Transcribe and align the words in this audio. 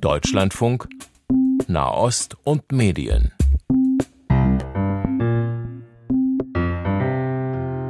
Deutschlandfunk 0.00 0.88
Nahost 1.66 2.36
und 2.44 2.72
Medien. 2.72 3.32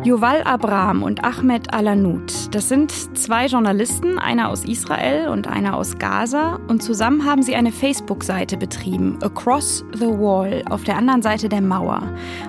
Yuval 0.05 0.43
Abraham 0.45 1.03
und 1.03 1.25
Ahmed 1.25 1.75
Alanut, 1.75 2.33
das 2.55 2.69
sind 2.69 2.91
zwei 3.17 3.47
Journalisten, 3.47 4.19
einer 4.19 4.49
aus 4.49 4.65
Israel 4.65 5.29
und 5.29 5.47
einer 5.47 5.77
aus 5.77 5.99
Gaza, 5.99 6.59
und 6.69 6.83
zusammen 6.83 7.25
haben 7.25 7.43
sie 7.43 7.55
eine 7.55 7.73
Facebook-Seite 7.73 8.57
betrieben, 8.57 9.19
Across 9.23 9.85
the 9.95 10.07
Wall, 10.07 10.65
auf 10.71 10.85
der 10.85 10.97
anderen 10.97 11.23
Seite 11.23 11.49
der 11.49 11.61
Mauer. 11.61 12.03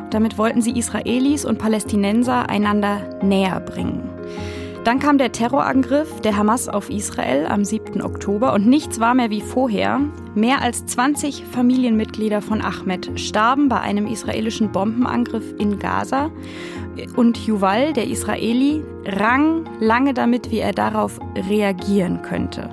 Damit 0.09 0.37
wollten 0.37 0.61
sie 0.61 0.77
Israelis 0.77 1.43
und 1.43 1.57
Palästinenser 1.59 2.49
einander 2.49 3.01
näher 3.21 3.59
bringen. 3.59 4.09
Dann 4.85 4.99
kam 4.99 5.17
der 5.17 5.33
Terrorangriff 5.33 6.21
der 6.21 6.37
Hamas 6.37 6.69
auf 6.69 6.89
Israel 6.89 7.45
am 7.47 7.65
7. 7.65 8.01
Oktober 8.01 8.53
und 8.53 8.65
nichts 8.65 8.99
war 8.99 9.13
mehr 9.13 9.29
wie 9.29 9.41
vorher. 9.41 9.99
Mehr 10.35 10.61
als 10.61 10.85
20 10.85 11.43
Familienmitglieder 11.51 12.41
von 12.41 12.61
Ahmed 12.61 13.19
starben 13.19 13.67
bei 13.67 13.81
einem 13.81 14.07
israelischen 14.07 14.71
Bombenangriff 14.71 15.53
in 15.59 15.79
Gaza. 15.79 16.31
Und 17.17 17.45
Yuval, 17.45 17.91
der 17.91 18.07
Israeli, 18.07 18.81
rang 19.05 19.65
lange 19.81 20.13
damit, 20.13 20.49
wie 20.49 20.59
er 20.59 20.71
darauf 20.71 21.19
reagieren 21.49 22.21
könnte. 22.21 22.69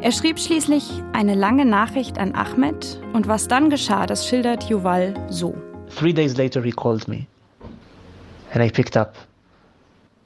Er 0.00 0.12
schrieb 0.12 0.40
schließlich 0.40 1.02
eine 1.12 1.34
lange 1.34 1.64
Nachricht 1.64 2.18
an 2.18 2.34
Ahmed 2.34 3.00
und 3.12 3.28
was 3.28 3.46
dann 3.46 3.70
geschah, 3.70 4.06
das 4.06 4.26
schildert 4.26 4.64
Yuval 4.64 5.14
so. 5.28 5.54
Three 5.96 6.12
days 6.12 6.36
later 6.36 6.62
he 6.62 6.72
called 6.72 7.06
me 7.06 7.26
and 8.52 8.64
I 8.64 8.70
picked 8.70 8.96
up. 8.96 9.27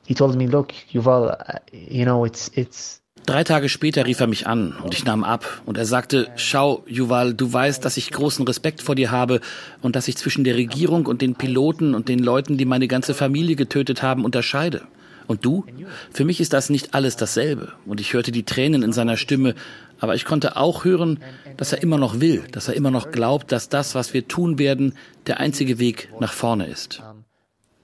He 0.05 0.15
told 0.15 0.37
me, 0.37 0.47
look, 0.47 0.73
Yuval, 0.93 1.31
uh, 1.31 1.59
you 1.73 2.05
know, 2.05 2.25
it's, 2.25 2.51
it's, 2.55 3.03
Drei 3.25 3.45
Tage 3.45 3.69
später 3.69 4.05
rief 4.05 4.19
er 4.19 4.27
mich 4.27 4.49
an 4.49 4.75
und 4.83 4.95
ich 4.95 5.05
nahm 5.05 5.23
ab 5.23 5.63
und 5.65 5.79
er 5.79 5.87
sagte, 5.87 6.29
schau, 6.35 6.83
Yuval, 6.89 7.35
du 7.35 7.53
weißt, 7.53 7.85
dass 7.85 7.97
ich 7.97 8.11
großen 8.11 8.45
Respekt 8.45 8.83
vor 8.83 8.97
dir 8.97 9.13
habe 9.13 9.41
und 9.81 9.95
dass 9.95 10.09
ich 10.09 10.17
zwischen 10.17 10.43
der 10.43 10.57
Regierung 10.57 11.07
und 11.07 11.23
den 11.23 11.37
Piloten 11.37 11.95
und 11.95 12.09
den 12.09 12.19
Leuten, 12.19 12.59
die 12.59 12.65
meine 12.65 12.89
ganze 12.89 13.15
Familie 13.15 13.55
getötet 13.55 14.03
haben, 14.03 14.25
unterscheide. 14.25 14.83
Und 15.29 15.45
du? 15.45 15.65
Für 16.11 16.25
mich 16.25 16.41
ist 16.41 16.53
das 16.53 16.69
nicht 16.69 16.95
alles 16.95 17.17
dasselbe. 17.17 17.73
Und 17.87 18.01
ich 18.01 18.13
hörte 18.13 18.33
die 18.33 18.43
Tränen 18.43 18.83
in 18.83 18.93
seiner 18.93 19.17
Stimme, 19.17 19.55
aber 20.01 20.17
ich 20.17 20.25
konnte 20.25 20.57
auch 20.57 20.85
hören, 20.85 21.21
dass 21.57 21.73
er 21.73 21.81
immer 21.81 21.99
noch 21.99 22.21
will, 22.21 22.43
dass 22.51 22.67
er 22.67 22.75
immer 22.75 22.91
noch 22.91 23.13
glaubt, 23.13 23.53
dass 23.53 23.69
das, 23.69 23.95
was 23.95 24.15
wir 24.15 24.27
tun 24.27 24.59
werden, 24.59 24.95
der 25.29 25.39
einzige 25.39 25.79
Weg 25.79 26.09
nach 26.19 26.33
vorne 26.33 26.67
ist. 26.67 27.03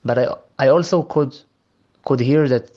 But 0.02 0.16
I, 0.18 0.26
I 0.60 0.68
also 0.68 1.02
could 1.02 1.46
could 2.08 2.20
hear 2.20 2.48
that 2.48 2.70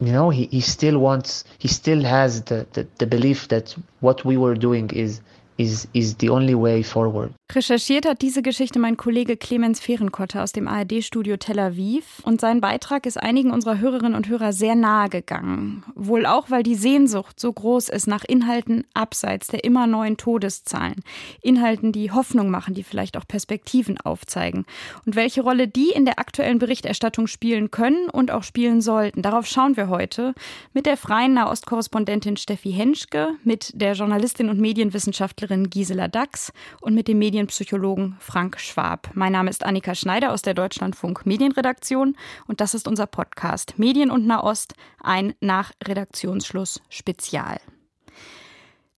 you 0.00 0.12
know 0.16 0.30
he, 0.30 0.46
he 0.46 0.60
still 0.60 0.98
wants 0.98 1.44
he 1.58 1.68
still 1.68 2.02
has 2.02 2.42
the, 2.50 2.66
the, 2.74 2.86
the 2.98 3.06
belief 3.06 3.48
that 3.48 3.74
what 4.00 4.24
we 4.24 4.36
were 4.36 4.54
doing 4.54 4.90
is 4.90 5.20
is 5.62 5.88
is 5.92 6.16
the 6.20 6.30
only 6.30 6.54
way 6.54 6.82
forward 6.82 7.32
Recherchiert 7.54 8.06
hat 8.06 8.22
diese 8.22 8.40
Geschichte 8.40 8.78
mein 8.78 8.96
Kollege 8.96 9.36
Clemens 9.36 9.78
Fehrenkotter 9.78 10.42
aus 10.42 10.52
dem 10.52 10.68
ARD-Studio 10.68 11.36
Tel 11.36 11.58
Aviv 11.58 12.22
und 12.24 12.40
sein 12.40 12.62
Beitrag 12.62 13.04
ist 13.04 13.22
einigen 13.22 13.50
unserer 13.50 13.78
Hörerinnen 13.78 14.14
und 14.14 14.26
Hörer 14.28 14.54
sehr 14.54 14.74
nahe 14.74 15.10
gegangen. 15.10 15.84
Wohl 15.94 16.24
auch, 16.24 16.50
weil 16.50 16.62
die 16.62 16.76
Sehnsucht 16.76 17.38
so 17.38 17.52
groß 17.52 17.90
ist 17.90 18.06
nach 18.06 18.24
Inhalten 18.24 18.86
abseits 18.94 19.48
der 19.48 19.64
immer 19.64 19.86
neuen 19.86 20.16
Todeszahlen. 20.16 21.02
Inhalten, 21.42 21.92
die 21.92 22.10
Hoffnung 22.10 22.48
machen, 22.48 22.72
die 22.72 22.84
vielleicht 22.84 23.18
auch 23.18 23.28
Perspektiven 23.28 24.00
aufzeigen. 24.00 24.64
Und 25.04 25.14
welche 25.14 25.42
Rolle 25.42 25.68
die 25.68 25.90
in 25.90 26.06
der 26.06 26.18
aktuellen 26.18 26.58
Berichterstattung 26.58 27.26
spielen 27.26 27.70
können 27.70 28.08
und 28.08 28.30
auch 28.30 28.44
spielen 28.44 28.80
sollten. 28.80 29.20
Darauf 29.20 29.46
schauen 29.46 29.76
wir 29.76 29.90
heute 29.90 30.32
mit 30.72 30.86
der 30.86 30.96
freien 30.96 31.34
Nahostkorrespondentin 31.34 32.38
Steffi 32.38 32.72
Henschke, 32.72 33.32
mit 33.44 33.72
der 33.74 33.92
Journalistin 33.92 34.48
und 34.48 34.58
Medienwissenschaftlerin 34.58 35.51
Gisela 35.58 36.08
Dax 36.08 36.52
und 36.80 36.94
mit 36.94 37.08
dem 37.08 37.18
Medien 37.18 37.42
Medienpsychologen 37.42 38.16
Frank 38.20 38.60
Schwab. 38.60 39.10
Mein 39.14 39.32
Name 39.32 39.50
ist 39.50 39.64
Annika 39.64 39.94
Schneider 39.94 40.32
aus 40.32 40.42
der 40.42 40.54
Deutschlandfunk 40.54 41.26
Medienredaktion 41.26 42.16
und 42.46 42.60
das 42.60 42.74
ist 42.74 42.86
unser 42.86 43.06
Podcast 43.06 43.78
Medien 43.78 44.10
und 44.10 44.26
Nahost, 44.26 44.74
ein 45.02 45.34
nach 45.40 45.72
Redaktionsschluss 45.82 46.80
Spezial. 46.88 47.58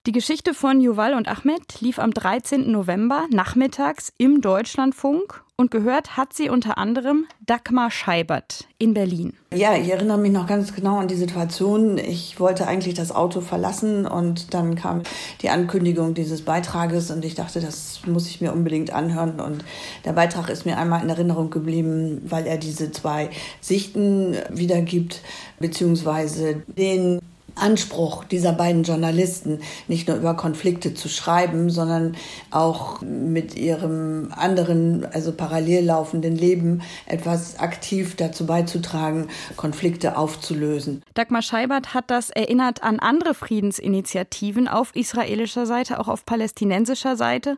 Die 0.06 0.12
Geschichte 0.12 0.52
von 0.52 0.82
Yuval 0.82 1.14
und 1.14 1.28
Ahmed 1.28 1.80
lief 1.80 1.98
am 1.98 2.10
13. 2.10 2.70
November 2.70 3.24
nachmittags 3.30 4.12
im 4.18 4.42
Deutschlandfunk 4.42 5.42
und 5.56 5.70
gehört 5.70 6.18
hat 6.18 6.34
sie 6.34 6.50
unter 6.50 6.76
anderem 6.76 7.24
Dagmar 7.40 7.90
Scheibert 7.90 8.68
in 8.76 8.92
Berlin. 8.92 9.32
Ja, 9.54 9.74
ich 9.74 9.88
erinnere 9.88 10.18
mich 10.18 10.30
noch 10.30 10.46
ganz 10.46 10.74
genau 10.74 10.98
an 10.98 11.08
die 11.08 11.14
Situation. 11.14 11.96
Ich 11.96 12.38
wollte 12.38 12.66
eigentlich 12.66 12.92
das 12.92 13.12
Auto 13.12 13.40
verlassen 13.40 14.06
und 14.06 14.52
dann 14.52 14.74
kam 14.74 15.04
die 15.40 15.48
Ankündigung 15.48 16.12
dieses 16.12 16.42
Beitrages 16.42 17.10
und 17.10 17.24
ich 17.24 17.34
dachte, 17.34 17.62
das 17.62 18.02
muss 18.04 18.28
ich 18.28 18.42
mir 18.42 18.52
unbedingt 18.52 18.92
anhören. 18.92 19.40
Und 19.40 19.64
der 20.04 20.12
Beitrag 20.12 20.50
ist 20.50 20.66
mir 20.66 20.76
einmal 20.76 21.02
in 21.02 21.08
Erinnerung 21.08 21.48
geblieben, 21.48 22.20
weil 22.26 22.46
er 22.46 22.58
diese 22.58 22.92
zwei 22.92 23.30
Sichten 23.62 24.36
wiedergibt, 24.50 25.22
beziehungsweise 25.58 26.62
den 26.66 27.20
Anspruch 27.54 28.24
dieser 28.24 28.52
beiden 28.52 28.82
Journalisten, 28.82 29.60
nicht 29.88 30.08
nur 30.08 30.16
über 30.16 30.34
Konflikte 30.34 30.94
zu 30.94 31.08
schreiben, 31.08 31.70
sondern 31.70 32.16
auch 32.50 33.00
mit 33.02 33.56
ihrem 33.56 34.32
anderen, 34.34 35.06
also 35.12 35.32
parallel 35.32 35.86
laufenden 35.86 36.36
Leben 36.36 36.82
etwas 37.06 37.58
aktiv 37.58 38.16
dazu 38.16 38.46
beizutragen, 38.46 39.28
Konflikte 39.56 40.16
aufzulösen. 40.16 41.02
Dagmar 41.14 41.42
Scheibert 41.42 41.94
hat 41.94 42.10
das 42.10 42.30
erinnert 42.30 42.82
an 42.82 42.98
andere 42.98 43.34
Friedensinitiativen 43.34 44.68
auf 44.68 44.94
israelischer 44.94 45.66
Seite, 45.66 46.00
auch 46.00 46.08
auf 46.08 46.26
palästinensischer 46.26 47.16
Seite. 47.16 47.56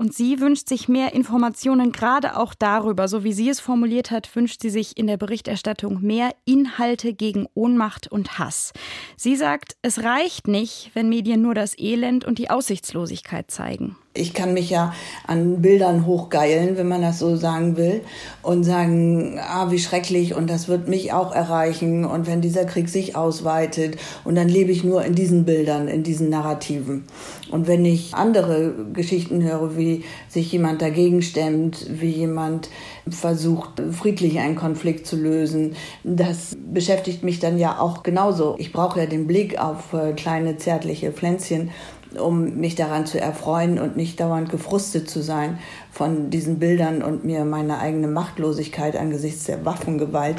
Und 0.00 0.14
sie 0.14 0.40
wünscht 0.40 0.66
sich 0.66 0.88
mehr 0.88 1.12
Informationen 1.12 1.92
gerade 1.92 2.38
auch 2.38 2.54
darüber. 2.54 3.06
So 3.06 3.22
wie 3.22 3.34
sie 3.34 3.50
es 3.50 3.60
formuliert 3.60 4.10
hat, 4.10 4.34
wünscht 4.34 4.62
sie 4.62 4.70
sich 4.70 4.96
in 4.96 5.06
der 5.06 5.18
Berichterstattung 5.18 6.00
mehr 6.00 6.34
Inhalte 6.46 7.12
gegen 7.12 7.46
Ohnmacht 7.52 8.10
und 8.10 8.38
Hass. 8.38 8.72
Sie 9.18 9.36
sagt, 9.36 9.76
es 9.82 10.02
reicht 10.02 10.48
nicht, 10.48 10.90
wenn 10.94 11.10
Medien 11.10 11.42
nur 11.42 11.54
das 11.54 11.78
Elend 11.78 12.24
und 12.24 12.38
die 12.38 12.48
Aussichtslosigkeit 12.48 13.50
zeigen. 13.50 13.94
Ich 14.12 14.34
kann 14.34 14.54
mich 14.54 14.70
ja 14.70 14.92
an 15.24 15.62
Bildern 15.62 16.04
hochgeilen, 16.04 16.76
wenn 16.76 16.88
man 16.88 17.00
das 17.00 17.20
so 17.20 17.36
sagen 17.36 17.76
will, 17.76 18.00
und 18.42 18.64
sagen, 18.64 19.38
ah, 19.38 19.70
wie 19.70 19.78
schrecklich 19.78 20.34
und 20.34 20.50
das 20.50 20.66
wird 20.66 20.88
mich 20.88 21.12
auch 21.12 21.32
erreichen 21.32 22.04
und 22.04 22.26
wenn 22.26 22.40
dieser 22.40 22.64
Krieg 22.64 22.88
sich 22.88 23.14
ausweitet 23.14 23.98
und 24.24 24.34
dann 24.34 24.48
lebe 24.48 24.72
ich 24.72 24.82
nur 24.82 25.04
in 25.04 25.14
diesen 25.14 25.44
Bildern, 25.44 25.86
in 25.86 26.02
diesen 26.02 26.28
Narrativen. 26.28 27.04
Und 27.52 27.68
wenn 27.68 27.84
ich 27.84 28.12
andere 28.12 28.74
Geschichten 28.92 29.44
höre, 29.44 29.76
wie 29.76 30.02
sich 30.28 30.50
jemand 30.50 30.82
dagegen 30.82 31.22
stemmt, 31.22 31.86
wie 31.88 32.10
jemand 32.10 32.68
versucht, 33.08 33.80
friedlich 33.92 34.40
einen 34.40 34.56
Konflikt 34.56 35.06
zu 35.06 35.14
lösen, 35.14 35.76
das 36.02 36.56
beschäftigt 36.72 37.22
mich 37.22 37.38
dann 37.38 37.58
ja 37.58 37.78
auch 37.78 38.02
genauso. 38.02 38.56
Ich 38.58 38.72
brauche 38.72 38.98
ja 38.98 39.06
den 39.06 39.28
Blick 39.28 39.56
auf 39.60 39.92
äh, 39.92 40.14
kleine 40.14 40.56
zärtliche 40.56 41.12
Pflänzchen 41.12 41.70
um 42.18 42.56
mich 42.56 42.74
daran 42.74 43.06
zu 43.06 43.20
erfreuen 43.20 43.78
und 43.78 43.96
nicht 43.96 44.20
dauernd 44.20 44.50
gefrustet 44.50 45.08
zu 45.08 45.22
sein 45.22 45.58
von 45.92 46.30
diesen 46.30 46.58
Bildern 46.58 47.02
und 47.02 47.24
mir 47.24 47.44
meine 47.44 47.78
eigene 47.78 48.08
Machtlosigkeit 48.08 48.96
angesichts 48.96 49.44
der 49.44 49.64
Waffengewalt 49.64 50.36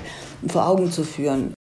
vor 0.47 0.67
Augen 0.67 0.91
zu 0.91 1.03
führen. 1.03 1.53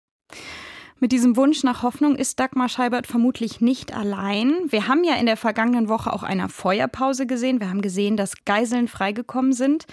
Mit 1.02 1.14
diesem 1.14 1.38
Wunsch 1.38 1.64
nach 1.64 1.82
Hoffnung 1.82 2.18
ist 2.18 2.42
Dagmar 2.42 2.68
Scheibert 2.68 3.08
vermutlich 3.08 3.62
nicht 3.62 3.96
allein. 3.96 4.54
Wir 4.68 4.90
haben 4.90 5.06
ja 5.06 5.16
in 5.16 5.28
der 5.28 5.38
vergangenen 5.38 5.88
Woche 5.88 6.12
auch 6.12 6.24
eine 6.24 6.50
Feuerpause 6.50 7.26
gesehen. 7.26 7.62
Wir 7.62 7.70
haben 7.70 7.82
gesehen, 7.82 8.18
dass 8.18 8.44
Geiseln 8.44 8.90
freigekommen 8.90 9.54
sind. 9.54 9.86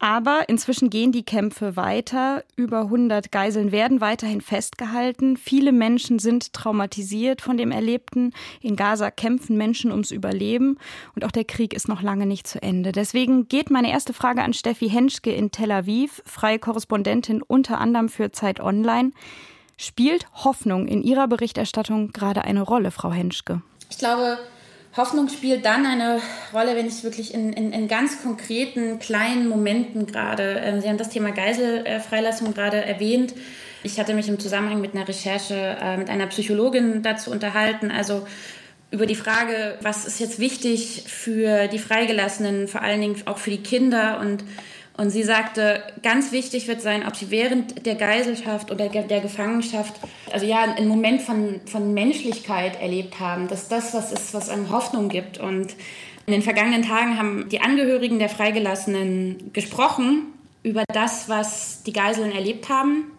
Aber 0.00 0.48
inzwischen 0.48 0.90
gehen 0.90 1.12
die 1.12 1.22
Kämpfe 1.22 1.76
weiter. 1.76 2.42
Über 2.56 2.80
100 2.80 3.30
Geiseln 3.30 3.70
werden 3.70 4.00
weiterhin 4.00 4.40
festgehalten. 4.40 5.36
Viele 5.36 5.70
Menschen 5.70 6.18
sind 6.18 6.52
traumatisiert 6.52 7.42
von 7.42 7.56
dem 7.56 7.70
Erlebten. 7.70 8.32
In 8.60 8.74
Gaza 8.74 9.12
kämpfen 9.12 9.56
Menschen 9.56 9.92
ums 9.92 10.10
Überleben. 10.10 10.78
Und 11.14 11.24
auch 11.24 11.30
der 11.30 11.44
Krieg 11.44 11.74
ist 11.74 11.86
noch 11.86 12.02
lange 12.02 12.26
nicht 12.26 12.48
zu 12.48 12.60
Ende. 12.60 12.90
Deswegen 12.90 13.46
geht 13.46 13.70
meine 13.70 13.92
erste 13.92 14.14
Frage 14.14 14.42
an 14.42 14.52
Steffi 14.52 14.88
Henschke 14.88 15.30
in 15.30 15.52
Tel 15.52 15.70
Aviv, 15.70 16.22
freie 16.24 16.58
Korrespondentin 16.58 17.40
unter 17.40 17.78
anderem 17.78 18.08
für 18.08 18.32
Zeit 18.32 18.58
Online. 18.58 19.12
Spielt 19.82 20.26
Hoffnung 20.34 20.86
in 20.88 21.02
Ihrer 21.02 21.26
Berichterstattung 21.26 22.12
gerade 22.12 22.44
eine 22.44 22.60
Rolle, 22.60 22.90
Frau 22.90 23.10
Henschke? 23.10 23.62
Ich 23.88 23.96
glaube, 23.96 24.36
Hoffnung 24.94 25.30
spielt 25.30 25.64
dann 25.64 25.86
eine 25.86 26.20
Rolle, 26.52 26.76
wenn 26.76 26.86
ich 26.86 27.02
wirklich 27.02 27.32
in, 27.32 27.54
in, 27.54 27.72
in 27.72 27.88
ganz 27.88 28.22
konkreten, 28.22 28.98
kleinen 28.98 29.48
Momenten 29.48 30.04
gerade, 30.04 30.60
äh, 30.60 30.78
Sie 30.82 30.86
haben 30.86 30.98
das 30.98 31.08
Thema 31.08 31.30
Geiselfreilassung 31.30 32.52
gerade 32.52 32.84
erwähnt. 32.84 33.32
Ich 33.82 33.98
hatte 33.98 34.12
mich 34.12 34.28
im 34.28 34.38
Zusammenhang 34.38 34.82
mit 34.82 34.94
einer 34.94 35.08
Recherche 35.08 35.78
äh, 35.80 35.96
mit 35.96 36.10
einer 36.10 36.26
Psychologin 36.26 37.02
dazu 37.02 37.30
unterhalten, 37.30 37.90
also 37.90 38.26
über 38.90 39.06
die 39.06 39.14
Frage, 39.14 39.78
was 39.80 40.04
ist 40.04 40.20
jetzt 40.20 40.38
wichtig 40.38 41.04
für 41.06 41.68
die 41.68 41.78
Freigelassenen, 41.78 42.68
vor 42.68 42.82
allen 42.82 43.00
Dingen 43.00 43.22
auch 43.24 43.38
für 43.38 43.50
die 43.50 43.62
Kinder 43.62 44.20
und 44.20 44.44
Und 45.00 45.08
sie 45.08 45.22
sagte, 45.22 45.82
ganz 46.02 46.30
wichtig 46.30 46.68
wird 46.68 46.82
sein, 46.82 47.06
ob 47.06 47.16
sie 47.16 47.30
während 47.30 47.86
der 47.86 47.94
Geiselschaft 47.94 48.70
oder 48.70 48.90
der 48.90 49.20
Gefangenschaft, 49.20 49.94
also 50.30 50.44
ja, 50.44 50.60
einen 50.60 50.88
Moment 50.88 51.22
von, 51.22 51.62
von 51.64 51.94
Menschlichkeit 51.94 52.78
erlebt 52.82 53.18
haben, 53.18 53.48
dass 53.48 53.68
das 53.68 53.94
was 53.94 54.12
ist, 54.12 54.34
was 54.34 54.50
einem 54.50 54.70
Hoffnung 54.70 55.08
gibt. 55.08 55.38
Und 55.38 55.74
in 56.26 56.34
den 56.34 56.42
vergangenen 56.42 56.82
Tagen 56.82 57.16
haben 57.16 57.48
die 57.48 57.62
Angehörigen 57.62 58.18
der 58.18 58.28
Freigelassenen 58.28 59.54
gesprochen 59.54 60.34
über 60.62 60.84
das, 60.92 61.30
was 61.30 61.82
die 61.82 61.94
Geiseln 61.94 62.32
erlebt 62.32 62.68
haben, 62.68 63.10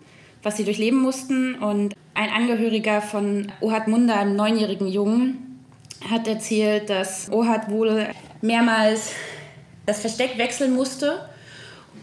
was 0.43 0.57
sie 0.57 0.65
durchleben 0.65 0.99
mussten. 1.01 1.55
Und 1.55 1.95
ein 2.13 2.29
Angehöriger 2.29 3.01
von 3.01 3.51
Ohad 3.59 3.87
Munda, 3.87 4.19
einem 4.19 4.35
neunjährigen 4.35 4.87
Jungen, 4.87 5.59
hat 6.07 6.27
erzählt, 6.27 6.91
dass 6.91 7.31
Ohad 7.31 7.71
wohl 7.71 8.05
mehrmals 8.43 9.13
das 9.87 9.99
Versteck 10.01 10.37
wechseln 10.37 10.75
musste 10.75 11.27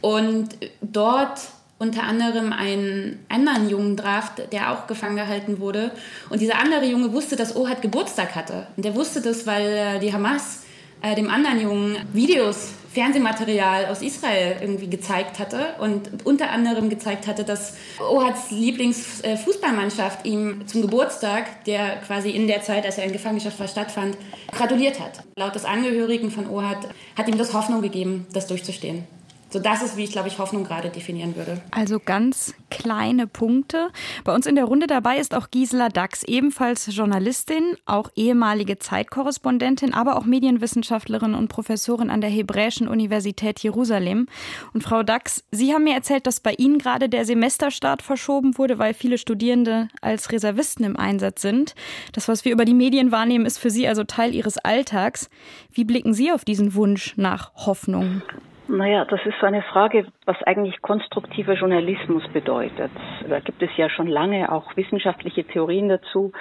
und 0.00 0.49
dort 0.81 1.41
unter 1.79 2.03
anderem 2.03 2.53
einen 2.53 3.25
anderen 3.29 3.71
Jungen 3.71 3.97
traf, 3.97 4.33
der 4.50 4.73
auch 4.73 4.87
gefangen 4.87 5.17
gehalten 5.17 5.61
wurde. 5.61 5.93
Und 6.29 6.41
dieser 6.41 6.59
andere 6.59 6.85
Junge 6.85 7.12
wusste, 7.12 7.37
dass 7.37 7.55
Ohad 7.55 7.83
Geburtstag 7.83 8.35
hatte. 8.35 8.67
Und 8.77 8.85
der 8.85 8.97
wusste 8.97 9.21
das, 9.21 9.47
weil 9.47 10.00
die 10.00 10.12
Hamas 10.12 10.62
äh, 11.03 11.15
dem 11.15 11.31
anderen 11.31 11.61
Jungen 11.61 11.97
Videos, 12.12 12.73
Fernsehmaterial 12.93 13.87
aus 13.87 14.03
Israel 14.03 14.56
irgendwie 14.61 14.89
gezeigt 14.89 15.39
hatte 15.39 15.75
und 15.79 16.09
unter 16.25 16.50
anderem 16.50 16.89
gezeigt 16.89 17.29
hatte, 17.29 17.45
dass 17.45 17.75
Ohads 18.00 18.50
Lieblingsfußballmannschaft 18.50 20.27
ihm 20.27 20.67
zum 20.67 20.83
Geburtstag, 20.83 21.65
der 21.65 21.97
quasi 21.99 22.31
in 22.31 22.49
der 22.49 22.62
Zeit, 22.62 22.87
als 22.87 22.99
er 22.99 23.05
in 23.05 23.12
Gefangenschaft 23.12 23.61
war, 23.61 23.69
stattfand, 23.69 24.17
gratuliert 24.50 24.99
hat. 24.99 25.23
Laut 25.37 25.55
des 25.55 25.65
Angehörigen 25.65 26.31
von 26.33 26.49
Ohad 26.50 26.89
hat 27.15 27.29
ihm 27.29 27.39
das 27.39 27.53
Hoffnung 27.53 27.83
gegeben, 27.83 28.27
das 28.33 28.49
durchzustehen. 28.49 29.05
So, 29.50 29.59
das 29.59 29.83
ist, 29.83 29.97
wie 29.97 30.05
ich 30.05 30.12
glaube 30.12 30.29
ich 30.29 30.39
Hoffnung 30.39 30.65
gerade 30.65 30.91
definieren 30.91 31.35
würde. 31.35 31.61
Also 31.71 31.99
ganz 31.99 32.55
kleine 32.71 33.27
Punkte. 33.27 33.89
Bei 34.25 34.35
uns 34.35 34.47
in 34.47 34.56
der 34.56 34.67
Runde 34.67 34.87
dabei 34.87 35.19
ist 35.19 35.35
auch 35.35 35.50
Gisela 35.50 35.89
Dax, 35.89 36.23
ebenfalls 36.23 36.95
Journalistin, 36.95 37.77
auch 37.87 38.11
ehemalige 38.15 38.79
Zeitkorrespondentin, 38.79 39.95
aber 39.95 40.17
auch 40.17 40.27
Medienwissenschaftlerin 40.27 41.35
und 41.35 41.49
Professorin 41.49 42.11
an 42.11 42.21
der 42.21 42.29
Hebräischen 42.29 42.89
Universität 42.89 43.61
Jerusalem. 43.61 44.27
Und 44.75 44.83
Frau 44.83 45.03
Dax, 45.03 45.45
Sie 45.50 45.73
haben 45.73 45.85
mir 45.85 45.95
erzählt, 45.95 46.27
dass 46.27 46.41
bei 46.41 46.53
Ihnen 46.53 46.79
gerade 46.79 47.09
der 47.09 47.25
Semesterstart 47.25 48.03
verschoben 48.03 48.59
wurde, 48.59 48.79
weil 48.79 48.93
viele 48.93 49.17
Studierende 49.17 49.89
als 50.03 50.31
Reservisten 50.31 50.85
im 50.85 50.99
Einsatz 50.99 51.41
sind. 51.41 51.75
Das, 52.12 52.29
was 52.29 52.45
wir 52.45 52.53
über 52.53 52.67
die 52.67 52.75
Medien 52.75 53.12
wahrnehmen, 53.12 53.47
ist 53.47 53.59
für 53.59 53.71
Sie 53.71 53.89
also 53.89 54.05
Teil 54.05 54.35
Ihres 54.35 54.59
Alltags. 54.59 55.31
Wie 55.73 55.85
blicken 55.85 56.12
Sie 56.12 56.33
auf 56.33 56.45
diesen 56.45 56.75
Wunsch 56.75 57.15
nach 57.17 57.55
Hoffnung? 57.55 58.23
Naja, 58.70 59.06
das 59.06 59.25
ist 59.25 59.38
so 59.41 59.47
eine 59.47 59.62
Frage, 59.62 60.06
was 60.26 60.43
eigentlich 60.43 60.82
konstruktiver 60.82 61.55
Journalismus 61.55 62.23
bedeutet. 62.35 62.91
Da 63.26 63.41
gibt 63.41 63.62
es 63.62 63.70
ja 63.79 63.88
schon 63.88 64.06
lange 64.06 64.53
auch 64.53 64.76
wissenschaftliche 64.76 65.43
Theorien 65.44 65.88
dazu, 65.88 66.32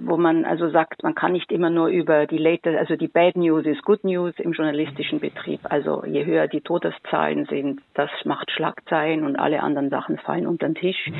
wo 0.00 0.16
man 0.16 0.44
also 0.44 0.70
sagt, 0.70 1.04
man 1.04 1.14
kann 1.14 1.32
nicht 1.32 1.52
immer 1.52 1.70
nur 1.70 1.86
über 1.86 2.26
die 2.26 2.38
latest, 2.38 2.76
also 2.76 2.96
die 2.96 3.06
Bad 3.06 3.36
News 3.36 3.64
ist 3.64 3.84
Good 3.84 4.02
News 4.02 4.34
im 4.38 4.54
journalistischen 4.54 5.20
Betrieb. 5.20 5.60
Also 5.70 6.02
je 6.04 6.24
höher 6.24 6.48
die 6.48 6.62
Todeszahlen 6.62 7.46
sind, 7.46 7.80
das 7.94 8.10
macht 8.24 8.50
Schlagzeilen 8.50 9.24
und 9.24 9.36
alle 9.36 9.62
anderen 9.62 9.88
Sachen 9.88 10.18
fallen 10.18 10.48
unter 10.48 10.66
den 10.66 10.74
Tisch. 10.74 11.12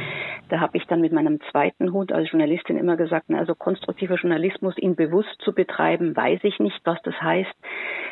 Da 0.48 0.58
habe 0.58 0.76
ich 0.76 0.86
dann 0.88 1.00
mit 1.00 1.12
meinem 1.12 1.40
zweiten 1.52 1.92
Hut 1.92 2.10
als 2.10 2.32
Journalistin 2.32 2.76
immer 2.76 2.96
gesagt, 2.96 3.30
also 3.30 3.54
konstruktiver 3.54 4.16
Journalismus, 4.16 4.76
ihn 4.76 4.96
bewusst 4.96 5.40
zu 5.44 5.52
betreiben, 5.52 6.16
weiß 6.16 6.40
ich 6.42 6.58
nicht, 6.58 6.80
was 6.82 7.00
das 7.02 7.14
heißt. 7.22 7.54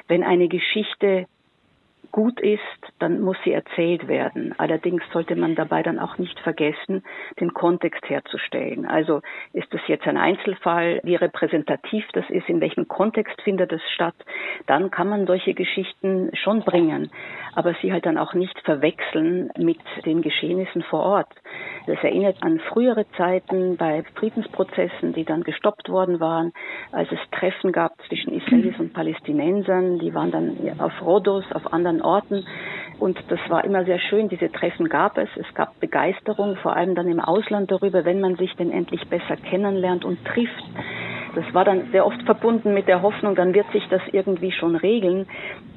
Wenn 0.07 0.23
eine 0.23 0.47
Geschichte 0.47 1.27
gut 2.17 2.41
ist, 2.41 2.61
dann 2.99 3.21
muss 3.21 3.37
sie 3.45 3.53
erzählt 3.53 4.09
werden. 4.09 4.55
Allerdings 4.57 5.03
sollte 5.13 5.37
man 5.37 5.55
dabei 5.55 5.83
dann 5.83 5.99
auch 5.99 6.17
nicht 6.17 6.41
vergessen, 6.41 7.05
den 7.39 7.53
Kontext 7.53 8.09
herzustellen. 8.09 8.87
Also 8.87 9.21
ist 9.53 9.73
das 9.75 9.83
jetzt 9.87 10.07
ein 10.07 10.17
Einzelfall, 10.17 11.01
wie 11.03 11.17
repräsentativ 11.17 12.07
das 12.15 12.25
ist, 12.31 12.49
in 12.49 12.63
welchem 12.63 12.89
Kontext 12.89 13.39
findet 13.43 13.71
es 13.71 13.83
statt, 13.95 14.15
dann 14.67 14.91
kann 14.91 15.11
man 15.11 15.27
solche 15.27 15.53
Geschichten 15.53 16.31
schon 16.33 16.63
bringen, 16.63 17.11
aber 17.55 17.75
sie 17.83 17.93
halt 17.93 18.07
dann 18.07 18.17
auch 18.17 18.33
nicht 18.33 18.59
verwechseln 18.61 19.51
mit 19.59 19.81
den 20.07 20.23
Geschehnissen 20.23 20.83
vor 20.85 21.01
Ort. 21.01 21.29
Das 21.87 22.03
erinnert 22.03 22.43
an 22.43 22.61
frühere 22.61 23.05
Zeiten 23.19 23.77
bei 23.77 24.05
Friedensprozessen, 24.15 25.13
die 25.13 25.25
dann 25.25 25.43
gestoppt 25.43 25.91
worden 25.91 26.19
waren, 26.19 26.55
als 26.93 27.13
es 27.13 27.19
Treffen 27.31 27.73
gab 27.73 27.93
zwischen 28.09 28.33
Israelis 28.33 28.79
und 28.79 28.95
Palästinensern, 28.95 29.99
die 29.99 30.15
waren 30.15 30.31
dann 30.31 30.57
auf 30.79 30.93
Rhodos, 31.03 31.45
auf 31.53 31.75
anderen 31.75 32.06
Orten. 32.07 32.47
Und 32.99 33.19
das 33.29 33.41
war 33.49 33.65
immer 33.65 33.85
sehr 33.85 33.99
schön. 33.99 34.29
Diese 34.29 34.51
Treffen 34.51 34.89
gab 34.89 35.19
es. 35.19 35.29
Es 35.37 35.55
gab 35.55 35.79
Begeisterung, 35.81 36.57
vor 36.57 36.75
allem 36.77 36.95
dann 36.95 37.09
im 37.09 37.21
Ausland 37.21 37.71
darüber, 37.71 38.05
wenn 38.05 38.21
man 38.21 38.37
sich 38.37 38.55
denn 38.57 38.71
endlich 38.71 39.07
besser 39.09 39.37
kennenlernt 39.37 40.05
und 40.05 40.25
trifft. 40.25 40.65
Das 41.37 41.45
war 41.53 41.67
dann 41.67 41.91
sehr 41.93 42.07
oft 42.07 42.23
verbunden 42.23 42.73
mit 42.73 42.89
der 42.89 43.03
Hoffnung, 43.03 43.35
dann 43.35 43.53
wird 43.53 43.71
sich 43.71 43.87
das 43.91 44.01
irgendwie 44.11 44.53
schon 44.53 44.75
regeln. 44.75 45.27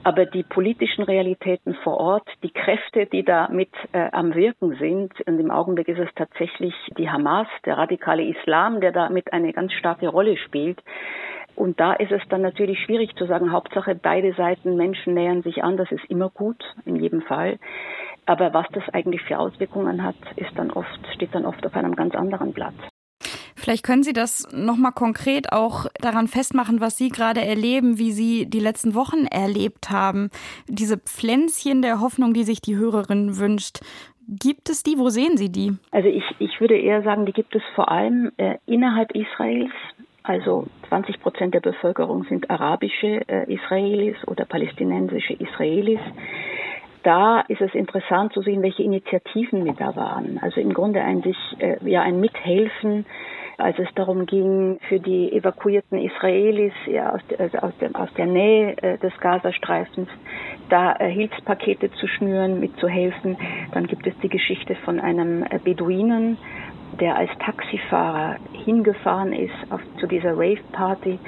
Aber 0.06 0.26
die 0.26 0.44
politischen 0.44 1.04
Realitäten 1.04 1.76
vor 1.84 1.98
Ort, 1.98 2.28
die 2.44 2.52
Kräfte, 2.52 3.08
die 3.08 3.24
da 3.24 3.50
mit 3.52 3.70
äh, 3.92 4.08
am 4.14 4.34
Wirken 4.34 4.78
sind, 4.80 5.12
und 5.28 5.38
im 5.38 5.52
Augenblick 5.52 5.90
ist 5.90 6.00
es 6.00 6.08
tatsächlich 6.16 6.74
die 6.98 7.10
Hamas, 7.10 7.48
der 7.66 7.78
radikale 7.78 8.24
Islam, 8.24 8.80
der 8.80 8.94
damit 8.94 9.34
eine 9.34 9.52
ganz 9.52 9.74
starke 9.74 10.08
Rolle 10.08 10.38
spielt. 10.38 10.80
Und 11.60 11.78
da 11.78 11.92
ist 11.92 12.12
es 12.14 12.22
dann 12.30 12.42
natürlich 12.42 12.80
schwierig 12.80 13.14
zu 13.18 13.26
sagen, 13.26 13.52
Hauptsache 13.52 13.94
beide 13.94 14.34
Seiten, 14.34 14.78
Menschen 14.78 15.14
nähern 15.14 15.44
sich 15.44 15.62
an, 15.62 15.76
das 15.76 15.92
ist 15.92 16.06
immer 16.08 16.30
gut, 16.30 16.64
in 16.86 16.96
jedem 16.96 17.22
Fall. 17.22 17.60
Aber 18.26 18.54
was 18.54 18.66
das 18.72 18.88
eigentlich 18.94 19.22
für 19.24 19.38
Auswirkungen 19.38 20.02
hat, 20.02 20.16
ist 20.38 20.52
dann 20.56 20.72
oft, 20.72 21.00
steht 21.16 21.36
dann 21.36 21.46
oft 21.46 21.66
auf 21.66 21.76
einem 21.76 21.98
ganz 21.98 22.16
anderen 22.16 22.54
Blatt. 22.54 22.76
Vielleicht 23.58 23.84
können 23.84 24.04
Sie 24.04 24.14
das 24.14 24.48
nochmal 24.54 24.94
konkret 24.94 25.52
auch 25.52 25.88
daran 26.00 26.28
festmachen, 26.28 26.80
was 26.80 26.96
Sie 26.96 27.10
gerade 27.10 27.42
erleben, 27.42 28.00
wie 28.00 28.12
Sie 28.12 28.50
die 28.50 28.62
letzten 28.62 28.96
Wochen 28.96 29.26
erlebt 29.26 29.90
haben. 29.90 30.30
Diese 30.70 30.98
Pflänzchen 30.98 31.82
der 31.82 32.00
Hoffnung, 32.00 32.34
die 32.34 32.46
sich 32.46 32.62
die 32.62 32.78
Hörerin 32.78 33.38
wünscht. 33.38 33.80
Gibt 34.30 34.70
es 34.70 34.84
die? 34.84 34.98
Wo 34.98 35.10
sehen 35.10 35.36
Sie 35.36 35.52
die? 35.52 35.74
Also 35.92 36.08
ich, 36.08 36.24
ich 36.40 36.62
würde 36.62 36.78
eher 36.78 37.04
sagen, 37.04 37.26
die 37.26 37.34
gibt 37.34 37.54
es 37.54 37.64
vor 37.76 37.92
allem 37.92 38.32
äh, 38.38 38.60
innerhalb 38.66 39.12
Israels. 39.14 39.74
Also 40.30 40.68
20 40.90 41.22
Prozent 41.22 41.56
der 41.56 41.60
Bevölkerung 41.60 42.24
sind 42.26 42.52
arabische 42.52 43.28
äh, 43.28 43.52
Israelis 43.52 44.16
oder 44.28 44.46
palästinensische 44.46 45.34
Israelis. 45.34 46.00
Da 47.02 47.42
ist 47.48 47.62
es 47.62 47.74
interessant 47.74 48.34
zu 48.34 48.44
sehen, 48.44 48.62
welche 48.62 48.84
Initiativen 48.84 49.64
mit 49.64 49.82
da 49.82 49.96
waren. 49.96 50.38
Also 50.40 50.62
im 50.62 50.72
Grunde 50.72 51.02
eigentlich 51.02 51.36
äh, 51.58 51.78
ja 51.84 52.04
ein 52.04 52.20
Mithelfen, 52.20 53.08
als 53.58 53.80
es 53.80 53.88
darum 53.96 54.28
ging, 54.28 54.80
für 54.88 55.00
die 55.00 55.34
evakuierten 55.34 55.98
Israelis 55.98 56.74
ja, 56.86 57.12
aus, 57.12 57.22
der, 57.32 57.40
also 57.40 57.58
aus, 57.58 57.74
der, 57.82 57.90
aus 58.00 58.14
der 58.14 58.28
Nähe 58.28 58.78
äh, 58.84 58.98
des 59.00 59.18
Gazastreifens 59.20 60.10
da 60.70 60.96
äh, 60.98 61.10
Hilfspakete 61.10 61.92
zu 61.94 62.08
schnüren, 62.08 62.60
mitzuhelfen. 62.60 63.36
Dann 63.72 63.88
gibt 63.88 64.06
es 64.06 64.14
die 64.22 64.30
Geschichte 64.30 64.76
von 64.86 65.00
einem 65.00 65.44
äh, 65.44 65.58
Beduinen, 65.58 66.38
der 67.00 67.16
als 67.16 67.30
Taxifahrer 67.40 68.38
hingefahren 68.54 69.34
ist 69.34 69.54
auf, 69.70 69.82
zu 70.00 70.08
dieser 70.08 70.32
Rave-Party, 70.32 71.20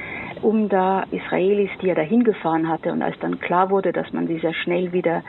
um 0.41 0.70
da 0.70 1.03
Israelis, 1.12 1.70
die 1.82 1.89
er 1.89 1.96
da 1.96 2.01
hingefahren 2.01 2.68
hatte, 2.68 2.91
und 2.91 3.01
als 3.01 3.18
dann 3.20 3.39
klar 3.39 3.70
wurde, 3.70 3.94
dass 3.94 4.12
man 4.13 4.27
sie 4.27 4.39
sehr 4.39 4.53
schnell 4.53 4.91
wieder 4.91 5.24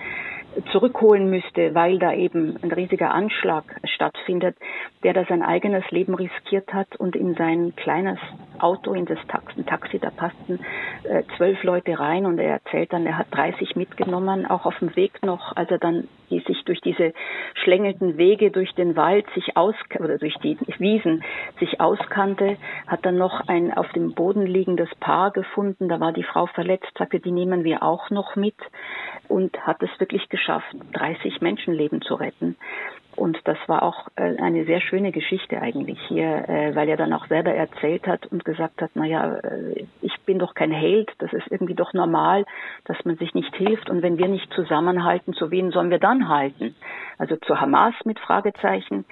zurückholen 0.70 1.30
müsste, 1.30 1.74
weil 1.74 1.98
da 1.98 2.12
eben 2.12 2.56
ein 2.62 2.72
riesiger 2.72 3.12
Anschlag 3.12 3.64
stattfindet, 3.84 4.56
der 5.02 5.14
da 5.14 5.24
sein 5.24 5.42
eigenes 5.42 5.88
Leben 5.90 6.14
riskiert 6.14 6.72
hat 6.72 6.96
und 6.96 7.16
in 7.16 7.34
sein 7.34 7.74
kleines 7.76 8.18
Auto, 8.58 8.92
in 8.92 9.06
das 9.06 9.18
Taxi, 9.28 9.98
da 9.98 10.10
passten 10.10 10.60
äh, 11.04 11.22
zwölf 11.36 11.62
Leute 11.62 11.98
rein 11.98 12.26
und 12.26 12.38
er 12.38 12.52
erzählt 12.52 12.92
dann, 12.92 13.06
er 13.06 13.18
hat 13.18 13.28
30 13.30 13.76
mitgenommen, 13.76 14.46
auch 14.46 14.66
auf 14.66 14.78
dem 14.78 14.94
Weg 14.94 15.22
noch, 15.24 15.56
als 15.56 15.70
er 15.70 15.78
dann 15.78 16.08
die 16.32 16.40
sich 16.40 16.64
durch 16.64 16.80
diese 16.80 17.12
schlängelnden 17.62 18.16
Wege 18.16 18.50
durch 18.50 18.72
den 18.74 18.96
Wald 18.96 19.26
sich 19.34 19.56
aus 19.56 19.74
oder 19.98 20.18
durch 20.18 20.34
die 20.42 20.58
Wiesen 20.78 21.22
sich 21.60 21.80
auskannte, 21.80 22.56
hat 22.86 23.04
dann 23.04 23.18
noch 23.18 23.46
ein 23.48 23.72
auf 23.72 23.88
dem 23.92 24.14
Boden 24.14 24.46
liegendes 24.46 24.88
Paar 24.96 25.30
gefunden, 25.30 25.88
da 25.88 26.00
war 26.00 26.12
die 26.12 26.22
Frau 26.22 26.46
verletzt, 26.46 26.90
sagte, 26.96 27.20
die 27.20 27.32
nehmen 27.32 27.64
wir 27.64 27.82
auch 27.82 28.10
noch 28.10 28.34
mit 28.36 28.56
und 29.28 29.58
hat 29.66 29.82
es 29.82 29.90
wirklich 30.00 30.28
geschafft, 30.30 30.74
30 30.94 31.40
Menschenleben 31.40 32.00
zu 32.02 32.14
retten. 32.14 32.56
Und 33.14 33.38
das 33.44 33.58
war 33.66 33.82
auch 33.82 34.08
äh, 34.16 34.36
eine 34.40 34.64
sehr 34.64 34.80
schöne 34.80 35.12
Geschichte 35.12 35.60
eigentlich 35.60 35.98
hier, 36.08 36.48
äh, 36.48 36.74
weil 36.74 36.88
er 36.88 36.96
dann 36.96 37.12
auch 37.12 37.26
selber 37.26 37.52
erzählt 37.52 38.06
hat 38.06 38.26
und 38.26 38.44
gesagt 38.44 38.80
hat, 38.80 38.92
na 38.94 39.04
ja, 39.04 39.34
äh, 39.36 39.84
ich 40.00 40.18
bin 40.24 40.38
doch 40.38 40.54
kein 40.54 40.70
Held, 40.70 41.10
das 41.18 41.32
ist 41.32 41.46
irgendwie 41.50 41.74
doch 41.74 41.92
normal, 41.92 42.46
dass 42.84 42.96
man 43.04 43.16
sich 43.16 43.34
nicht 43.34 43.54
hilft 43.54 43.90
und 43.90 44.02
wenn 44.02 44.16
wir 44.16 44.28
nicht 44.28 44.50
zusammenhalten, 44.54 45.34
zu 45.34 45.50
wen 45.50 45.72
sollen 45.72 45.90
wir 45.90 45.98
dann 45.98 46.28
halten? 46.28 46.74
Also 47.18 47.36
zu 47.36 47.60
Hamas 47.60 47.94
mit 48.04 48.18
Fragezeichen. 48.18 49.04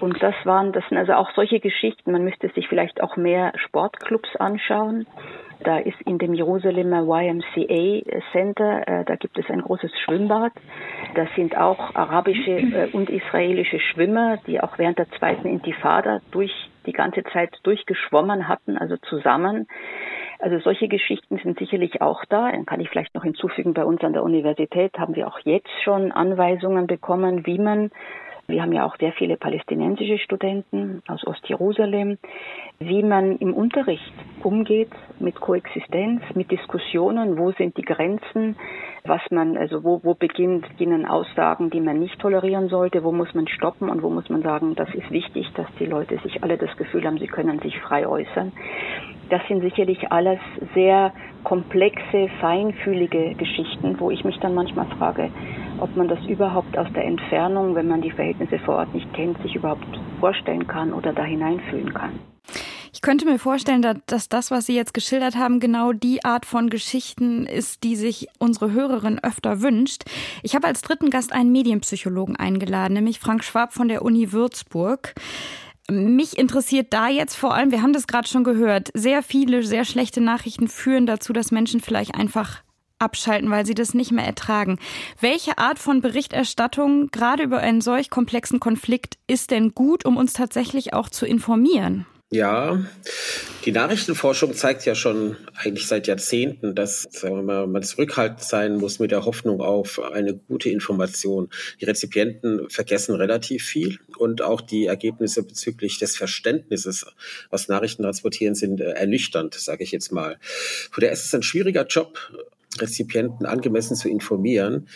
Und 0.00 0.22
das 0.22 0.34
waren, 0.44 0.72
das 0.72 0.84
sind 0.88 0.98
also 0.98 1.14
auch 1.14 1.30
solche 1.34 1.58
Geschichten, 1.58 2.12
man 2.12 2.24
müsste 2.24 2.48
sich 2.50 2.68
vielleicht 2.68 3.02
auch 3.02 3.16
mehr 3.16 3.52
Sportclubs 3.56 4.36
anschauen 4.36 5.06
Da 5.64 5.78
ist 5.78 6.00
in 6.02 6.18
dem 6.18 6.34
Jerusalemer 6.34 7.02
YMCA 7.02 8.20
Center, 8.32 8.86
äh, 8.88 9.04
da 9.04 9.16
gibt 9.16 9.38
es 9.38 9.48
ein 9.48 9.60
großes 9.60 9.92
Schwimmbad. 10.04 10.52
Da 11.14 11.26
sind 11.36 11.56
auch 11.56 11.94
arabische 11.94 12.50
äh, 12.50 12.88
und 12.92 13.10
israelische 13.10 13.78
Schwimmer, 13.78 14.38
die 14.46 14.60
auch 14.60 14.78
während 14.78 14.98
der 14.98 15.08
zweiten 15.18 15.46
Intifada 15.46 16.20
durch 16.30 16.52
die 16.86 16.92
ganze 16.92 17.22
Zeit 17.32 17.56
durchgeschwommen 17.62 18.48
hatten, 18.48 18.76
also 18.76 18.96
zusammen. 19.08 19.68
Also 20.40 20.58
solche 20.58 20.88
Geschichten 20.88 21.38
sind 21.38 21.58
sicherlich 21.58 22.00
auch 22.00 22.24
da. 22.24 22.50
Dann 22.50 22.66
kann 22.66 22.80
ich 22.80 22.88
vielleicht 22.88 23.14
noch 23.14 23.22
hinzufügen, 23.22 23.74
bei 23.74 23.84
uns 23.84 24.02
an 24.02 24.12
der 24.12 24.24
Universität 24.24 24.98
haben 24.98 25.14
wir 25.14 25.28
auch 25.28 25.38
jetzt 25.44 25.70
schon 25.84 26.10
Anweisungen 26.10 26.88
bekommen, 26.88 27.46
wie 27.46 27.58
man 27.58 27.92
wir 28.52 28.62
haben 28.62 28.72
ja 28.72 28.84
auch 28.84 28.96
sehr 28.98 29.12
viele 29.12 29.36
palästinensische 29.36 30.18
Studenten 30.18 31.02
aus 31.08 31.26
Ostjerusalem, 31.26 32.18
wie 32.78 33.02
man 33.02 33.38
im 33.38 33.54
Unterricht 33.54 34.12
umgeht 34.42 34.90
mit 35.18 35.40
Koexistenz, 35.40 36.22
mit 36.34 36.50
Diskussionen, 36.50 37.38
wo 37.38 37.52
sind 37.52 37.76
die 37.78 37.82
Grenzen, 37.82 38.56
was 39.04 39.20
man, 39.30 39.56
also 39.56 39.82
wo, 39.82 40.00
wo 40.04 40.14
beginnt, 40.14 40.68
beginnen 40.68 41.06
Aussagen, 41.06 41.70
die 41.70 41.80
man 41.80 41.98
nicht 41.98 42.20
tolerieren 42.20 42.68
sollte, 42.68 43.02
wo 43.02 43.10
muss 43.10 43.34
man 43.34 43.48
stoppen 43.48 43.88
und 43.88 44.02
wo 44.02 44.10
muss 44.10 44.28
man 44.28 44.42
sagen, 44.42 44.74
das 44.76 44.88
ist 44.94 45.10
wichtig, 45.10 45.50
dass 45.56 45.66
die 45.80 45.86
Leute 45.86 46.18
sich 46.18 46.42
alle 46.42 46.56
das 46.56 46.76
Gefühl 46.76 47.04
haben, 47.04 47.18
sie 47.18 47.26
können 47.26 47.58
sich 47.58 47.78
frei 47.80 48.06
äußern. 48.06 48.52
Das 49.28 49.40
sind 49.48 49.62
sicherlich 49.62 50.12
alles 50.12 50.38
sehr 50.74 51.12
komplexe, 51.42 52.28
feinfühlige 52.40 53.34
Geschichten, 53.34 53.98
wo 53.98 54.10
ich 54.10 54.24
mich 54.24 54.38
dann 54.38 54.54
manchmal 54.54 54.86
frage, 54.98 55.30
ob 55.80 55.96
man 55.96 56.06
das 56.06 56.24
überhaupt 56.26 56.78
aus 56.78 56.92
der 56.92 57.04
Entfernung, 57.04 57.74
wenn 57.74 57.88
man 57.88 58.02
die 58.02 58.10
Verhältnisse 58.10 58.58
vor 58.60 58.76
Ort 58.76 58.94
nicht 58.94 59.12
kennt, 59.14 59.40
sich 59.42 59.56
überhaupt 59.56 59.86
vorstellen 60.20 60.66
kann 60.68 60.92
oder 60.92 61.12
da 61.12 61.24
hineinfühlen 61.24 61.92
kann. 61.92 62.20
Ich 62.94 63.00
könnte 63.00 63.24
mir 63.24 63.38
vorstellen, 63.38 63.82
dass 64.06 64.28
das, 64.28 64.50
was 64.50 64.66
Sie 64.66 64.74
jetzt 64.74 64.92
geschildert 64.92 65.34
haben, 65.34 65.60
genau 65.60 65.94
die 65.94 66.24
Art 66.24 66.44
von 66.44 66.68
Geschichten 66.68 67.46
ist, 67.46 67.84
die 67.84 67.96
sich 67.96 68.28
unsere 68.38 68.72
Hörerin 68.72 69.18
öfter 69.18 69.62
wünscht. 69.62 70.04
Ich 70.42 70.54
habe 70.54 70.66
als 70.66 70.82
dritten 70.82 71.08
Gast 71.08 71.32
einen 71.32 71.52
Medienpsychologen 71.52 72.36
eingeladen, 72.36 72.92
nämlich 72.92 73.18
Frank 73.18 73.44
Schwab 73.44 73.72
von 73.72 73.88
der 73.88 74.02
Uni 74.02 74.32
Würzburg. 74.32 75.14
Mich 75.90 76.38
interessiert 76.38 76.92
da 76.92 77.08
jetzt 77.08 77.34
vor 77.34 77.54
allem, 77.54 77.70
wir 77.70 77.80
haben 77.80 77.94
das 77.94 78.06
gerade 78.06 78.28
schon 78.28 78.44
gehört, 78.44 78.90
sehr 78.92 79.22
viele, 79.22 79.62
sehr 79.62 79.86
schlechte 79.86 80.20
Nachrichten 80.20 80.68
führen 80.68 81.06
dazu, 81.06 81.32
dass 81.32 81.50
Menschen 81.50 81.80
vielleicht 81.80 82.14
einfach 82.14 82.62
abschalten, 82.98 83.50
weil 83.50 83.64
sie 83.66 83.74
das 83.74 83.94
nicht 83.94 84.12
mehr 84.12 84.26
ertragen. 84.26 84.78
Welche 85.18 85.56
Art 85.56 85.78
von 85.78 86.02
Berichterstattung, 86.02 87.08
gerade 87.10 87.42
über 87.42 87.58
einen 87.58 87.80
solch 87.80 88.10
komplexen 88.10 88.60
Konflikt, 88.60 89.16
ist 89.26 89.50
denn 89.50 89.74
gut, 89.74 90.04
um 90.04 90.18
uns 90.18 90.34
tatsächlich 90.34 90.92
auch 90.92 91.08
zu 91.08 91.26
informieren? 91.26 92.06
Ja, 92.32 92.82
die 93.66 93.72
Nachrichtenforschung 93.72 94.54
zeigt 94.54 94.86
ja 94.86 94.94
schon 94.94 95.36
eigentlich 95.54 95.86
seit 95.86 96.06
Jahrzehnten, 96.06 96.74
dass 96.74 97.06
mal, 97.22 97.66
man 97.66 97.82
zurückhaltend 97.82 98.40
sein 98.40 98.78
muss 98.78 98.98
mit 98.98 99.10
der 99.10 99.26
Hoffnung 99.26 99.60
auf 99.60 100.00
eine 100.00 100.34
gute 100.34 100.70
Information. 100.70 101.50
Die 101.78 101.84
Rezipienten 101.84 102.70
vergessen 102.70 103.16
relativ 103.16 103.64
viel 103.64 103.98
und 104.16 104.40
auch 104.40 104.62
die 104.62 104.86
Ergebnisse 104.86 105.42
bezüglich 105.42 105.98
des 105.98 106.16
Verständnisses, 106.16 107.04
was 107.50 107.68
Nachrichten 107.68 108.02
transportieren, 108.02 108.54
sind 108.54 108.80
äh, 108.80 108.92
ernüchternd, 108.92 109.52
sage 109.52 109.84
ich 109.84 109.92
jetzt 109.92 110.10
mal. 110.10 110.38
Von 110.90 111.02
daher 111.02 111.12
ist 111.12 111.26
es 111.26 111.34
ein 111.34 111.42
schwieriger 111.42 111.84
Job, 111.84 112.18
Rezipienten 112.80 113.44
angemessen 113.44 113.94
zu 113.94 114.08
informieren. 114.08 114.88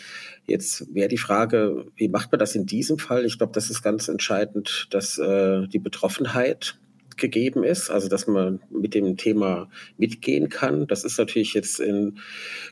Jetzt 0.47 0.95
wäre 0.95 1.09
die 1.09 1.19
Frage, 1.19 1.85
wie 1.97 2.09
macht 2.09 2.33
man 2.33 2.39
das 2.39 2.55
in 2.55 2.65
diesem 2.65 2.99
Fall? 2.99 3.27
Ich 3.27 3.37
glaube, 3.37 3.53
das 3.53 3.69
ist 3.69 3.83
ganz 3.83 4.09
entscheidend, 4.09 4.87
dass 4.89 5.19
äh, 5.19 5.67
die 5.69 5.79
Betroffenheit 5.79 6.79
gegeben 7.17 7.65
ist, 7.65 7.91
also 7.91 8.09
dass 8.09 8.27
man 8.27 8.61
mit 8.71 8.95
dem 8.95 9.17
Thema 9.17 9.71
mitgehen 9.97 10.49
kann. 10.49 10.87
Das 10.87 11.05
ist 11.05 11.19
natürlich 11.19 11.55
jetzt 11.55 11.81
in 11.81 12.19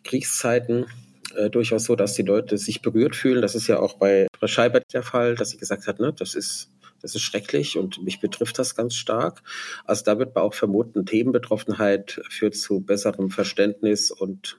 Kriegszeiten 0.04 0.86
äh, 1.34 1.50
durchaus 1.50 1.84
so, 1.84 1.96
dass 1.96 2.14
die 2.14 2.22
Leute 2.22 2.58
sich 2.58 2.82
berührt 2.82 3.16
fühlen. 3.16 3.42
Das 3.42 3.54
ist 3.54 3.66
ja 3.66 3.78
auch 3.78 3.94
bei 3.94 4.26
Scheibert 4.44 4.92
der 4.92 5.02
Fall, 5.02 5.34
dass 5.34 5.50
sie 5.50 5.56
gesagt 5.56 5.86
hat, 5.86 6.00
ne, 6.00 6.12
das 6.16 6.34
ist 6.34 6.70
das 7.04 7.14
ist 7.14 7.20
schrecklich 7.20 7.76
und 7.76 8.02
mich 8.02 8.18
betrifft 8.18 8.58
das 8.58 8.74
ganz 8.74 8.94
stark. 8.94 9.42
Also 9.84 10.04
da 10.06 10.18
wird 10.18 10.34
man 10.34 10.42
auch 10.42 10.54
vermuten, 10.54 11.04
Themenbetroffenheit 11.04 12.22
führt 12.30 12.56
zu 12.56 12.80
besserem 12.80 13.30
Verständnis 13.30 14.10
und 14.10 14.58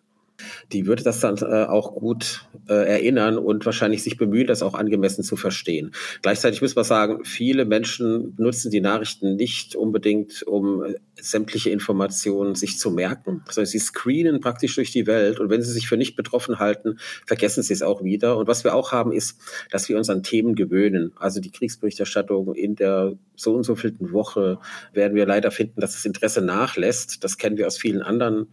die 0.72 0.86
würde 0.86 1.04
das 1.04 1.20
dann 1.20 1.38
äh, 1.38 1.65
auch 1.65 1.96
gut 1.96 2.48
äh, 2.68 2.74
erinnern 2.74 3.38
und 3.38 3.65
wahrscheinlich 3.65 4.04
sich 4.04 4.18
bemühen, 4.18 4.48
das 4.48 4.63
auch 4.63 4.74
angemessen 4.74 5.24
zu 5.24 5.36
verstehen. 5.36 5.92
Gleichzeitig 6.22 6.62
muss 6.62 6.75
man 6.75 6.86
sagen, 6.86 7.25
viele 7.25 7.65
Menschen 7.65 8.34
nutzen 8.38 8.72
die 8.72 8.82
Nachrichten 8.82 9.36
nicht 9.36 9.75
unbedingt, 9.75 10.44
um 10.44 10.84
äh, 10.84 10.96
sämtliche 11.22 11.70
Informationen 11.70 12.56
sich 12.56 12.78
zu 12.78 12.92
merken, 12.92 13.44
sondern 13.50 13.66
sie 13.66 13.80
screenen 13.80 14.40
praktisch 14.40 14.76
durch 14.76 14.92
die 14.92 15.08
Welt 15.08 15.40
und 15.40 15.50
wenn 15.50 15.62
sie 15.62 15.72
sich 15.72 15.88
für 15.88 15.98
nicht 15.98 16.16
betroffen 16.16 16.60
halten, 16.60 16.98
vergessen 17.26 17.64
sie 17.64 17.74
es 17.74 17.82
auch 17.82 18.04
wieder. 18.04 18.38
Und 18.38 18.48
was 18.48 18.64
wir 18.64 18.76
auch 18.76 18.92
haben, 18.92 19.12
ist, 19.12 19.38
dass 19.72 19.90
wir 19.90 19.98
uns 19.98 20.10
an 20.10 20.24
Themen 20.24 20.56
gewöhnen. 20.56 21.14
Also 21.16 21.40
die 21.40 21.52
Kriegsberichterstattung 21.52 22.54
in 22.54 22.76
der 22.76 23.14
so 23.36 23.54
und 23.56 23.64
so 23.64 23.76
vielten 23.76 24.12
Woche 24.12 24.60
werden 24.94 25.16
wir 25.16 25.26
leider 25.26 25.52
finden, 25.52 25.82
dass 25.82 25.94
das 25.94 26.06
Interesse 26.06 26.42
nachlässt. 26.42 27.24
Das 27.24 27.38
kennen 27.38 27.58
wir 27.58 27.68
aus 27.68 27.78
vielen 27.78 28.02
anderen 28.02 28.48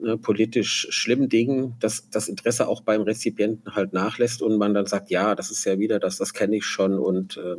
ne, 0.00 0.16
politisch 0.16 0.88
schlimmen 0.90 1.28
Dingen, 1.28 1.74
dass 1.80 2.10
das 2.10 2.28
Interesse 2.28 2.68
auch 2.68 2.82
beim 2.82 3.02
Rezipienten 3.02 3.74
halt 3.74 3.92
nachlässt 3.92 4.42
und 4.42 4.58
man 4.58 4.74
dann 4.74 4.86
sagt, 4.86 5.10
ja, 5.10 5.34
das 5.34 5.50
ist 5.50 5.64
ja 5.64 5.78
wieder 5.78 5.98
das, 5.98 6.16
das 6.16 6.32
kenne 6.32 6.56
ich 6.56 6.64
schon 6.64 6.98
und 6.98 7.36
äh, 7.36 7.56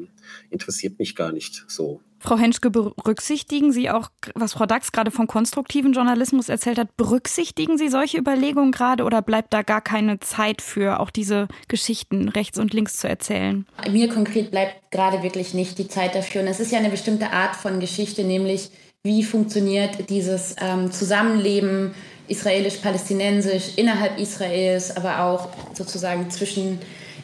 interessiert 0.49 0.99
mich 0.99 1.15
gar 1.15 1.31
nicht 1.31 1.65
so. 1.67 2.01
Frau 2.19 2.37
Henschke, 2.37 2.69
berücksichtigen 2.69 3.71
Sie 3.71 3.89
auch, 3.89 4.09
was 4.35 4.53
Frau 4.53 4.65
Dax 4.65 4.91
gerade 4.91 5.11
vom 5.11 5.27
konstruktiven 5.27 5.93
Journalismus 5.93 6.49
erzählt 6.49 6.79
hat, 6.79 6.95
berücksichtigen 6.97 7.77
Sie 7.77 7.89
solche 7.89 8.17
Überlegungen 8.17 8.71
gerade 8.71 9.03
oder 9.03 9.21
bleibt 9.21 9.53
da 9.53 9.61
gar 9.61 9.81
keine 9.81 10.19
Zeit 10.19 10.61
für, 10.61 10.99
auch 10.99 11.09
diese 11.09 11.47
Geschichten 11.67 12.29
rechts 12.29 12.57
und 12.57 12.73
links 12.73 12.97
zu 12.97 13.07
erzählen? 13.07 13.65
Mir 13.89 14.09
konkret 14.09 14.51
bleibt 14.51 14.91
gerade 14.91 15.23
wirklich 15.23 15.53
nicht 15.53 15.77
die 15.77 15.87
Zeit 15.87 16.15
dafür. 16.15 16.41
Und 16.41 16.47
es 16.47 16.59
ist 16.59 16.71
ja 16.71 16.79
eine 16.79 16.89
bestimmte 16.89 17.31
Art 17.31 17.55
von 17.55 17.79
Geschichte, 17.79 18.23
nämlich 18.23 18.71
wie 19.03 19.23
funktioniert 19.23 20.09
dieses 20.09 20.55
ähm, 20.59 20.91
Zusammenleben 20.91 21.93
israelisch-palästinensisch 22.27 23.77
innerhalb 23.77 24.19
Israels, 24.19 24.95
aber 24.95 25.21
auch 25.21 25.49
sozusagen 25.73 26.29
zwischen 26.29 26.79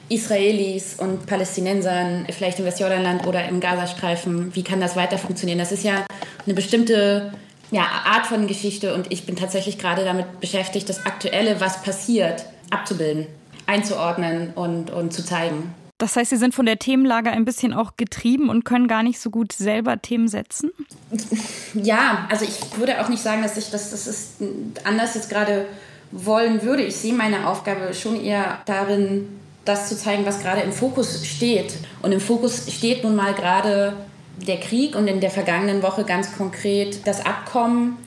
Israelis 0.09 0.95
und 0.97 1.25
Palästinensern, 1.25 2.25
vielleicht 2.29 2.59
im 2.59 2.65
Westjordanland 2.65 3.25
oder 3.25 3.47
im 3.47 3.59
Gazastreifen, 3.59 4.55
wie 4.55 4.63
kann 4.63 4.79
das 4.79 4.95
weiter 4.95 5.17
funktionieren? 5.17 5.59
Das 5.59 5.71
ist 5.71 5.83
ja 5.83 6.05
eine 6.45 6.53
bestimmte 6.53 7.33
ja, 7.71 7.83
Art 8.05 8.27
von 8.27 8.47
Geschichte 8.47 8.93
und 8.93 9.11
ich 9.11 9.25
bin 9.25 9.35
tatsächlich 9.35 9.79
gerade 9.79 10.03
damit 10.03 10.39
beschäftigt, 10.39 10.89
das 10.89 11.05
Aktuelle, 11.05 11.59
was 11.59 11.81
passiert, 11.81 12.45
abzubilden, 12.69 13.27
einzuordnen 13.65 14.51
und, 14.55 14.91
und 14.91 15.13
zu 15.13 15.25
zeigen. 15.25 15.73
Das 15.97 16.15
heißt, 16.15 16.31
Sie 16.31 16.37
sind 16.37 16.53
von 16.53 16.65
der 16.65 16.79
Themenlage 16.79 17.31
ein 17.31 17.45
bisschen 17.45 17.73
auch 17.73 17.95
getrieben 17.95 18.49
und 18.49 18.65
können 18.65 18.87
gar 18.87 19.03
nicht 19.03 19.19
so 19.19 19.29
gut 19.29 19.53
selber 19.53 20.01
Themen 20.01 20.27
setzen? 20.27 20.71
Ja, 21.75 22.27
also 22.29 22.45
ich 22.45 22.77
würde 22.77 23.01
auch 23.01 23.09
nicht 23.09 23.23
sagen, 23.23 23.41
dass 23.41 23.57
ich 23.57 23.71
das, 23.71 23.89
das 23.89 24.05
ist 24.05 24.35
anders 24.83 25.15
jetzt 25.15 25.27
gerade 25.27 25.65
wollen 26.11 26.61
würde. 26.61 26.83
Ich 26.83 26.97
sehe 26.97 27.13
meine 27.13 27.47
Aufgabe 27.47 27.95
schon 27.95 28.23
eher 28.23 28.61
darin, 28.67 29.27
das 29.65 29.89
zu 29.89 29.97
zeigen, 29.97 30.25
was 30.25 30.41
gerade 30.41 30.61
im 30.61 30.71
Fokus 30.71 31.25
steht. 31.25 31.75
Und 32.01 32.11
im 32.11 32.19
Fokus 32.19 32.71
steht 32.71 33.03
nun 33.03 33.15
mal 33.15 33.33
gerade 33.33 33.93
der 34.37 34.59
Krieg 34.59 34.95
und 34.95 35.07
in 35.07 35.19
der 35.19 35.31
vergangenen 35.31 35.83
Woche 35.83 36.03
ganz 36.03 36.35
konkret 36.35 37.05
das 37.07 37.25
Abkommen 37.25 37.97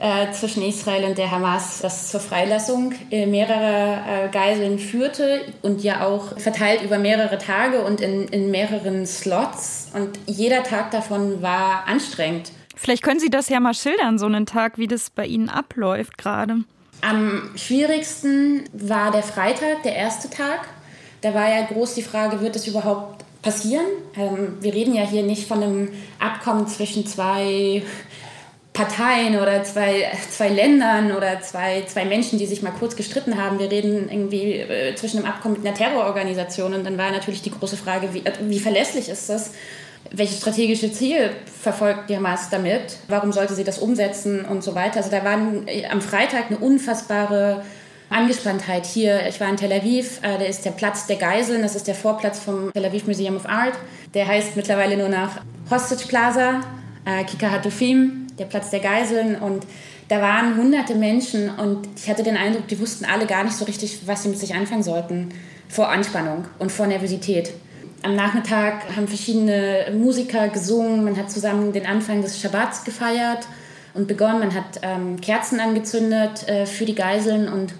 äh, 0.00 0.32
zwischen 0.32 0.62
Israel 0.62 1.04
und 1.04 1.18
der 1.18 1.30
Hamas, 1.30 1.80
das 1.80 2.10
zur 2.10 2.20
Freilassung 2.20 2.94
äh, 3.10 3.26
mehrerer 3.26 4.26
äh, 4.26 4.28
Geiseln 4.30 4.78
führte 4.78 5.42
und 5.62 5.82
ja 5.82 6.04
auch 6.06 6.38
verteilt 6.38 6.82
über 6.82 6.98
mehrere 6.98 7.38
Tage 7.38 7.82
und 7.82 8.00
in, 8.00 8.28
in 8.28 8.50
mehreren 8.50 9.06
Slots. 9.06 9.88
Und 9.94 10.18
jeder 10.26 10.62
Tag 10.62 10.90
davon 10.90 11.42
war 11.42 11.86
anstrengend. 11.86 12.50
Vielleicht 12.76 13.02
können 13.02 13.20
Sie 13.20 13.30
das 13.30 13.48
ja 13.48 13.60
mal 13.60 13.74
schildern, 13.74 14.18
so 14.18 14.26
einen 14.26 14.46
Tag, 14.46 14.78
wie 14.78 14.88
das 14.88 15.10
bei 15.10 15.26
Ihnen 15.26 15.48
abläuft 15.48 16.18
gerade. 16.18 16.64
Am 17.00 17.50
schwierigsten 17.54 18.64
war 18.72 19.10
der 19.10 19.22
Freitag, 19.22 19.82
der 19.84 19.94
erste 19.94 20.28
Tag. 20.28 20.68
Da 21.24 21.32
war 21.32 21.48
ja 21.48 21.64
groß 21.64 21.94
die 21.94 22.02
Frage, 22.02 22.42
wird 22.42 22.54
es 22.54 22.66
überhaupt 22.66 23.24
passieren? 23.40 23.86
Ähm, 24.14 24.58
wir 24.60 24.74
reden 24.74 24.94
ja 24.94 25.04
hier 25.06 25.22
nicht 25.22 25.48
von 25.48 25.62
einem 25.62 25.88
Abkommen 26.18 26.68
zwischen 26.68 27.06
zwei 27.06 27.82
Parteien 28.74 29.40
oder 29.40 29.64
zwei, 29.64 30.06
zwei 30.30 30.50
Ländern 30.50 31.16
oder 31.16 31.40
zwei, 31.40 31.84
zwei 31.86 32.04
Menschen, 32.04 32.38
die 32.38 32.44
sich 32.44 32.60
mal 32.60 32.72
kurz 32.78 32.94
gestritten 32.94 33.42
haben. 33.42 33.58
Wir 33.58 33.70
reden 33.70 34.10
irgendwie 34.10 34.52
äh, 34.52 34.94
zwischen 34.96 35.16
einem 35.16 35.26
Abkommen 35.26 35.54
mit 35.56 35.66
einer 35.66 35.74
Terrororganisation. 35.74 36.74
Und 36.74 36.84
dann 36.84 36.98
war 36.98 37.10
natürlich 37.10 37.40
die 37.40 37.52
große 37.52 37.78
Frage, 37.78 38.12
wie, 38.12 38.18
äh, 38.18 38.32
wie 38.42 38.60
verlässlich 38.60 39.08
ist 39.08 39.30
das? 39.30 39.52
Welches 40.10 40.40
strategische 40.40 40.92
Ziel 40.92 41.30
verfolgt 41.58 42.10
die 42.10 42.16
Hamas 42.18 42.50
damit? 42.50 42.98
Warum 43.08 43.32
sollte 43.32 43.54
sie 43.54 43.64
das 43.64 43.78
umsetzen 43.78 44.44
und 44.44 44.62
so 44.62 44.74
weiter? 44.74 44.98
Also 44.98 45.10
da 45.10 45.24
war 45.24 45.38
äh, 45.68 45.86
am 45.86 46.02
Freitag 46.02 46.50
eine 46.50 46.58
unfassbare 46.58 47.62
Angespanntheit 48.10 48.86
hier. 48.86 49.26
Ich 49.28 49.40
war 49.40 49.48
in 49.48 49.56
Tel 49.56 49.72
Aviv, 49.72 50.18
äh, 50.22 50.38
da 50.38 50.44
ist 50.44 50.64
der 50.64 50.70
Platz 50.70 51.06
der 51.06 51.16
Geiseln, 51.16 51.62
das 51.62 51.74
ist 51.74 51.88
der 51.88 51.94
Vorplatz 51.94 52.38
vom 52.38 52.72
Tel 52.72 52.84
Aviv 52.84 53.06
Museum 53.06 53.36
of 53.36 53.46
Art. 53.46 53.74
Der 54.14 54.26
heißt 54.26 54.56
mittlerweile 54.56 54.96
nur 54.96 55.08
nach 55.08 55.40
Hostage 55.70 56.06
Plaza, 56.06 56.60
äh, 57.04 57.24
Kika 57.24 57.50
Hatufim, 57.50 58.26
der 58.38 58.44
Platz 58.44 58.70
der 58.70 58.80
Geiseln. 58.80 59.36
Und 59.36 59.66
da 60.08 60.20
waren 60.20 60.56
hunderte 60.56 60.94
Menschen 60.94 61.50
und 61.50 61.88
ich 61.96 62.08
hatte 62.08 62.22
den 62.22 62.36
Eindruck, 62.36 62.68
die 62.68 62.78
wussten 62.78 63.04
alle 63.04 63.26
gar 63.26 63.44
nicht 63.44 63.56
so 63.56 63.64
richtig, 63.64 64.00
was 64.06 64.22
sie 64.22 64.28
mit 64.28 64.38
sich 64.38 64.54
anfangen 64.54 64.82
sollten 64.82 65.30
vor 65.68 65.88
Anspannung 65.88 66.44
und 66.58 66.70
vor 66.70 66.86
Nervosität. 66.86 67.52
Am 68.02 68.14
Nachmittag 68.14 68.82
haben 68.94 69.08
verschiedene 69.08 69.86
Musiker 69.96 70.48
gesungen, 70.48 71.04
man 71.04 71.16
hat 71.16 71.30
zusammen 71.30 71.72
den 71.72 71.86
Anfang 71.86 72.20
des 72.20 72.38
Schabbats 72.38 72.84
gefeiert 72.84 73.48
und 73.94 74.06
begonnen, 74.06 74.40
man 74.40 74.54
hat 74.54 74.80
ähm, 74.82 75.20
Kerzen 75.22 75.58
angezündet 75.58 76.46
äh, 76.46 76.66
für 76.66 76.84
die 76.84 76.94
Geiseln 76.94 77.48
und 77.48 77.72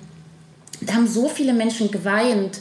da 0.81 0.95
haben 0.95 1.07
so 1.07 1.28
viele 1.28 1.52
Menschen 1.52 1.90
geweint, 1.90 2.61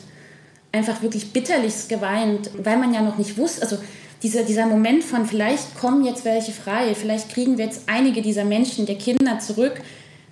einfach 0.71 1.01
wirklich 1.01 1.31
bitterlichst 1.31 1.89
geweint, 1.89 2.49
weil 2.63 2.77
man 2.77 2.93
ja 2.93 3.01
noch 3.01 3.17
nicht 3.17 3.37
wusste, 3.37 3.61
also 3.61 3.77
dieser, 4.23 4.43
dieser 4.43 4.65
Moment 4.65 5.03
von 5.03 5.25
vielleicht 5.25 5.77
kommen 5.77 6.05
jetzt 6.05 6.25
welche 6.25 6.51
frei, 6.51 6.95
vielleicht 6.95 7.29
kriegen 7.29 7.57
wir 7.57 7.65
jetzt 7.65 7.83
einige 7.87 8.21
dieser 8.21 8.45
Menschen, 8.45 8.85
der 8.85 8.95
Kinder 8.95 9.39
zurück, 9.39 9.81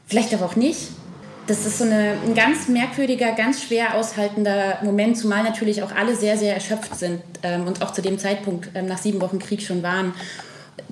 vielleicht 0.08 0.34
aber 0.34 0.46
auch 0.46 0.56
nicht. 0.56 0.80
Das 1.48 1.66
ist 1.66 1.80
so 1.80 1.84
eine, 1.84 2.16
ein 2.26 2.34
ganz 2.34 2.70
merkwürdiger, 2.70 3.34
ganz 3.34 3.64
schwer 3.64 3.96
aushaltender 3.96 4.80
Moment, 4.84 5.18
zumal 5.18 5.44
natürlich 5.44 5.84
auch 5.84 5.92
alle 5.92 6.16
sehr, 6.16 6.38
sehr 6.38 6.54
erschöpft 6.54 6.98
sind 6.98 7.22
ähm, 7.44 7.68
und 7.68 7.82
auch 7.82 7.92
zu 7.92 8.02
dem 8.02 8.18
Zeitpunkt 8.18 8.70
ähm, 8.74 8.86
nach 8.86 9.00
sieben 9.00 9.20
Wochen 9.20 9.40
Krieg 9.40 9.62
schon 9.62 9.84
waren. 9.84 10.14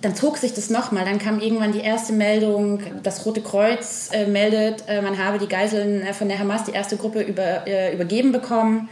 Dann 0.02 0.16
zog 0.16 0.38
sich 0.38 0.54
das 0.54 0.70
nochmal. 0.70 1.06
Dann 1.06 1.20
kam 1.20 1.40
irgendwann 1.40 1.72
die 1.72 1.80
erste 1.80 2.14
Meldung, 2.14 2.82
das 3.04 3.26
Rote 3.26 3.42
Kreuz 3.42 4.10
äh, 4.14 4.28
meldet, 4.28 4.84
äh, 4.88 5.02
man 5.02 5.18
habe 5.18 5.40
die 5.40 5.48
Geiseln 5.48 6.02
äh, 6.02 6.14
von 6.14 6.30
der 6.30 6.40
Hamas, 6.40 6.64
die 6.66 6.72
erste 6.72 6.98
Gruppe, 6.98 7.22
über, 7.22 7.68
äh, 7.68 7.94
übergeben 7.94 8.32
bekommen. 8.32 8.90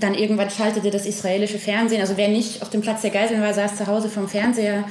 Dann 0.00 0.14
irgendwann 0.14 0.50
schaltete 0.50 0.90
das 0.90 1.06
israelische 1.06 1.58
Fernsehen, 1.58 2.00
also 2.00 2.16
wer 2.16 2.28
nicht 2.28 2.60
auf 2.62 2.70
dem 2.70 2.80
Platz 2.80 3.02
der 3.02 3.10
Geiseln 3.10 3.40
war, 3.40 3.54
saß 3.54 3.76
zu 3.76 3.86
Hause 3.86 4.08
vom 4.08 4.28
Fernseher. 4.28 4.84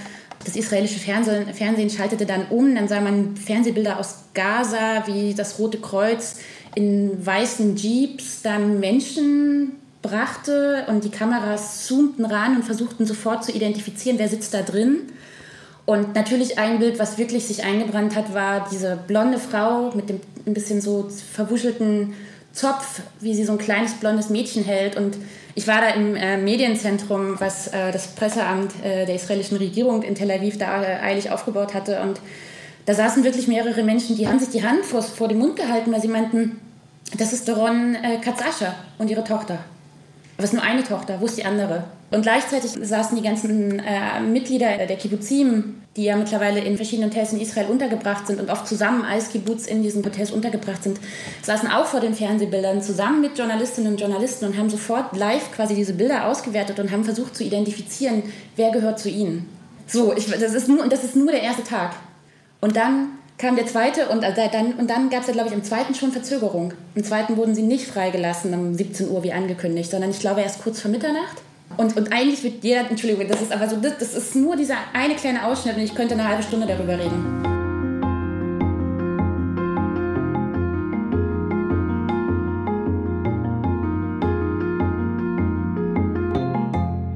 Das 0.45 0.55
israelische 0.55 0.99
Fernsehen, 0.99 1.53
Fernsehen 1.53 1.89
schaltete 1.89 2.25
dann 2.25 2.45
um, 2.49 2.75
dann 2.75 2.87
sah 2.87 3.01
man 3.01 3.35
Fernsehbilder 3.35 3.99
aus 3.99 4.25
Gaza, 4.33 5.03
wie 5.07 5.33
das 5.33 5.59
Rote 5.59 5.79
Kreuz 5.79 6.37
in 6.75 7.25
weißen 7.25 7.75
Jeeps 7.75 8.41
dann 8.41 8.79
Menschen 8.79 9.73
brachte 10.07 10.85
und 10.87 11.03
die 11.03 11.09
Kameras 11.09 11.85
zoomten 11.85 12.25
ran 12.25 12.55
und 12.57 12.63
versuchten 12.63 13.05
sofort 13.05 13.43
zu 13.43 13.51
identifizieren, 13.51 14.19
wer 14.19 14.29
sitzt 14.29 14.53
da 14.53 14.61
drin. 14.61 15.03
Und 15.85 16.15
natürlich 16.15 16.57
ein 16.57 16.79
Bild, 16.79 16.97
was 16.97 17.17
wirklich 17.17 17.45
sich 17.45 17.63
eingebrannt 17.63 18.15
hat, 18.15 18.33
war 18.33 18.67
diese 18.71 18.97
blonde 19.07 19.37
Frau 19.37 19.91
mit 19.91 20.09
dem 20.09 20.19
ein 20.47 20.53
bisschen 20.53 20.81
so 20.81 21.09
verwuschelten 21.33 22.13
Zopf, 22.53 23.01
wie 23.19 23.35
sie 23.35 23.43
so 23.43 23.53
ein 23.53 23.57
kleines 23.57 23.95
blondes 23.95 24.29
Mädchen 24.29 24.63
hält. 24.63 24.95
Und 24.95 25.17
ich 25.55 25.67
war 25.67 25.81
da 25.81 25.89
im 25.89 26.15
äh, 26.15 26.37
Medienzentrum, 26.37 27.39
was 27.39 27.67
äh, 27.67 27.91
das 27.91 28.07
Presseamt 28.07 28.71
äh, 28.83 29.05
der 29.05 29.15
israelischen 29.15 29.57
Regierung 29.57 30.03
in 30.03 30.15
Tel 30.15 30.31
Aviv 30.31 30.57
da 30.57 30.83
äh, 30.83 30.99
eilig 31.01 31.31
aufgebaut 31.31 31.73
hatte. 31.73 32.01
Und 32.01 32.19
da 32.85 32.93
saßen 32.93 33.23
wirklich 33.23 33.47
mehrere 33.47 33.83
Menschen, 33.83 34.15
die 34.15 34.27
haben 34.27 34.39
sich 34.39 34.49
die 34.49 34.63
Hand 34.63 34.85
vor, 34.85 35.01
vor 35.01 35.27
den 35.27 35.39
Mund 35.39 35.55
gehalten, 35.55 35.91
weil 35.91 36.01
sie 36.01 36.07
meinten, 36.07 36.59
das 37.17 37.33
ist 37.33 37.47
Doron 37.47 37.95
äh, 37.95 38.17
Katzascha 38.17 38.75
und 38.97 39.09
ihre 39.09 39.23
Tochter. 39.23 39.59
Ist 40.37 40.53
nur 40.53 40.63
eine 40.63 40.83
Tochter, 40.83 41.21
wo 41.21 41.25
ist 41.25 41.37
die 41.37 41.45
andere? 41.45 41.85
Und 42.11 42.21
gleichzeitig 42.21 42.71
saßen 42.71 43.17
die 43.17 43.23
ganzen 43.23 43.79
äh, 43.79 44.19
Mitglieder 44.19 44.85
der 44.85 44.97
Kibbuzim, 44.97 45.81
die 45.95 46.03
ja 46.03 46.17
mittlerweile 46.17 46.59
in 46.59 46.75
verschiedenen 46.75 47.09
Hotels 47.09 47.31
in 47.31 47.39
Israel 47.39 47.67
untergebracht 47.67 48.27
sind 48.27 48.41
und 48.41 48.49
oft 48.49 48.67
zusammen 48.67 49.05
als 49.05 49.29
Kibbutz 49.29 49.65
in 49.65 49.81
diesen 49.81 50.03
Hotels 50.03 50.31
untergebracht 50.31 50.83
sind, 50.83 50.99
saßen 51.41 51.69
auch 51.71 51.85
vor 51.85 52.01
den 52.01 52.13
Fernsehbildern 52.13 52.81
zusammen 52.81 53.21
mit 53.21 53.37
Journalistinnen 53.37 53.93
und 53.93 53.99
Journalisten 53.99 54.45
und 54.45 54.57
haben 54.57 54.69
sofort 54.69 55.15
live 55.15 55.51
quasi 55.53 55.73
diese 55.73 55.93
Bilder 55.93 56.27
ausgewertet 56.27 56.79
und 56.79 56.91
haben 56.91 57.05
versucht 57.05 57.35
zu 57.35 57.45
identifizieren, 57.45 58.23
wer 58.57 58.71
gehört 58.71 58.99
zu 58.99 59.09
ihnen. 59.09 59.49
So, 59.87 60.13
ich, 60.15 60.29
das, 60.29 60.53
ist 60.53 60.67
nur, 60.67 60.87
das 60.89 61.03
ist 61.05 61.15
nur 61.15 61.31
der 61.31 61.43
erste 61.43 61.63
Tag. 61.63 61.95
Und 62.59 62.75
dann 62.75 63.09
kam 63.37 63.55
der 63.55 63.65
zweite 63.65 64.07
und, 64.09 64.23
also 64.23 64.41
dann, 64.51 64.73
und 64.73 64.89
dann 64.89 65.09
gab 65.09 65.21
es 65.21 65.27
ja, 65.27 65.33
glaube 65.33 65.49
ich, 65.49 65.53
im 65.53 65.63
zweiten 65.63 65.93
schon 65.93 66.11
Verzögerung. 66.11 66.73
Im 66.95 67.03
zweiten 67.03 67.37
wurden 67.37 67.53
sie 67.53 67.63
nicht 67.63 67.85
freigelassen 67.85 68.53
um 68.53 68.73
17 68.73 69.09
Uhr 69.09 69.23
wie 69.23 69.33
angekündigt, 69.33 69.91
sondern 69.91 70.11
ich 70.11 70.19
glaube 70.19 70.41
erst 70.41 70.61
kurz 70.63 70.81
vor 70.81 70.91
Mitternacht. 70.91 71.41
Und, 71.77 71.97
und 71.97 72.13
eigentlich 72.13 72.43
wird 72.43 72.63
jeder, 72.63 72.89
Entschuldigung, 72.89 73.27
das 73.27 73.41
ist 73.41 73.51
aber 73.51 73.67
so, 73.67 73.75
das, 73.75 73.97
das 73.97 74.13
ist 74.13 74.35
nur 74.35 74.55
dieser 74.55 74.77
eine 74.93 75.15
kleine 75.15 75.45
Ausschnitt 75.45 75.75
und 75.75 75.83
ich 75.83 75.95
könnte 75.95 76.13
eine 76.13 76.27
halbe 76.27 76.43
Stunde 76.43 76.67
darüber 76.67 76.97
reden. 76.97 77.54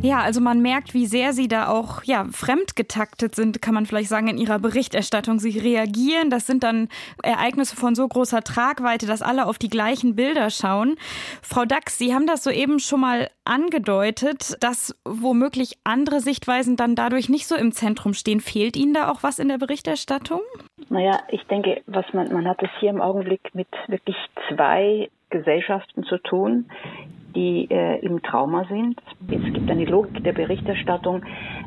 Ja, 0.10 0.22
also 0.22 0.42
man 0.42 0.60
merkt, 0.64 0.96
wie 0.96 1.06
sehr 1.06 1.34
sie 1.34 1.48
da 1.48 1.68
auch 1.68 2.04
ja, 2.04 2.26
fremdgetaktet 2.32 3.36
sind, 3.36 3.62
kann 3.62 3.76
man 3.76 3.86
vielleicht 3.86 4.10
sagen, 4.10 4.28
in 4.28 4.40
ihrer 4.40 4.58
Berichterstattung. 4.58 5.38
Sie 5.38 5.60
reagieren, 5.60 6.32
das 6.32 6.48
sind 6.48 6.64
dann 6.64 6.90
Ereignisse 7.22 7.76
von 7.76 7.94
so 7.94 8.08
großer 8.08 8.42
Tragweite, 8.42 9.06
dass 9.06 9.22
alle 9.22 9.46
auf 9.46 9.60
die 9.60 9.70
gleichen 9.70 10.16
Bilder 10.16 10.50
schauen. 10.50 10.96
Frau 11.44 11.64
Dax, 11.64 12.00
Sie 12.00 12.16
haben 12.16 12.26
das 12.26 12.44
soeben 12.44 12.80
schon 12.80 13.02
mal 13.02 13.30
angedeutet, 13.46 14.58
dass 14.62 15.00
womöglich 15.06 15.78
andere 15.84 16.22
Sichtweisen 16.22 16.76
dann 16.76 16.96
dadurch 16.96 17.30
nicht 17.30 17.46
so 17.46 17.56
im 17.56 17.72
Zentrum 17.72 18.16
stehen. 18.16 18.40
Fehlt 18.40 18.78
Ihnen 18.78 18.96
da 18.96 19.12
auch 19.12 19.22
was 19.22 19.38
in 19.38 19.48
der 19.48 19.60
Berichterstattung? 19.60 20.42
Naja, 20.90 21.20
ich 21.30 21.44
denke, 21.44 21.84
was 21.86 22.06
man, 22.14 22.34
man 22.34 22.48
hat 22.48 22.64
es 22.64 22.70
hier 22.80 22.90
im 22.90 23.00
Augenblick 23.00 23.54
mit 23.54 23.68
wirklich 23.86 24.18
zwei 24.48 25.12
Gesellschaften 25.30 26.04
zu 26.06 26.18
tun, 26.18 26.66
die 27.36 27.68
äh, 27.70 28.00
im 28.00 28.22
Trauma 28.22 28.66
sind. 28.66 29.00
Es 29.30 29.54
gibt 29.54 29.70
eine 29.70 29.86
Logik 29.86 30.24
der 30.24 30.34
Berichterstattung, 30.34 31.24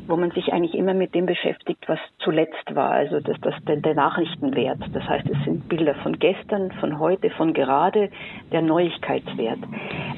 wo 0.07 0.17
man 0.17 0.31
sich 0.31 0.51
eigentlich 0.51 0.75
immer 0.75 0.93
mit 0.93 1.15
dem 1.15 1.25
beschäftigt, 1.25 1.83
was 1.87 1.99
zuletzt 2.19 2.75
war, 2.75 2.91
also 2.91 3.19
das, 3.19 3.37
das, 3.41 3.53
der, 3.65 3.93
Nachrichtenwert. 3.93 4.79
Das 4.93 5.03
heißt, 5.03 5.27
es 5.29 5.43
sind 5.45 5.69
Bilder 5.69 5.95
von 5.95 6.19
gestern, 6.19 6.71
von 6.73 6.99
heute, 6.99 7.29
von 7.31 7.53
gerade, 7.53 8.09
der 8.51 8.61
Neuigkeitswert. 8.61 9.59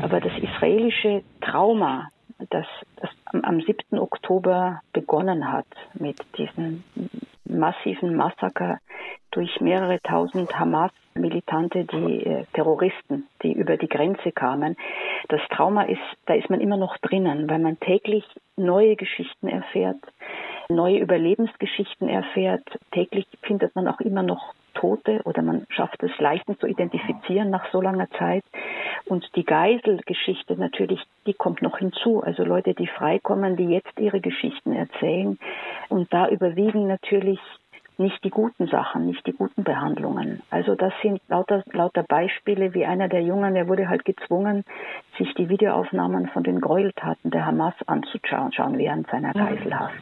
Aber 0.02 0.20
das 0.20 0.32
israelische 0.42 1.22
Trauma, 1.42 2.10
das, 2.50 2.66
das 2.98 3.10
am, 3.26 3.42
am 3.44 3.62
7. 3.62 4.00
Oktober 4.00 4.82
begonnen 4.94 5.52
hat 5.52 5.68
mit 5.94 6.18
diesem 6.38 6.84
massiven 7.46 8.16
Massaker 8.16 8.80
durch 9.32 9.60
mehrere 9.60 10.02
tausend 10.02 10.58
Hamas-Militante, 10.58 11.86
die 11.86 12.26
äh, 12.26 12.46
Terroristen, 12.54 13.28
die 13.44 13.52
über 13.54 13.78
die 13.78 13.90
Grenze 13.90 14.32
kamen. 14.32 14.78
Das 15.28 15.42
Trauma 15.50 15.84
ist, 15.84 16.02
da 16.26 16.36
ist 16.36 16.50
man 16.50 16.62
immer 16.62 16.78
noch 16.78 16.98
drinnen, 16.98 17.50
weil 17.50 17.60
man 17.60 17.80
täglich 17.80 18.24
neue 18.56 18.96
Geschichten 18.96 19.48
erfährt, 19.48 20.00
neue 20.70 21.00
Überlebensgeschichten 21.00 22.08
erfährt. 22.08 22.66
Täglich 22.92 23.28
findet 23.42 23.76
man 23.76 23.88
auch 23.88 24.00
immer 24.00 24.24
noch 24.24 24.54
Tote 24.74 25.22
oder 25.26 25.42
man 25.42 25.66
schafft 25.70 26.02
es 26.04 26.12
Leichen 26.20 26.58
zu 26.60 26.68
identifizieren 26.68 27.50
nach 27.50 27.70
so 27.72 27.82
langer 27.82 28.10
Zeit. 28.12 28.44
Und 29.08 29.24
die 29.36 29.44
Geiselgeschichte 29.46 30.56
natürlich, 30.56 31.02
die 31.28 31.34
kommt 31.34 31.62
noch 31.62 31.78
hinzu. 31.78 32.22
Also 32.24 32.44
Leute, 32.44 32.74
die 32.74 32.88
freikommen, 32.88 33.56
die 33.56 33.70
jetzt 33.70 34.00
ihre 34.00 34.20
Geschichten 34.20 34.74
erzählen. 34.74 35.38
Und 35.90 36.12
da 36.12 36.28
überwiegen 36.28 36.88
natürlich 36.88 37.40
nicht 37.98 38.24
die 38.24 38.30
guten 38.30 38.68
Sachen, 38.68 39.06
nicht 39.06 39.26
die 39.26 39.32
guten 39.32 39.64
Behandlungen. 39.64 40.42
Also 40.50 40.76
das 40.76 40.94
sind 41.02 41.22
lauter, 41.28 41.64
lauter 41.72 42.04
Beispiele, 42.04 42.74
wie 42.74 42.86
einer 42.86 43.08
der 43.08 43.22
Jungen, 43.22 43.54
der 43.54 43.68
wurde 43.68 43.88
halt 43.88 44.06
gezwungen, 44.06 44.66
sich 45.18 45.34
die 45.36 45.50
Videoaufnahmen 45.50 46.28
von 46.30 46.44
den 46.44 46.60
Gräueltaten 46.60 47.32
der 47.32 47.46
Hamas 47.46 47.76
anzuschauen 47.86 48.78
während 48.78 49.08
seiner 49.08 49.34
Geiselhaft. 49.34 49.96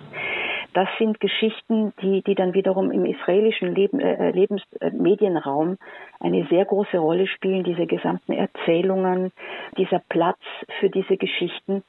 Das 0.74 0.90
sind 0.98 1.20
Geschichten, 1.20 1.94
die, 2.02 2.24
die 2.24 2.36
dann 2.36 2.54
wiederum 2.54 2.92
im 2.92 3.06
israelischen 3.06 3.76
Leben, 3.76 4.00
äh, 4.00 4.32
Lebensmedienraum 4.32 5.74
äh, 5.74 6.26
eine 6.26 6.48
sehr 6.48 6.66
große 6.66 6.98
Rolle 6.98 7.28
spielen, 7.28 7.64
diese 7.64 7.86
gesamten 7.86 8.34
Erzählungen, 8.34 9.32
dieser 9.78 10.00
Platz 10.10 10.40
für 10.80 10.90
diese 10.90 11.18
Geschichten. 11.18 11.84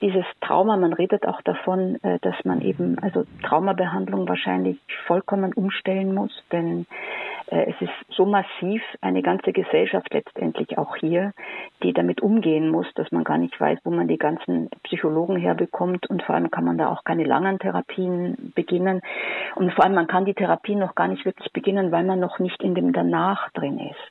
Dieses 0.00 0.24
Trauma, 0.40 0.76
man 0.76 0.92
redet 0.92 1.26
auch 1.26 1.42
davon, 1.42 1.98
äh, 2.02 2.18
dass 2.20 2.36
man 2.44 2.62
eben 2.62 2.98
also 2.98 3.24
Traumabehandlung 3.42 4.28
wahrscheinlich 4.28 4.78
vollkommen 5.06 5.52
umstellen 5.52 6.14
muss, 6.14 6.32
denn 6.50 6.82
äh, 6.82 6.84
es 7.46 7.74
ist 7.80 7.92
so 8.08 8.24
massiv 8.24 8.82
eine 9.00 9.22
ganze 9.22 9.52
Gesellschaft 9.52 10.12
letztendlich 10.12 10.78
auch 10.78 10.96
hier, 10.96 11.32
die 11.82 11.92
damit 11.92 12.22
umgehen 12.22 12.70
muss, 12.70 12.86
dass 12.94 13.10
man 13.12 13.24
gar 13.24 13.38
nicht 13.38 13.58
weiß, 13.60 13.78
wo 13.84 13.90
man 13.90 14.08
die 14.08 14.18
ganzen 14.18 14.70
Psychologen 14.84 15.36
herbekommt 15.36 16.08
und 16.08 16.22
vor 16.22 16.34
allem 16.34 16.50
kann 16.50 16.64
man 16.64 16.78
da 16.78 16.88
auch 16.88 17.04
keine 17.04 17.24
langen 17.24 17.58
Therapien 17.58 18.52
beginnen 18.54 19.02
und 19.56 19.72
vor 19.72 19.84
allem 19.84 19.94
man 19.94 20.06
kann 20.06 20.24
die 20.24 20.34
Therapie 20.34 20.74
noch 20.74 20.94
gar 20.94 21.08
nicht 21.08 21.24
wirklich 21.24 21.52
beginnen, 21.52 21.92
weil 21.92 22.04
man 22.04 22.20
noch 22.20 22.38
nicht 22.38 22.62
in 22.62 22.74
dem 22.74 22.92
danach 22.92 23.50
drin 23.50 23.78
ist. 23.78 24.03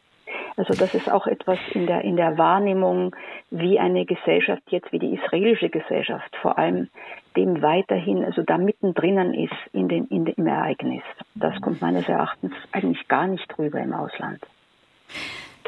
Also 0.55 0.73
das 0.73 0.93
ist 0.93 1.09
auch 1.09 1.25
etwas 1.27 1.57
in 1.73 1.87
der, 1.87 2.01
in 2.01 2.15
der 2.15 2.37
Wahrnehmung, 2.37 3.15
wie 3.49 3.79
eine 3.79 4.05
Gesellschaft 4.05 4.63
jetzt, 4.67 4.91
wie 4.91 4.99
die 4.99 5.15
israelische 5.15 5.69
Gesellschaft 5.69 6.35
vor 6.41 6.57
allem 6.57 6.89
dem 7.35 7.61
weiterhin, 7.61 8.23
also 8.23 8.43
da 8.43 8.57
mittendrin 8.57 9.33
ist 9.33 9.55
in 9.73 9.87
den, 9.87 10.05
in 10.07 10.25
dem 10.25 10.45
Ereignis. 10.45 11.03
Das 11.33 11.59
kommt 11.61 11.81
meines 11.81 12.07
Erachtens 12.07 12.53
eigentlich 12.71 13.07
gar 13.07 13.27
nicht 13.27 13.57
rüber 13.57 13.79
im 13.79 13.93
Ausland. 13.93 14.39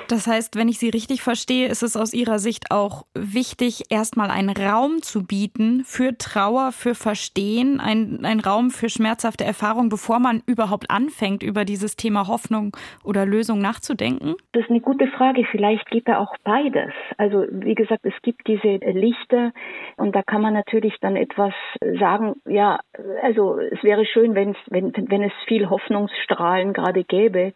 Das 0.08 0.28
heißt, 0.28 0.56
wenn 0.56 0.68
ich 0.68 0.78
Sie 0.78 0.90
richtig 0.90 1.22
verstehe, 1.22 1.68
ist 1.68 1.82
es 1.82 1.98
aus 1.98 2.14
Ihrer 2.14 2.38
Sicht 2.38 2.72
auch 2.72 3.06
wichtig, 3.16 3.86
erstmal 3.90 4.30
einen 4.30 4.50
Raum 4.50 5.02
zu 5.02 5.26
bieten 5.26 5.84
für 5.84 6.18
Trauer, 6.18 6.72
für 6.72 6.94
Verstehen, 6.94 7.80
ein, 7.80 8.24
ein 8.24 8.40
Raum 8.40 8.70
für 8.70 8.90
schmerzhafte 8.90 9.46
Erfahrungen, 9.46 9.90
bevor 9.90 10.20
man 10.20 10.44
überhaupt 10.46 10.92
anfängt, 10.92 11.42
über 11.42 11.66
dieses 11.66 11.96
Thema 11.96 12.28
Hoffnung 12.28 12.78
oder 13.04 13.26
Lösung 13.26 13.60
nachzudenken? 13.60 14.36
Das 14.52 14.64
ist 14.64 14.70
eine 14.70 14.82
gute 14.82 15.08
Frage. 15.08 15.46
Vielleicht 15.50 15.90
geht 15.90 16.08
da 16.08 16.20
auch 16.20 16.36
beides. 16.44 16.92
Also, 17.18 17.46
wie 17.50 17.76
gesagt, 17.76 18.06
es 18.06 18.14
gibt 18.22 18.48
diese 18.48 18.78
Lichter 18.92 19.54
und 19.98 20.16
da 20.16 20.22
kann 20.22 20.42
man 20.42 20.54
natürlich 20.54 20.96
dann 21.02 21.16
etwas 21.16 21.54
sagen, 22.00 22.36
ja, 22.48 22.80
also 23.24 23.58
es 23.60 23.84
wäre 23.84 24.06
schön, 24.06 24.36
wenn, 24.36 24.56
wenn, 24.68 24.94
wenn 24.96 25.24
es 25.24 25.34
viel 25.48 25.70
Hoffnungsstrahlen 25.70 26.74
gerade 26.74 27.04
gäbe 27.04 27.54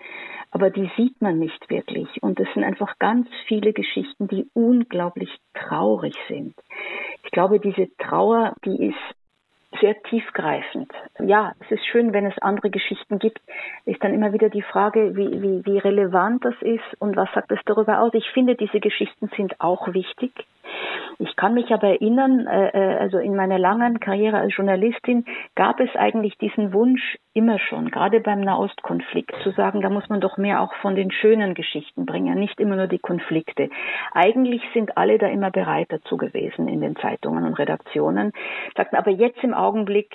aber 0.51 0.69
die 0.69 0.89
sieht 0.97 1.21
man 1.21 1.39
nicht 1.39 1.69
wirklich. 1.69 2.07
Und 2.21 2.39
es 2.39 2.47
sind 2.53 2.63
einfach 2.63 2.97
ganz 2.99 3.27
viele 3.47 3.73
Geschichten, 3.73 4.27
die 4.27 4.49
unglaublich 4.53 5.29
traurig 5.53 6.15
sind. 6.27 6.55
Ich 7.23 7.31
glaube, 7.31 7.59
diese 7.59 7.89
Trauer, 7.97 8.53
die 8.65 8.87
ist 8.87 9.15
sehr 9.79 10.01
tiefgreifend. 10.03 10.91
Ja, 11.19 11.53
es 11.59 11.71
ist 11.71 11.85
schön, 11.85 12.11
wenn 12.11 12.25
es 12.25 12.37
andere 12.39 12.69
Geschichten 12.71 13.19
gibt. 13.19 13.39
Ist 13.85 14.03
dann 14.03 14.13
immer 14.13 14.33
wieder 14.33 14.49
die 14.49 14.63
Frage, 14.63 15.15
wie, 15.15 15.41
wie, 15.41 15.65
wie 15.65 15.77
relevant 15.77 16.43
das 16.43 16.55
ist 16.61 16.99
und 16.99 17.15
was 17.15 17.29
sagt 17.33 17.51
es 17.51 17.59
darüber 17.65 18.01
aus. 18.01 18.13
Ich 18.13 18.27
finde, 18.33 18.55
diese 18.55 18.79
Geschichten 18.79 19.29
sind 19.37 19.61
auch 19.61 19.93
wichtig. 19.93 20.31
Ich 21.19 21.35
kann 21.35 21.53
mich 21.53 21.71
aber 21.71 21.89
erinnern, 21.89 22.47
äh, 22.47 22.69
äh, 22.69 22.97
also 22.97 23.19
in 23.19 23.35
meiner 23.35 23.59
langen 23.59 23.99
Karriere 23.99 24.37
als 24.37 24.55
Journalistin 24.55 25.25
gab 25.55 25.79
es 25.79 25.93
eigentlich 25.95 26.37
diesen 26.37 26.73
Wunsch 26.73 27.17
immer 27.33 27.59
schon, 27.59 27.91
gerade 27.91 28.19
beim 28.19 28.41
Nahostkonflikt, 28.41 29.33
zu 29.43 29.51
sagen, 29.51 29.81
da 29.81 29.89
muss 29.89 30.09
man 30.09 30.19
doch 30.19 30.37
mehr 30.37 30.61
auch 30.61 30.73
von 30.81 30.95
den 30.95 31.11
schönen 31.11 31.53
Geschichten 31.53 32.05
bringen, 32.05 32.39
nicht 32.39 32.59
immer 32.59 32.75
nur 32.75 32.87
die 32.87 32.99
Konflikte. 32.99 33.69
Eigentlich 34.13 34.61
sind 34.73 34.97
alle 34.97 35.17
da 35.17 35.27
immer 35.27 35.51
bereit 35.51 35.87
dazu 35.89 36.17
gewesen 36.17 36.67
in 36.67 36.81
den 36.81 36.95
Zeitungen 36.95 37.45
und 37.45 37.53
Redaktionen, 37.53 38.31
sagten 38.75 38.95
aber 38.95 39.11
jetzt 39.11 39.43
im 39.43 39.53
Augenblick 39.53 40.13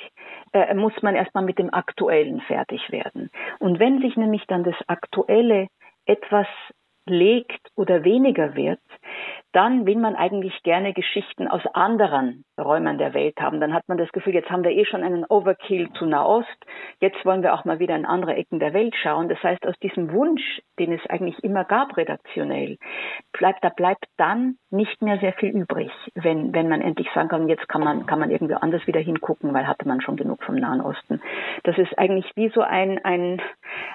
äh, 0.53 0.75
muss 0.75 0.95
man 1.03 1.15
erstmal 1.15 1.45
mit 1.45 1.59
dem 1.59 1.73
Aktuellen 1.73 2.41
fertig 2.43 2.91
werden. 2.91 3.31
Und 3.59 3.79
wenn 3.79 4.01
sich 4.01 4.17
nämlich 4.17 4.45
dann 4.47 4.65
das 4.65 4.77
Aktuelle 4.87 5.69
etwas 6.07 6.47
legt 7.07 7.61
oder 7.77 8.05
weniger 8.05 8.55
wird, 8.55 8.81
dann 9.55 9.87
will 9.87 9.97
man 9.97 10.17
eigentlich 10.17 10.65
gerne 10.65 10.93
Geschichten 10.93 11.47
aus 11.47 11.63
anderen 11.75 12.45
Räumen 12.59 12.99
der 12.99 13.15
Welt 13.15 13.41
haben. 13.41 13.61
Dann 13.61 13.73
hat 13.73 13.85
man 13.87 13.99
das 13.99 14.11
Gefühl, 14.11 14.35
jetzt 14.35 14.51
haben 14.51 14.65
wir 14.65 14.73
eh 14.73 14.85
schon 14.85 15.05
einen 15.05 15.25
Overkill 15.25 15.93
zu 15.93 16.07
Nahost, 16.07 16.49
jetzt 17.01 17.25
wollen 17.25 17.43
wir 17.43 17.55
auch 17.55 17.65
mal 17.65 17.79
wieder 17.79 17.95
in 17.95 18.05
andere 18.05 18.35
Ecken 18.35 18.59
der 18.59 18.75
Welt 18.75 18.97
schauen. 19.01 19.29
Das 19.29 19.41
heißt, 19.45 19.65
aus 19.65 19.79
diesem 19.79 20.13
Wunsch, 20.13 20.43
den 20.81 20.93
es 20.93 21.07
eigentlich 21.09 21.43
immer 21.45 21.65
gab 21.65 21.97
redaktionell, 21.97 22.79
bleibt, 23.33 23.63
da 23.63 23.69
bleibt 23.69 24.07
dann 24.17 24.57
nicht 24.71 25.01
mehr 25.03 25.19
sehr 25.19 25.33
viel 25.35 25.51
übrig, 25.51 25.93
wenn, 26.15 26.53
wenn 26.53 26.69
man 26.69 26.81
endlich 26.81 27.09
sagen 27.15 27.29
kann, 27.29 27.49
jetzt 27.49 27.69
kann 27.69 27.83
man, 27.83 28.07
kann 28.07 28.19
man 28.19 28.33
irgendwie 28.33 28.55
anders 28.55 28.85
wieder 28.89 29.01
hingucken, 29.01 29.55
weil 29.55 29.69
hatte 29.69 29.87
man 29.87 30.01
schon 30.01 30.17
genug 30.17 30.43
vom 30.43 30.57
Nahen 30.57 30.81
Osten. 30.81 31.21
Das 31.63 31.79
ist 31.79 31.97
eigentlich 31.97 32.29
wie 32.35 32.49
so 32.49 32.63
ein, 32.63 32.99
ein, 33.05 33.41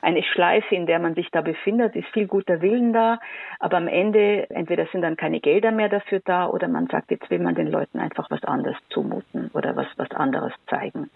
eine 0.02 0.24
Schleife, 0.24 0.76
in 0.76 0.86
der 0.86 1.00
man 1.00 1.16
sich 1.16 1.30
da 1.32 1.42
befindet, 1.42 1.96
ist 1.96 2.08
viel 2.10 2.28
guter 2.28 2.62
Willen 2.62 2.94
da, 2.94 3.20
aber 3.60 3.78
am 3.78 3.88
Ende 3.88 4.50
entweder 4.50 4.86
sind 4.88 5.02
dann 5.02 5.18
keine 5.18 5.40
Gelder 5.40 5.72
mehr 5.72 5.90
dafür 5.90 6.22
da 6.24 6.48
oder 6.48 6.68
man 6.68 6.88
sagt, 6.88 7.12
jetzt 7.12 7.30
will 7.30 7.40
man 7.40 7.56
den 7.56 7.68
Leuten 7.68 8.00
einfach 8.00 8.30
was 8.30 8.44
anderes 8.44 8.78
zumuten 8.90 9.52
oder 9.54 9.76
was, 9.76 9.88
was 9.98 10.12
anderes 10.12 10.54
zeigen. 10.68 11.10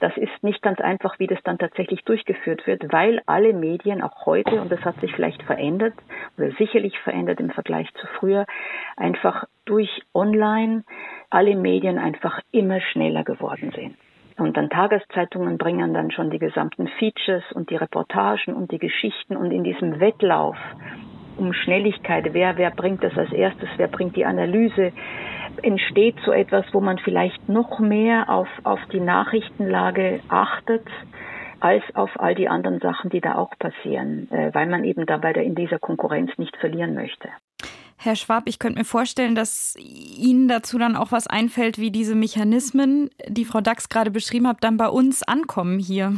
Das 0.00 0.16
ist 0.16 0.42
nicht 0.42 0.62
ganz 0.62 0.80
einfach, 0.80 1.18
wie 1.18 1.26
das 1.26 1.38
dann 1.44 1.58
tatsächlich 1.58 2.04
durchgeführt 2.04 2.66
wird, 2.66 2.92
weil 2.92 3.20
alle 3.26 3.52
Medien 3.52 4.02
auch 4.02 4.26
heute, 4.26 4.60
und 4.60 4.70
das 4.70 4.84
hat 4.84 5.00
sich 5.00 5.12
vielleicht 5.14 5.42
verändert 5.42 5.94
oder 6.36 6.50
sicherlich 6.52 6.98
verändert 7.00 7.40
im 7.40 7.50
Vergleich 7.50 7.92
zu 7.94 8.06
früher, 8.18 8.46
einfach 8.96 9.44
durch 9.64 10.02
Online 10.14 10.84
alle 11.30 11.56
Medien 11.56 11.98
einfach 11.98 12.40
immer 12.52 12.80
schneller 12.80 13.24
geworden 13.24 13.72
sind. 13.74 13.96
Und 14.38 14.56
dann 14.56 14.70
Tageszeitungen 14.70 15.58
bringen 15.58 15.92
dann 15.92 16.12
schon 16.12 16.30
die 16.30 16.38
gesamten 16.38 16.86
Features 16.98 17.42
und 17.52 17.70
die 17.70 17.76
Reportagen 17.76 18.54
und 18.54 18.70
die 18.70 18.78
Geschichten 18.78 19.36
und 19.36 19.50
in 19.50 19.64
diesem 19.64 19.98
Wettlauf 19.98 20.56
um 21.36 21.52
Schnelligkeit. 21.52 22.32
Wer, 22.32 22.56
wer 22.56 22.70
bringt 22.70 23.02
das 23.02 23.16
als 23.18 23.32
erstes? 23.32 23.68
Wer 23.76 23.88
bringt 23.88 24.14
die 24.16 24.24
Analyse? 24.24 24.92
Entsteht 25.62 26.16
so 26.24 26.30
etwas, 26.30 26.64
wo 26.72 26.80
man 26.80 26.98
vielleicht 26.98 27.48
noch 27.48 27.80
mehr 27.80 28.30
auf, 28.30 28.48
auf 28.62 28.80
die 28.92 29.00
Nachrichtenlage 29.00 30.20
achtet, 30.28 30.86
als 31.58 31.82
auf 31.94 32.10
all 32.20 32.36
die 32.36 32.48
anderen 32.48 32.78
Sachen, 32.78 33.10
die 33.10 33.20
da 33.20 33.34
auch 33.34 33.50
passieren, 33.58 34.30
äh, 34.30 34.54
weil 34.54 34.66
man 34.66 34.84
eben 34.84 35.04
dabei 35.06 35.32
in 35.32 35.56
dieser 35.56 35.80
Konkurrenz 35.80 36.30
nicht 36.38 36.56
verlieren 36.58 36.94
möchte. 36.94 37.28
Herr 38.00 38.14
Schwab, 38.14 38.44
ich 38.46 38.60
könnte 38.60 38.78
mir 38.78 38.84
vorstellen, 38.84 39.34
dass 39.34 39.74
Ihnen 39.76 40.46
dazu 40.46 40.78
dann 40.78 40.94
auch 40.94 41.10
was 41.10 41.26
einfällt, 41.26 41.78
wie 41.78 41.90
diese 41.90 42.14
Mechanismen, 42.14 43.10
die 43.26 43.44
Frau 43.44 43.60
Dax 43.60 43.88
gerade 43.88 44.12
beschrieben 44.12 44.46
hat, 44.46 44.62
dann 44.62 44.76
bei 44.76 44.88
uns 44.88 45.24
ankommen 45.24 45.80
hier. 45.80 46.14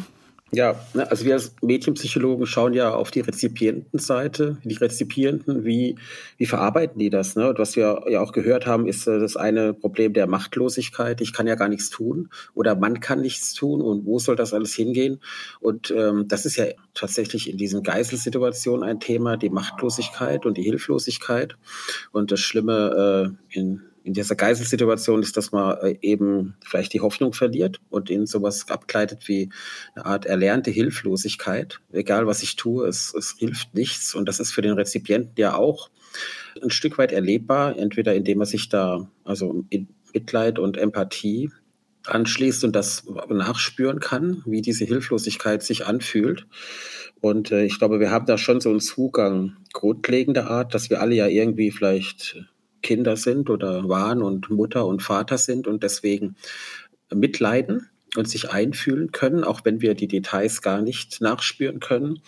Ja, 0.52 0.80
ne, 0.94 1.08
also 1.08 1.24
wir 1.24 1.34
als 1.34 1.54
Medienpsychologen 1.62 2.44
schauen 2.44 2.74
ja 2.74 2.92
auf 2.92 3.12
die 3.12 3.20
Rezipientenseite, 3.20 4.58
die 4.64 4.74
Rezipienten, 4.74 5.64
wie, 5.64 5.94
wie 6.38 6.46
verarbeiten 6.46 6.98
die 6.98 7.08
das? 7.08 7.36
Ne? 7.36 7.50
Und 7.50 7.58
was 7.60 7.76
wir 7.76 8.02
ja 8.08 8.20
auch 8.20 8.32
gehört 8.32 8.66
haben, 8.66 8.88
ist 8.88 9.06
äh, 9.06 9.20
das 9.20 9.36
eine 9.36 9.74
Problem 9.74 10.12
der 10.12 10.26
Machtlosigkeit. 10.26 11.20
Ich 11.20 11.32
kann 11.32 11.46
ja 11.46 11.54
gar 11.54 11.68
nichts 11.68 11.88
tun 11.88 12.30
oder 12.52 12.74
man 12.74 12.98
kann 12.98 13.20
nichts 13.20 13.54
tun 13.54 13.80
und 13.80 14.06
wo 14.06 14.18
soll 14.18 14.34
das 14.34 14.52
alles 14.52 14.74
hingehen? 14.74 15.20
Und 15.60 15.92
ähm, 15.96 16.26
das 16.26 16.44
ist 16.46 16.56
ja 16.56 16.64
tatsächlich 16.94 17.48
in 17.48 17.56
diesen 17.56 17.84
Geiselsituationen 17.84 18.82
ein 18.82 18.98
Thema, 18.98 19.36
die 19.36 19.50
Machtlosigkeit 19.50 20.46
und 20.46 20.56
die 20.56 20.62
Hilflosigkeit. 20.62 21.56
Und 22.10 22.32
das 22.32 22.40
Schlimme 22.40 23.36
äh, 23.52 23.56
in 23.56 23.82
in 24.02 24.14
dieser 24.14 24.34
Geiselsituation 24.34 25.22
ist, 25.22 25.36
dass 25.36 25.52
man 25.52 25.76
äh, 25.78 25.98
eben 26.00 26.56
vielleicht 26.64 26.92
die 26.92 27.00
Hoffnung 27.00 27.32
verliert 27.32 27.80
und 27.90 28.10
in 28.10 28.26
sowas 28.26 28.68
abgleitet 28.68 29.28
wie 29.28 29.50
eine 29.94 30.06
Art 30.06 30.26
erlernte 30.26 30.70
Hilflosigkeit. 30.70 31.80
Egal 31.92 32.26
was 32.26 32.42
ich 32.42 32.56
tue, 32.56 32.86
es, 32.86 33.14
es 33.14 33.36
hilft 33.38 33.74
nichts. 33.74 34.14
Und 34.14 34.28
das 34.28 34.40
ist 34.40 34.52
für 34.52 34.62
den 34.62 34.72
Rezipienten 34.72 35.34
ja 35.36 35.54
auch 35.54 35.90
ein 36.62 36.70
Stück 36.70 36.98
weit 36.98 37.12
erlebbar, 37.12 37.78
entweder 37.78 38.14
indem 38.14 38.40
er 38.40 38.46
sich 38.46 38.68
da, 38.68 39.10
also 39.24 39.64
in 39.70 39.88
Mitleid 40.12 40.58
und 40.58 40.76
Empathie 40.76 41.50
anschließt 42.06 42.64
und 42.64 42.74
das 42.74 43.04
nachspüren 43.28 44.00
kann, 44.00 44.42
wie 44.46 44.62
diese 44.62 44.84
Hilflosigkeit 44.84 45.62
sich 45.62 45.86
anfühlt. 45.86 46.46
Und 47.20 47.52
äh, 47.52 47.64
ich 47.64 47.78
glaube, 47.78 48.00
wir 48.00 48.10
haben 48.10 48.26
da 48.26 48.38
schon 48.38 48.60
so 48.60 48.70
einen 48.70 48.80
Zugang 48.80 49.56
grundlegender 49.72 50.50
Art, 50.50 50.74
dass 50.74 50.88
wir 50.88 51.00
alle 51.00 51.14
ja 51.14 51.26
irgendwie 51.26 51.70
vielleicht 51.70 52.50
Kinder 52.82 53.16
sind 53.16 53.50
oder 53.50 53.88
waren 53.88 54.22
und 54.22 54.50
Mutter 54.50 54.86
und 54.86 55.02
Vater 55.02 55.38
sind 55.38 55.66
und 55.66 55.82
deswegen 55.82 56.36
mitleiden 57.12 57.88
und 58.16 58.28
sich 58.28 58.50
einfühlen 58.50 59.12
können, 59.12 59.44
auch 59.44 59.60
wenn 59.64 59.80
wir 59.80 59.94
die 59.94 60.08
Details 60.08 60.62
gar 60.62 60.82
nicht 60.82 61.20
nachspüren 61.20 61.80
können. 61.80 62.20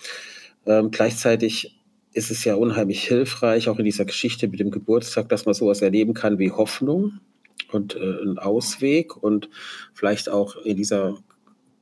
Ähm, 0.66 0.90
gleichzeitig 0.90 1.78
ist 2.12 2.30
es 2.30 2.44
ja 2.44 2.54
unheimlich 2.54 3.04
hilfreich, 3.04 3.68
auch 3.68 3.78
in 3.78 3.84
dieser 3.84 4.04
Geschichte 4.04 4.48
mit 4.48 4.60
dem 4.60 4.70
Geburtstag, 4.70 5.28
dass 5.28 5.46
man 5.46 5.54
sowas 5.54 5.82
erleben 5.82 6.14
kann 6.14 6.38
wie 6.38 6.50
Hoffnung 6.50 7.20
und 7.70 7.96
äh, 7.96 8.22
ein 8.22 8.38
Ausweg 8.38 9.16
und 9.16 9.48
vielleicht 9.94 10.28
auch 10.28 10.56
in 10.56 10.76
dieser 10.76 11.18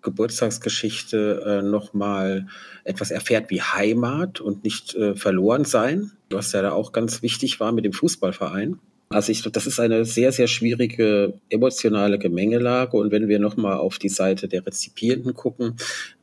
Geburtstagsgeschichte 0.02 1.42
äh, 1.46 1.62
nochmal 1.62 2.46
etwas 2.84 3.10
erfährt 3.10 3.50
wie 3.50 3.60
Heimat 3.60 4.40
und 4.40 4.64
nicht 4.64 4.94
äh, 4.94 5.14
verloren 5.14 5.64
sein, 5.64 6.12
was 6.30 6.52
ja 6.52 6.62
da 6.62 6.72
auch 6.72 6.92
ganz 6.92 7.22
wichtig 7.22 7.60
war 7.60 7.72
mit 7.72 7.84
dem 7.84 7.92
Fußballverein. 7.92 8.78
Also 9.12 9.32
ich, 9.32 9.42
das 9.42 9.66
ist 9.66 9.80
eine 9.80 10.04
sehr, 10.04 10.30
sehr 10.30 10.46
schwierige 10.46 11.34
emotionale 11.48 12.18
Gemengelage. 12.18 12.96
Und 12.96 13.10
wenn 13.10 13.26
wir 13.26 13.40
nochmal 13.40 13.78
auf 13.78 13.98
die 13.98 14.08
Seite 14.08 14.46
der 14.46 14.64
Rezipienten 14.64 15.34
gucken, 15.34 15.76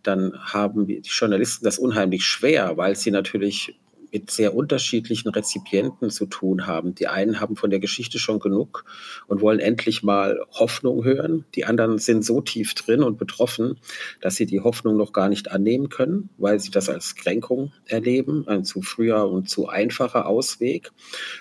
dann 0.04 0.34
haben 0.40 0.88
die 0.88 1.02
Journalisten 1.04 1.66
das 1.66 1.80
unheimlich 1.80 2.24
schwer, 2.24 2.78
weil 2.78 2.96
sie 2.96 3.12
natürlich 3.12 3.76
mit 4.12 4.32
sehr 4.32 4.56
unterschiedlichen 4.56 5.30
Rezipienten 5.30 6.10
zu 6.10 6.26
tun 6.26 6.68
haben. 6.68 6.96
Die 6.96 7.08
einen 7.08 7.40
haben 7.40 7.56
von 7.56 7.70
der 7.70 7.80
Geschichte 7.80 8.20
schon 8.20 8.40
genug 8.40 8.86
und 9.28 9.42
wollen 9.42 9.60
endlich 9.60 10.04
mal 10.04 10.40
Hoffnung 10.52 11.04
hören. 11.04 11.46
Die 11.56 11.66
anderen 11.66 11.98
sind 11.98 12.26
so 12.26 12.42
tief 12.42 12.74
drin 12.74 13.04
und 13.04 13.18
betroffen, 13.18 13.80
dass 14.22 14.36
sie 14.36 14.46
die 14.46 14.62
Hoffnung 14.62 14.98
noch 14.98 15.14
gar 15.14 15.30
nicht 15.30 15.52
annehmen 15.52 15.90
können, 15.90 16.30
weil 16.38 16.60
sie 16.60 16.72
das 16.72 16.90
als 16.90 17.16
Kränkung 17.16 17.72
erleben, 17.86 18.48
ein 18.48 18.64
zu 18.64 18.82
früher 18.82 19.30
und 19.30 19.50
zu 19.50 19.68
einfacher 19.68 20.28
Ausweg. 20.28 20.92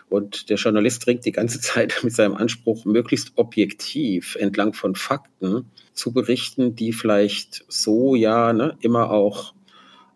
Und 0.08 0.50
der 0.50 0.56
Journalist 0.56 1.06
ringt 1.06 1.24
die 1.24 1.32
ganze 1.32 1.60
Zeit 1.66 2.00
mit 2.02 2.14
seinem 2.14 2.34
Anspruch, 2.34 2.84
möglichst 2.84 3.32
objektiv 3.36 4.36
entlang 4.36 4.72
von 4.72 4.94
Fakten 4.94 5.70
zu 5.92 6.12
berichten, 6.12 6.76
die 6.76 6.92
vielleicht 6.92 7.64
so 7.68 8.14
ja 8.14 8.52
ne, 8.52 8.76
immer 8.80 9.10
auch 9.10 9.55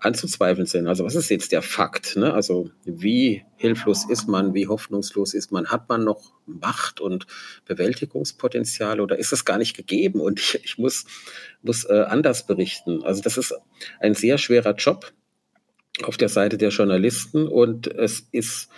anzuzweifeln 0.00 0.66
sind. 0.66 0.86
Also 0.86 1.04
was 1.04 1.14
ist 1.14 1.30
jetzt 1.30 1.52
der 1.52 1.62
Fakt? 1.62 2.16
Ne? 2.16 2.32
Also 2.32 2.70
wie 2.84 3.44
hilflos 3.56 4.08
ist 4.08 4.28
man, 4.28 4.54
wie 4.54 4.66
hoffnungslos 4.66 5.34
ist 5.34 5.52
man? 5.52 5.68
Hat 5.68 5.88
man 5.88 6.04
noch 6.04 6.32
Macht 6.46 7.00
und 7.00 7.26
Bewältigungspotenzial 7.66 9.00
oder 9.00 9.18
ist 9.18 9.32
es 9.32 9.44
gar 9.44 9.58
nicht 9.58 9.76
gegeben 9.76 10.20
und 10.20 10.40
ich, 10.40 10.60
ich 10.64 10.78
muss, 10.78 11.04
muss 11.62 11.84
äh, 11.84 12.04
anders 12.08 12.46
berichten? 12.46 13.02
Also 13.02 13.22
das 13.22 13.36
ist 13.36 13.54
ein 14.00 14.14
sehr 14.14 14.38
schwerer 14.38 14.74
Job. 14.74 15.12
auf 16.02 16.16
der 16.16 16.28
Seite 16.28 16.56
der 16.56 16.70
Journalisten 16.70 17.46
und 17.46 17.86
es 17.86 18.26
ist 18.32 18.68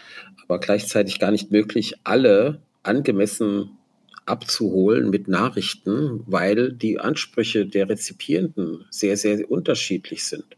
aber 0.42 0.58
gleichzeitig 0.58 1.18
gar 1.18 1.30
nicht 1.30 1.50
möglich, 1.50 1.94
alle 2.04 2.62
angemessen 2.82 3.78
abzuholen 4.26 5.10
mit 5.10 5.28
Nachrichten, 5.28 6.22
weil 6.26 6.72
die 6.72 6.98
Ansprüche 6.98 7.66
der 7.66 7.88
Rezipienten 7.88 8.84
sehr, 8.90 9.16
sehr 9.16 9.50
unterschiedlich 9.50 10.24
sind. 10.24 10.56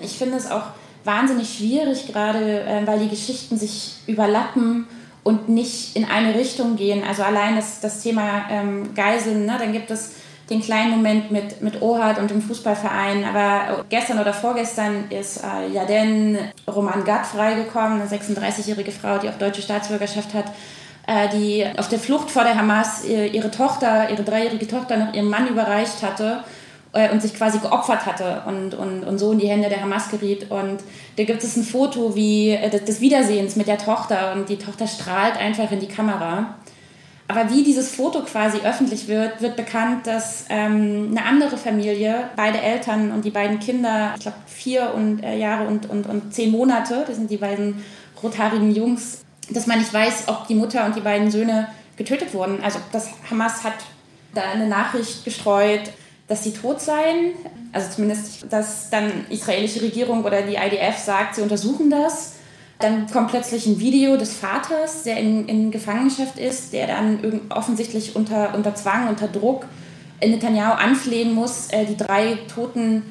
Ich 0.00 0.18
finde 0.18 0.36
es 0.36 0.50
auch 0.50 0.64
wahnsinnig 1.04 1.56
schwierig, 1.56 2.08
gerade 2.08 2.62
äh, 2.62 2.84
weil 2.84 2.98
die 2.98 3.08
Geschichten 3.08 3.56
sich 3.56 3.94
überlappen 4.08 4.88
und 5.22 5.48
nicht 5.48 5.94
in 5.94 6.04
eine 6.04 6.34
Richtung 6.34 6.74
gehen. 6.74 7.04
Also 7.04 7.22
allein 7.22 7.54
das, 7.54 7.80
das 7.80 8.02
Thema 8.02 8.46
ähm, 8.50 8.92
Geiseln, 8.96 9.46
ne? 9.46 9.54
dann 9.56 9.72
gibt 9.72 9.92
es 9.92 10.14
den 10.50 10.60
kleinen 10.60 10.90
Moment 10.90 11.30
mit, 11.30 11.62
mit 11.62 11.80
Ohad 11.80 12.18
und 12.18 12.28
dem 12.28 12.42
Fußballverein. 12.42 13.24
Aber 13.24 13.84
gestern 13.88 14.18
oder 14.18 14.34
vorgestern 14.34 15.10
ist 15.10 15.44
äh, 15.44 15.72
Jaden 15.72 16.38
Roman 16.66 17.04
Gatt 17.04 17.26
freigekommen, 17.26 18.00
eine 18.00 18.10
36-jährige 18.10 18.90
Frau, 18.90 19.18
die 19.18 19.28
auch 19.28 19.38
deutsche 19.38 19.62
Staatsbürgerschaft 19.62 20.34
hat, 20.34 20.46
äh, 21.06 21.28
die 21.28 21.64
auf 21.78 21.88
der 21.88 22.00
Flucht 22.00 22.32
vor 22.32 22.42
der 22.42 22.58
Hamas 22.58 23.04
ihre 23.04 23.52
Tochter, 23.52 24.10
ihre 24.10 24.24
dreijährige 24.24 24.66
Tochter 24.66 24.96
noch 24.96 25.14
ihrem 25.14 25.30
Mann 25.30 25.46
überreicht 25.46 26.02
hatte 26.02 26.42
äh, 26.94 27.10
und 27.10 27.20
sich 27.20 27.34
quasi 27.34 27.58
geopfert 27.58 28.06
hatte 28.06 28.42
und, 28.46 28.74
und, 28.74 29.04
und 29.04 29.18
so 29.18 29.32
in 29.32 29.38
die 29.38 29.48
Hände 29.48 29.68
der 29.68 29.82
Hamas 29.82 30.10
geriet. 30.10 30.50
Und 30.50 30.78
da 31.16 31.24
gibt 31.24 31.42
es 31.42 31.56
ein 31.56 31.64
Foto 31.64 32.14
wie 32.14 32.50
äh, 32.50 32.70
des 32.70 33.00
Wiedersehens 33.00 33.56
mit 33.56 33.66
der 33.66 33.78
Tochter 33.78 34.32
und 34.32 34.48
die 34.48 34.56
Tochter 34.56 34.86
strahlt 34.86 35.36
einfach 35.36 35.70
in 35.70 35.80
die 35.80 35.88
Kamera. 35.88 36.56
Aber 37.26 37.50
wie 37.50 37.64
dieses 37.64 37.94
Foto 37.94 38.20
quasi 38.20 38.58
öffentlich 38.58 39.08
wird, 39.08 39.40
wird 39.40 39.56
bekannt, 39.56 40.06
dass 40.06 40.44
ähm, 40.50 41.08
eine 41.10 41.24
andere 41.24 41.56
Familie, 41.56 42.28
beide 42.36 42.60
Eltern 42.60 43.12
und 43.12 43.24
die 43.24 43.30
beiden 43.30 43.58
Kinder, 43.60 44.12
ich 44.14 44.22
glaube 44.22 44.36
vier 44.46 44.92
und, 44.94 45.22
äh, 45.22 45.36
Jahre 45.36 45.66
und, 45.66 45.88
und, 45.88 46.06
und 46.06 46.34
zehn 46.34 46.50
Monate, 46.50 47.04
das 47.06 47.16
sind 47.16 47.30
die 47.30 47.38
beiden 47.38 47.82
rothaarigen 48.22 48.74
Jungs, 48.74 49.24
dass 49.50 49.66
man 49.66 49.78
nicht 49.78 49.92
weiß, 49.92 50.24
ob 50.28 50.46
die 50.48 50.54
Mutter 50.54 50.84
und 50.84 50.96
die 50.96 51.00
beiden 51.00 51.30
Söhne 51.30 51.68
getötet 51.96 52.34
wurden. 52.34 52.62
Also 52.62 52.78
das 52.92 53.08
Hamas 53.30 53.64
hat 53.64 53.74
da 54.34 54.42
eine 54.42 54.68
Nachricht 54.68 55.24
gestreut, 55.24 55.90
dass 56.26 56.44
sie 56.44 56.52
tot 56.52 56.80
seien. 56.80 57.32
Also 57.72 57.90
zumindest, 57.94 58.46
dass 58.50 58.90
dann 58.90 59.26
israelische 59.30 59.82
Regierung 59.82 60.24
oder 60.24 60.42
die 60.42 60.54
IDF 60.54 60.98
sagt, 60.98 61.36
sie 61.36 61.42
untersuchen 61.42 61.90
das. 61.90 62.34
Dann 62.78 63.06
kommt 63.10 63.30
plötzlich 63.30 63.66
ein 63.66 63.78
Video 63.78 64.16
des 64.16 64.34
Vaters, 64.34 65.04
der 65.04 65.18
in, 65.18 65.48
in 65.48 65.70
Gefangenschaft 65.70 66.38
ist, 66.38 66.72
der 66.72 66.86
dann 66.88 67.40
offensichtlich 67.48 68.16
unter, 68.16 68.54
unter 68.54 68.74
Zwang, 68.74 69.08
unter 69.08 69.28
Druck 69.28 69.66
Netanyahu 70.20 70.74
anflehen 70.74 71.34
muss, 71.34 71.68
äh, 71.70 71.84
die 71.84 71.96
drei 71.96 72.38
toten 72.52 73.02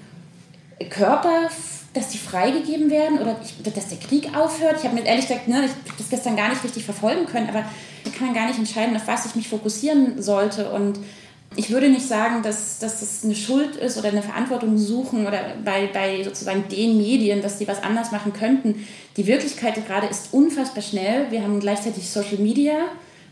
Körper, 0.89 1.49
dass 1.93 2.09
die 2.09 2.17
freigegeben 2.17 2.89
werden 2.89 3.19
oder 3.19 3.35
dass 3.63 3.89
der 3.89 3.99
Krieg 3.99 4.35
aufhört. 4.35 4.77
Ich 4.79 4.83
habe 4.83 4.95
mir 4.95 5.05
ehrlich 5.05 5.27
gesagt, 5.27 5.47
ne, 5.47 5.65
ich 5.65 5.71
habe 5.71 5.97
das 5.97 6.09
gestern 6.09 6.35
gar 6.35 6.49
nicht 6.49 6.63
richtig 6.63 6.83
verfolgen 6.83 7.25
können, 7.27 7.47
aber 7.49 7.65
ich 8.03 8.13
kann 8.13 8.33
gar 8.33 8.47
nicht 8.47 8.57
entscheiden, 8.57 8.95
auf 8.95 9.07
was 9.07 9.25
ich 9.27 9.35
mich 9.35 9.47
fokussieren 9.47 10.21
sollte. 10.21 10.71
Und 10.71 10.99
ich 11.55 11.69
würde 11.69 11.89
nicht 11.89 12.07
sagen, 12.07 12.43
dass, 12.43 12.79
dass 12.79 12.99
das 12.99 13.23
eine 13.23 13.35
Schuld 13.35 13.75
ist 13.75 13.97
oder 13.97 14.09
eine 14.09 14.21
Verantwortung 14.21 14.77
suchen 14.77 15.27
oder 15.27 15.39
bei, 15.63 15.89
bei 15.93 16.23
sozusagen 16.23 16.67
den 16.69 16.97
Medien, 16.97 17.41
dass 17.41 17.57
die 17.57 17.67
was 17.67 17.83
anders 17.83 18.11
machen 18.11 18.33
könnten. 18.33 18.85
Die 19.17 19.27
Wirklichkeit 19.27 19.75
gerade 19.85 20.07
ist 20.07 20.33
unfassbar 20.33 20.81
schnell. 20.81 21.31
Wir 21.31 21.43
haben 21.43 21.59
gleichzeitig 21.59 22.09
Social 22.09 22.37
Media, 22.37 22.75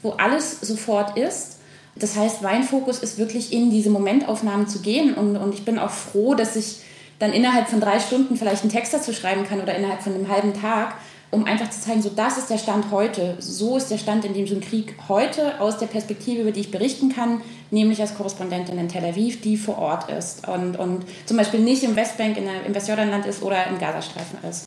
wo 0.02 0.12
alles 0.12 0.62
sofort 0.62 1.18
ist. 1.18 1.58
Das 1.96 2.16
heißt, 2.16 2.42
mein 2.42 2.64
Fokus 2.64 3.00
ist 3.00 3.18
wirklich 3.18 3.52
in 3.52 3.70
diese 3.70 3.90
Momentaufnahmen 3.90 4.68
zu 4.68 4.80
gehen 4.80 5.14
und, 5.14 5.36
und 5.36 5.54
ich 5.54 5.66
bin 5.66 5.78
auch 5.78 5.92
froh, 5.92 6.36
dass 6.36 6.56
ich 6.56 6.78
dann 7.20 7.34
innerhalb 7.34 7.68
von 7.68 7.82
drei 7.82 8.00
Stunden 8.00 8.36
vielleicht 8.36 8.64
einen 8.64 8.72
Text 8.72 8.94
dazu 8.94 9.14
schreiben 9.14 9.46
kann 9.46 9.62
oder 9.62 9.76
innerhalb 9.76 10.02
von 10.02 10.14
einem 10.14 10.28
halben 10.28 10.54
Tag 10.54 10.96
um 11.32 11.46
einfach 11.46 11.70
zu 11.70 11.80
zeigen, 11.82 12.02
so 12.02 12.10
das 12.10 12.38
ist 12.38 12.50
der 12.50 12.58
Stand 12.58 12.92
heute, 12.92 13.36
so 13.40 13.78
ist 13.78 13.90
der 13.90 13.98
Stand 13.98 14.26
in 14.26 14.34
diesem 14.34 14.60
Krieg 14.60 14.96
heute 15.08 15.60
aus 15.60 15.78
der 15.78 15.88
Perspektive, 15.88 16.42
über 16.42 16.52
die 16.52 16.60
ich 16.60 16.72
berichten 16.72 17.10
kann, 17.10 17.42
nämlich 17.72 18.02
als 18.02 18.16
Korrespondentin 18.16 18.78
in 18.78 18.90
Tel 18.90 19.06
Aviv, 19.06 19.42
die 19.42 19.58
vor 19.58 19.78
Ort 19.78 20.12
ist 20.12 20.48
und, 20.48 20.78
und 20.78 21.06
zum 21.26 21.38
Beispiel 21.38 21.62
nicht 21.62 21.84
im 21.84 21.96
Westbank, 21.96 22.38
in 22.38 22.44
der, 22.44 22.66
im 22.66 22.76
Westjordanland 22.76 23.26
ist 23.26 23.42
oder 23.42 23.66
im 23.68 23.80
Gazastreifen 23.80 24.40
ist. 24.48 24.66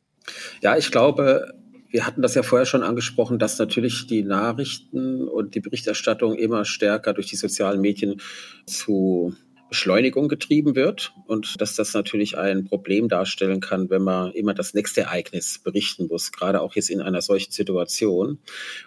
Ja, 0.62 0.77
ich 0.77 0.90
glaube, 0.90 1.53
wir 1.90 2.07
hatten 2.07 2.22
das 2.22 2.35
ja 2.35 2.42
vorher 2.42 2.66
schon 2.66 2.83
angesprochen, 2.83 3.38
dass 3.38 3.59
natürlich 3.59 4.07
die 4.07 4.22
Nachrichten 4.22 5.29
und 5.29 5.55
die 5.55 5.61
Berichterstattung 5.61 6.35
immer 6.35 6.64
stärker 6.64 7.12
durch 7.12 7.29
die 7.29 7.37
sozialen 7.37 7.81
Medien 7.81 8.20
zu 8.66 9.35
Beschleunigung 9.68 10.29
getrieben 10.29 10.77
wird 10.77 11.12
und 11.27 11.61
dass 11.61 11.74
das 11.74 11.94
natürlich 11.94 12.38
ein 12.38 12.64
Problem 12.64 13.09
darstellen 13.09 13.61
kann, 13.61 13.90
wenn 13.90 14.03
man 14.03 14.33
immer 14.33 14.55
das 14.55 14.74
nächste 14.74 15.03
Ereignis 15.03 15.59
berichten 15.59 16.07
muss, 16.07 16.33
gerade 16.33 16.61
auch 16.61 16.74
jetzt 16.74 16.90
in 16.90 17.00
einer 17.00 17.22
solchen 17.22 17.53
Situation. 17.53 18.38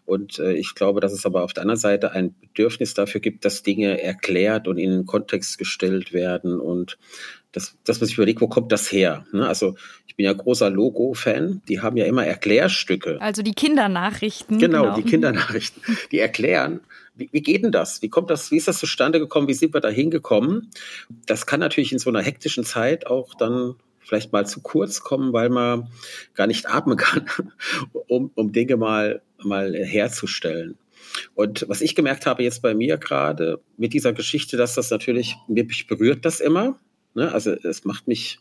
Und 0.06 0.40
äh, 0.40 0.54
ich 0.54 0.76
glaube, 0.76 1.02
dass 1.02 1.12
es 1.12 1.26
aber 1.26 1.44
auf 1.44 1.54
der 1.54 1.63
anderen 1.63 1.80
Seite 1.80 2.12
ein 2.12 2.36
Bedürfnis 2.40 2.94
dafür 2.94 3.22
gibt, 3.22 3.44
dass 3.46 3.63
Dinge 3.63 4.02
erklärt 4.02 4.68
und 4.68 4.78
in 4.78 4.92
den 4.92 5.06
Kontext 5.06 5.58
gestellt 5.58 6.13
werden 6.13 6.60
und 6.60 6.98
dass, 7.52 7.78
dass 7.86 8.00
man 8.00 8.08
sich 8.08 8.18
überlegt, 8.18 8.42
wo 8.42 8.48
kommt 8.48 8.72
das 8.72 8.92
her? 8.92 9.26
Ne? 9.32 9.48
Also 9.48 9.76
ich 10.06 10.16
bin 10.16 10.26
ja 10.26 10.34
großer 10.34 10.70
Logo-Fan, 10.70 11.62
die 11.68 11.80
haben 11.80 11.98
ja 11.98 12.06
immer 12.06 12.26
Erklärstücke. 12.26 13.22
Also 13.22 13.42
die 13.42 13.54
Kindernachrichten. 13.54 14.60
Genau, 14.60 14.84
genau. 14.84 14.96
die 14.96 15.04
Kindernachrichten. 15.04 15.82
Die 16.12 16.20
erklären, 16.20 16.82
wie, 17.16 17.30
wie 17.32 17.42
geht 17.42 17.64
denn 17.64 17.72
das? 17.72 18.02
Wie 18.02 18.10
kommt 18.10 18.30
das, 18.30 18.52
wie 18.52 18.58
ist 18.58 18.68
das 18.68 18.78
zustande 18.78 19.20
gekommen? 19.20 19.48
Wie 19.48 19.54
sind 19.54 19.74
wir 19.74 19.82
da 19.82 19.90
hingekommen? 19.90 20.70
Das 21.26 21.46
kann 21.46 21.60
natürlich 21.60 21.92
in 21.92 22.00
so 22.00 22.10
einer 22.10 22.22
hektischen 22.22 22.64
Zeit 22.64 23.08
auch 23.08 23.34
dann 23.34 23.76
vielleicht 24.00 24.32
mal 24.32 24.48
zu 24.48 24.62
kurz 24.62 25.02
kommen, 25.02 25.34
weil 25.34 25.50
man 25.50 25.90
gar 26.34 26.48
nicht 26.48 26.70
atmen 26.70 26.98
kann, 26.98 27.26
um, 28.08 28.32
um 28.36 28.52
Dinge 28.52 28.78
mal, 28.78 29.22
mal 29.44 29.74
herzustellen. 29.74 30.78
Und 31.36 31.66
was 31.68 31.82
ich 31.82 31.96
gemerkt 31.96 32.26
habe 32.26 32.44
jetzt 32.44 32.62
bei 32.62 32.74
mir 32.74 32.98
gerade 32.98 33.62
mit 33.78 33.94
dieser 33.94 34.14
Geschichte, 34.14 34.58
dass 34.58 34.76
das 34.76 34.90
natürlich, 34.90 35.36
mich 35.48 35.88
berührt 35.88 36.26
das 36.26 36.40
immer. 36.40 36.80
Ne? 37.17 37.34
Also 37.34 37.51
es 37.51 37.84
macht 37.84 38.08
mich 38.08 38.39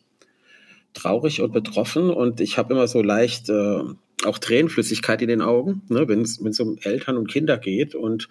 traurig 0.92 1.40
und 1.40 1.52
betroffen 1.52 2.10
und 2.10 2.40
ich 2.40 2.58
habe 2.58 2.74
immer 2.74 2.86
so 2.86 3.02
leicht 3.02 3.48
äh, 3.48 3.80
auch 4.24 4.38
Tränenflüssigkeit 4.38 5.22
in 5.22 5.28
den 5.28 5.40
Augen, 5.40 5.82
ne? 5.88 6.06
wenn 6.08 6.20
es 6.20 6.60
um 6.60 6.76
Eltern 6.82 7.16
und 7.16 7.26
Kinder 7.30 7.56
geht 7.56 7.94
und 7.94 8.28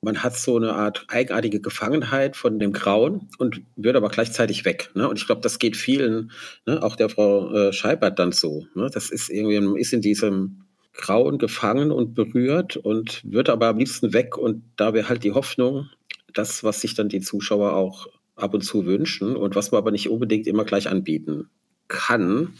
man 0.00 0.22
hat 0.22 0.36
so 0.36 0.56
eine 0.56 0.74
Art 0.74 1.04
eigenartige 1.08 1.60
Gefangenheit 1.60 2.36
von 2.36 2.60
dem 2.60 2.72
Grauen 2.72 3.28
und 3.38 3.62
wird 3.74 3.96
aber 3.96 4.08
gleichzeitig 4.08 4.64
weg. 4.64 4.90
Ne? 4.94 5.08
Und 5.08 5.18
ich 5.18 5.26
glaube, 5.26 5.40
das 5.40 5.58
geht 5.58 5.76
vielen, 5.76 6.30
ne? 6.64 6.80
auch 6.82 6.94
der 6.94 7.08
Frau 7.08 7.52
äh, 7.52 7.72
Scheibert 7.72 8.20
dann 8.20 8.30
so. 8.30 8.66
Ne? 8.74 8.88
Das 8.92 9.10
ist 9.10 9.30
irgendwie, 9.30 9.60
man 9.60 9.76
ist 9.76 9.92
in 9.92 10.00
diesem 10.00 10.64
Grauen 10.92 11.38
gefangen 11.38 11.90
und 11.90 12.14
berührt 12.14 12.76
und 12.76 13.20
wird 13.24 13.48
aber 13.48 13.66
am 13.66 13.78
liebsten 13.78 14.12
weg. 14.12 14.38
Und 14.38 14.62
da 14.76 14.94
wäre 14.94 15.08
halt 15.08 15.24
die 15.24 15.32
Hoffnung, 15.32 15.88
das, 16.34 16.62
was 16.62 16.80
sich 16.80 16.94
dann 16.94 17.08
die 17.08 17.20
Zuschauer 17.20 17.74
auch 17.74 18.08
ab 18.42 18.54
und 18.54 18.62
zu 18.62 18.86
wünschen 18.86 19.36
und 19.36 19.56
was 19.56 19.70
man 19.70 19.78
aber 19.78 19.90
nicht 19.90 20.08
unbedingt 20.08 20.46
immer 20.46 20.64
gleich 20.64 20.88
anbieten 20.88 21.48
kann, 21.88 22.54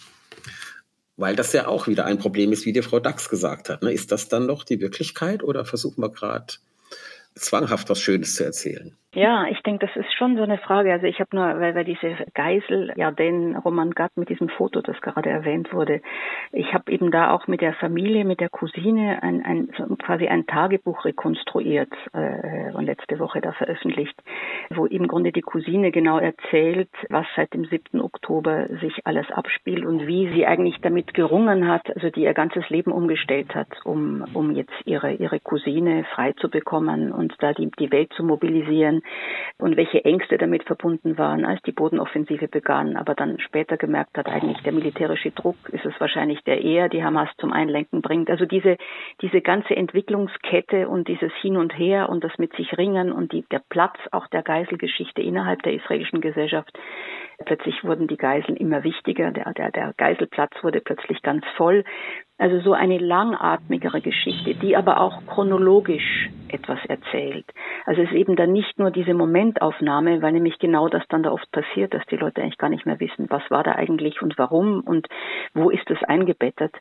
weil 1.17 1.37
das 1.37 1.53
ja 1.53 1.67
auch 1.67 1.87
wieder 1.87 2.05
ein 2.05 2.19
Problem 2.19 2.53
ist, 2.53 2.67
wie 2.67 2.73
die 2.73 2.83
Frau 2.83 3.01
Dax 3.01 3.29
gesagt 3.29 3.69
hat. 3.69 3.83
Ne? 3.83 3.93
Ist 3.93 4.13
das 4.13 4.29
dann 4.29 4.47
noch 4.47 4.65
die 4.65 4.81
Wirklichkeit 4.81 5.43
oder 5.43 5.65
versuchen 5.65 6.03
wir 6.03 6.11
gerade 6.11 6.55
zwanghaft 7.35 7.89
was 7.89 8.01
Schönes 8.01 8.35
zu 8.35 8.45
erzählen. 8.45 8.97
Ja, 9.15 9.45
ich 9.47 9.61
denke, 9.61 9.87
das 9.87 9.95
ist 9.95 10.11
schon 10.15 10.37
so 10.37 10.43
eine 10.43 10.57
Frage. 10.57 10.91
Also 10.91 11.07
ich 11.07 11.21
habe 11.21 11.37
nur, 11.37 11.61
weil 11.61 11.75
wir 11.75 11.85
diese 11.85 12.17
Geisel, 12.33 12.95
ja, 12.97 13.11
den 13.11 13.55
Roman 13.57 13.91
Gatt 13.91 14.13
mit 14.17 14.31
diesem 14.31 14.49
Foto, 14.49 14.81
das 14.81 14.99
gerade 15.03 15.29
erwähnt 15.29 15.71
wurde, 15.75 16.01
ich 16.51 16.73
habe 16.73 16.91
eben 16.91 17.11
da 17.11 17.31
auch 17.33 17.47
mit 17.47 17.61
der 17.61 17.75
Familie, 17.75 18.25
mit 18.25 18.41
der 18.41 18.49
Cousine 18.49 19.23
ein, 19.23 19.45
ein 19.45 19.69
quasi 19.99 20.29
ein 20.29 20.47
Tagebuch 20.47 21.05
rekonstruiert 21.05 21.93
äh, 22.15 22.73
und 22.73 22.87
letzte 22.87 23.19
Woche 23.19 23.43
da 23.43 23.53
veröffentlicht, 23.53 24.15
wo 24.71 24.87
im 24.87 25.07
Grunde 25.09 25.31
die 25.31 25.43
Cousine 25.43 25.91
genau 25.91 26.19
erzählt, 26.19 26.89
was 27.11 27.27
seit 27.37 27.53
dem 27.53 27.67
7. 27.67 28.01
Oktober 28.01 28.67
sich 28.81 29.07
alles 29.07 29.31
abspielt 29.31 29.85
und 29.85 30.07
wie 30.07 30.33
sie 30.33 30.47
eigentlich 30.47 30.81
damit 30.81 31.13
gerungen 31.13 31.69
hat, 31.69 31.95
also 31.95 32.09
die 32.09 32.23
ihr 32.23 32.33
ganzes 32.33 32.67
Leben 32.71 32.93
umgestellt 32.93 33.55
hat, 33.55 33.69
um, 33.85 34.25
um 34.33 34.53
jetzt 34.53 34.73
ihre, 34.87 35.13
ihre 35.13 35.39
Cousine 35.39 36.05
frei 36.15 36.33
zu 36.33 36.49
bekommen 36.49 37.13
und 37.13 37.35
da 37.41 37.53
die, 37.53 37.71
die 37.79 37.93
Welt 37.93 38.11
zu 38.15 38.25
mobilisieren 38.25 39.02
und 39.59 39.77
welche 39.77 40.05
Ängste 40.05 40.39
damit 40.39 40.65
verbunden 40.65 41.19
waren, 41.19 41.45
als 41.45 41.63
die 41.63 41.73
Bodenoffensive 41.73 42.49
begann, 42.49 42.97
aber 42.97 43.15
dann 43.15 43.39
später 43.41 43.77
gemerkt 43.77 44.17
hat, 44.17 44.27
eigentlich 44.27 44.63
der 44.63 44.73
militärische 44.73 45.31
Druck 45.31 45.57
ist 45.71 45.85
es 45.85 45.95
wahrscheinlich, 45.99 46.43
der 46.45 46.63
eher 46.63 46.89
die 46.89 47.05
Hamas 47.05 47.29
zum 47.39 47.53
Einlenken 47.53 48.03
bringt. 48.03 48.31
Also 48.31 48.47
diese, 48.47 48.77
diese 49.21 49.41
ganze 49.41 49.77
Entwicklungskette 49.77 50.89
und 50.89 51.09
dieses 51.09 51.33
Hin 51.41 51.57
und 51.57 51.77
Her 51.79 52.09
und 52.09 52.25
das 52.25 52.37
mit 52.39 52.55
sich 52.57 52.77
ringen 52.77 53.13
und 53.13 53.33
die, 53.33 53.45
der 53.51 53.63
Platz 53.69 53.97
auch 54.11 54.27
der 54.29 54.43
Geiselgeschichte 54.43 55.23
innerhalb 55.23 55.63
der 55.63 55.75
israelischen 55.75 56.21
Gesellschaft, 56.21 56.73
Plötzlich 57.43 57.85
wurden 57.85 58.09
die 58.09 58.17
Geiseln 58.17 58.57
immer 58.57 58.85
wichtiger, 58.85 59.31
der, 59.31 59.53
der, 59.53 59.71
der 59.71 59.95
Geiselplatz 59.97 60.53
wurde 60.63 60.81
plötzlich 60.81 61.23
ganz 61.23 61.45
voll. 61.57 61.85
Also 62.39 62.59
so 62.61 62.73
eine 62.73 62.99
langatmigere 62.99 64.01
Geschichte, 64.01 64.55
die 64.55 64.77
aber 64.77 65.01
auch 65.01 65.25
chronologisch 65.27 66.29
etwas 66.49 66.79
erzählt. 66.89 67.47
Also 67.87 68.03
es 68.03 68.11
ist 68.11 68.17
eben 68.17 68.37
dann 68.37 68.53
nicht 68.53 68.79
nur 68.79 68.91
diese 68.91 69.15
Momentaufnahme, 69.15 70.23
weil 70.23 70.33
nämlich 70.33 70.59
genau 70.59 70.89
das 70.89 71.05
dann 71.09 71.23
da 71.23 71.31
oft 71.31 71.51
passiert, 71.53 71.95
dass 71.95 72.05
die 72.07 72.17
Leute 72.17 72.43
eigentlich 72.43 72.59
gar 72.59 72.69
nicht 72.69 72.85
mehr 72.85 72.99
wissen, 73.01 73.27
was 73.31 73.49
war 73.51 73.63
da 73.63 73.77
eigentlich 73.77 74.23
und 74.23 74.39
warum 74.39 74.81
und 74.81 75.07
wo 75.55 75.71
ist 75.71 75.89
es 75.91 76.03
eingebettet. 76.03 76.75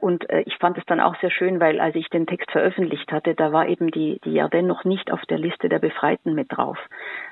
Und 0.00 0.28
äh, 0.28 0.42
ich 0.42 0.56
fand 0.58 0.76
es 0.76 0.84
dann 0.86 1.00
auch 1.00 1.18
sehr 1.20 1.30
schön, 1.30 1.60
weil 1.60 1.80
als 1.80 1.96
ich 1.96 2.08
den 2.08 2.26
Text 2.26 2.50
veröffentlicht 2.50 3.10
hatte, 3.10 3.34
da 3.34 3.52
war 3.52 3.68
eben 3.68 3.90
die, 3.90 4.20
die 4.24 4.34
Jardin 4.34 4.66
noch 4.66 4.84
nicht 4.84 5.10
auf 5.10 5.22
der 5.30 5.38
Liste 5.38 5.68
der 5.68 5.78
Befreiten 5.78 6.34
mit 6.34 6.48
drauf. 6.50 6.78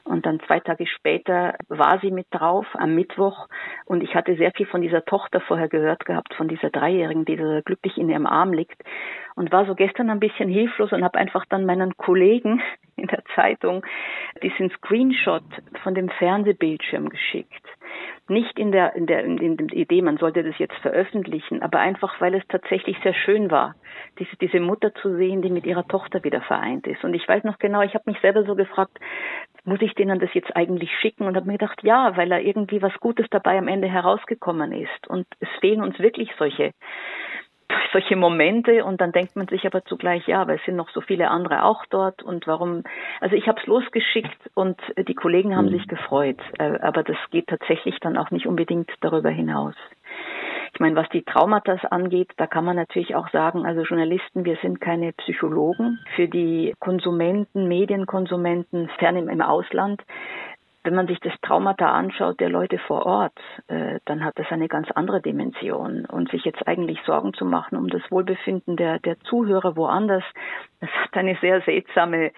Und 0.05 0.27
dann 0.27 0.40
zwei 0.47 0.61
Tage 0.61 0.87
später 0.87 1.55
war 1.68 1.99
sie 2.01 2.11
mit 2.11 2.27
drauf, 2.31 2.66
am 2.77 2.95
Mittwoch. 2.95 3.49
Und 3.87 4.03
ich 4.03 4.15
hatte 4.15 4.37
sehr 4.37 4.53
viel 4.53 4.67
von 4.67 4.83
dieser 4.83 5.05
Tochter 5.05 5.41
vorher 5.41 5.69
gehört 5.69 6.05
gehabt, 6.05 6.35
von 6.35 6.49
dieser 6.49 6.71
Dreijährigen, 6.71 7.25
die 7.25 7.37
da 7.37 7.61
glücklich 7.61 7.99
in 7.99 8.09
ihrem 8.09 8.27
Arm 8.27 8.53
liegt 8.53 8.83
und 9.35 9.53
war 9.53 9.67
so 9.67 9.75
gestern 9.75 10.11
ein 10.11 10.21
bisschen 10.21 10.49
hilflos 10.49 10.93
und 10.93 11.05
habe 11.05 11.19
einfach 11.19 11.45
dann 11.47 11.67
meinen 11.67 11.97
Kollegen 11.97 12.63
in 12.97 13.07
der 13.09 13.25
Zeitung 13.35 13.85
diesen 14.43 14.71
Screenshot 14.71 15.45
von 15.83 15.95
dem 15.95 16.09
Fernsehbildschirm 16.09 17.09
geschickt. 17.09 17.67
Nicht 18.27 18.59
in 18.59 18.73
der, 18.73 18.95
in 18.97 19.07
der, 19.07 19.23
in 19.23 19.57
der 19.57 19.77
Idee, 19.77 20.01
man 20.01 20.17
sollte 20.17 20.43
das 20.43 20.59
jetzt 20.59 20.77
veröffentlichen, 20.77 21.63
aber 21.63 21.81
einfach, 21.81 22.21
weil 22.23 22.35
es 22.35 22.43
tatsächlich 22.49 22.97
sehr 23.03 23.13
schön 23.13 23.51
war, 23.51 23.75
diese, 24.19 24.35
diese 24.37 24.61
Mutter 24.61 24.95
zu 24.95 25.17
sehen, 25.17 25.43
die 25.43 25.51
mit 25.51 25.67
ihrer 25.67 25.87
Tochter 25.87 26.25
wieder 26.25 26.41
vereint 26.41 26.87
ist. 26.87 27.05
Und 27.05 27.13
ich 27.13 27.29
weiß 27.29 27.45
noch 27.45 27.59
genau, 27.59 27.83
ich 27.83 27.95
habe 27.95 28.11
mich 28.11 28.19
selber 28.21 28.45
so 28.45 28.55
gefragt, 28.55 28.99
muss 29.65 29.83
ich 29.83 29.95
denen 29.95 30.19
das 30.19 30.33
jetzt 30.33 30.55
eigentlich 30.57 30.91
schicken? 31.01 31.25
Und 31.27 31.37
habe 31.37 31.47
mir 31.47 31.59
gedacht, 31.59 31.83
ja, 31.83 32.17
weil 32.17 32.29
da 32.29 32.39
irgendwie 32.39 32.83
was 32.83 32.95
Gutes 33.01 33.27
dabei 33.31 33.59
am 33.59 33.69
Ende 33.69 33.89
herausgekommen 33.89 34.73
ist. 34.73 35.09
Und 35.09 35.27
es 35.41 35.49
fehlen 35.61 35.83
uns 35.83 35.99
wirklich 35.99 36.31
solche 36.39 36.73
solche 37.93 38.17
Momente 38.17 38.85
und 38.85 39.01
dann 39.01 39.13
denkt 39.13 39.37
man 39.37 39.49
sich 39.49 39.67
aber 39.67 39.85
zugleich, 39.85 40.27
ja, 40.27 40.41
aber 40.41 40.55
es 40.55 40.65
sind 40.65 40.77
noch 40.77 40.91
so 40.91 41.01
viele 41.01 41.31
andere 41.31 41.65
auch 41.65 41.85
dort 41.87 42.23
und 42.23 42.47
warum, 42.47 42.85
also 43.21 43.37
ich 43.37 43.49
habe 43.49 43.61
es 43.61 43.67
losgeschickt 43.67 44.51
und 44.55 44.81
die 44.97 45.15
Kollegen 45.15 45.57
haben 45.57 45.67
mhm. 45.67 45.79
sich 45.79 45.89
gefreut, 45.89 46.41
äh, 46.59 46.79
aber 46.81 47.03
das 47.03 47.17
geht 47.31 47.47
tatsächlich 47.47 47.99
dann 48.01 48.17
auch 48.17 48.31
nicht 48.31 48.47
unbedingt 48.47 48.91
darüber 49.01 49.31
hinaus. 49.31 49.75
Ich 50.75 50.81
meine, 50.81 50.97
was 50.97 51.09
die 51.11 51.23
Traumata 51.23 51.75
angeht, 51.91 52.33
da 52.37 52.49
kann 52.49 52.65
man 52.65 52.75
natürlich 52.75 53.15
auch 53.15 53.29
sagen, 53.31 53.65
also 53.65 53.83
Journalisten, 53.83 54.45
wir 54.45 54.57
sind 54.57 54.81
keine 54.81 55.13
Psychologen. 55.13 56.01
Für 56.17 56.27
die 56.27 56.75
Konsumenten, 56.81 57.69
Medienkonsumenten 57.69 58.89
fern 58.99 59.17
im 59.29 59.41
Ausland 59.41 60.03
wenn 60.85 60.94
man 60.94 61.07
sich 61.07 61.18
das 61.20 61.33
Traumata 61.42 61.90
anschaut 61.90 62.38
der 62.40 62.51
Leute 62.51 62.79
vor 62.79 63.07
Ort, 63.07 63.38
äh, 63.68 63.99
dann 64.05 64.25
hat 64.25 64.38
das 64.38 64.47
eine 64.51 64.68
ganz 64.68 64.90
andere 64.92 65.20
Dimension. 65.20 66.05
Und 66.07 66.31
sich 66.31 66.44
jetzt 66.44 66.66
eigentlich 66.68 67.01
Sorgen 67.07 67.33
zu 67.35 67.44
machen 67.44 67.77
um 67.77 67.88
das 67.88 68.03
Wohlbefinden 68.11 68.77
der, 68.77 68.99
der 68.99 69.18
Zuhörer 69.20 69.77
woanders, 69.77 70.25
das 70.81 70.90
hat 70.90 71.16
eine 71.16 71.37
sehr 71.40 71.62
seltsame 71.62 72.33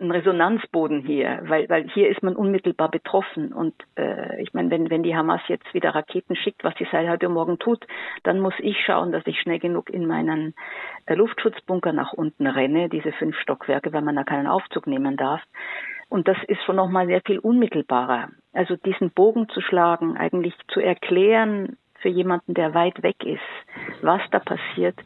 einen 0.00 0.12
Resonanzboden 0.12 1.00
hier, 1.00 1.40
weil, 1.42 1.68
weil 1.68 1.88
hier 1.88 2.08
ist 2.08 2.22
man 2.22 2.36
unmittelbar 2.36 2.88
betroffen. 2.88 3.52
Und 3.52 3.74
äh, 3.96 4.40
ich 4.40 4.54
meine, 4.54 4.70
wenn, 4.70 4.90
wenn 4.90 5.02
die 5.02 5.16
Hamas 5.16 5.40
jetzt 5.48 5.74
wieder 5.74 5.94
Raketen 5.94 6.36
schickt, 6.36 6.62
was 6.62 6.74
die 6.76 6.86
seit 6.90 7.08
heute 7.08 7.28
Morgen 7.28 7.58
tut, 7.58 7.84
dann 8.22 8.38
muss 8.38 8.54
ich 8.60 8.76
schauen, 8.84 9.10
dass 9.10 9.26
ich 9.26 9.40
schnell 9.40 9.58
genug 9.58 9.90
in 9.90 10.06
meinen 10.06 10.54
äh, 11.06 11.14
Luftschutzbunker 11.14 11.92
nach 11.92 12.12
unten 12.12 12.46
renne, 12.46 12.88
diese 12.88 13.12
fünf 13.12 13.36
Stockwerke, 13.40 13.92
weil 13.92 14.02
man 14.02 14.14
da 14.14 14.22
keinen 14.22 14.46
Aufzug 14.46 14.86
nehmen 14.86 15.16
darf. 15.16 15.42
Und 16.08 16.26
das 16.26 16.38
ist 16.46 16.62
schon 16.64 16.76
nochmal 16.76 17.06
sehr 17.06 17.20
viel 17.20 17.38
unmittelbarer. 17.38 18.28
Also 18.52 18.76
diesen 18.76 19.10
Bogen 19.10 19.48
zu 19.50 19.60
schlagen, 19.60 20.16
eigentlich 20.16 20.54
zu 20.68 20.80
erklären 20.80 21.76
für 22.00 22.08
jemanden, 22.08 22.54
der 22.54 22.74
weit 22.74 23.02
weg 23.02 23.24
ist, 23.24 23.40
was 24.02 24.20
da 24.30 24.38
passiert. 24.38 24.96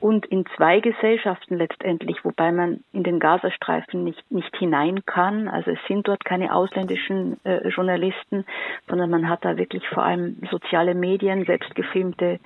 Und 0.00 0.26
in 0.26 0.44
zwei 0.56 0.80
Gesellschaften 0.80 1.56
letztendlich, 1.56 2.24
wobei 2.24 2.52
man 2.52 2.84
in 2.92 3.02
den 3.02 3.18
Gazastreifen 3.18 4.04
nicht, 4.04 4.30
nicht 4.30 4.54
hinein 4.56 5.04
kann. 5.06 5.48
Also 5.48 5.70
es 5.70 5.78
sind 5.88 6.06
dort 6.06 6.24
keine 6.24 6.54
ausländischen 6.54 7.38
äh, 7.44 7.66
Journalisten, 7.68 8.44
sondern 8.88 9.10
man 9.10 9.28
hat 9.28 9.44
da 9.44 9.56
wirklich 9.56 9.88
vor 9.88 10.04
allem 10.04 10.36
soziale 10.50 10.94
Medien, 10.94 11.44
selbstgefilmte 11.46 12.40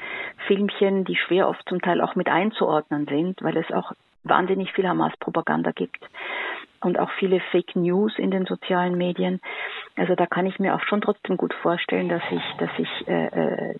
Filmchen, 0.46 1.04
die 1.04 1.16
schwer 1.16 1.48
oft 1.48 1.68
zum 1.68 1.80
Teil 1.82 2.00
auch 2.00 2.14
mit 2.14 2.28
einzuordnen 2.28 3.06
sind, 3.06 3.42
weil 3.42 3.56
es 3.56 3.70
auch 3.72 3.92
wahnsinnig 4.28 4.72
viel 4.72 4.88
Hamas-Propaganda 4.88 5.72
gibt 5.72 6.00
und 6.80 6.98
auch 6.98 7.10
viele 7.18 7.40
Fake 7.50 7.74
News 7.76 8.12
in 8.18 8.30
den 8.30 8.46
sozialen 8.46 8.96
Medien. 8.96 9.40
Also 9.96 10.14
da 10.14 10.26
kann 10.26 10.46
ich 10.46 10.58
mir 10.58 10.74
auch 10.74 10.82
schon 10.82 11.00
trotzdem 11.00 11.36
gut 11.36 11.54
vorstellen, 11.54 12.08
dass 12.08 12.22
ich, 12.30 12.42
dass 12.58 12.70
ich 12.78 13.08
äh, 13.08 13.26
äh, 13.26 13.74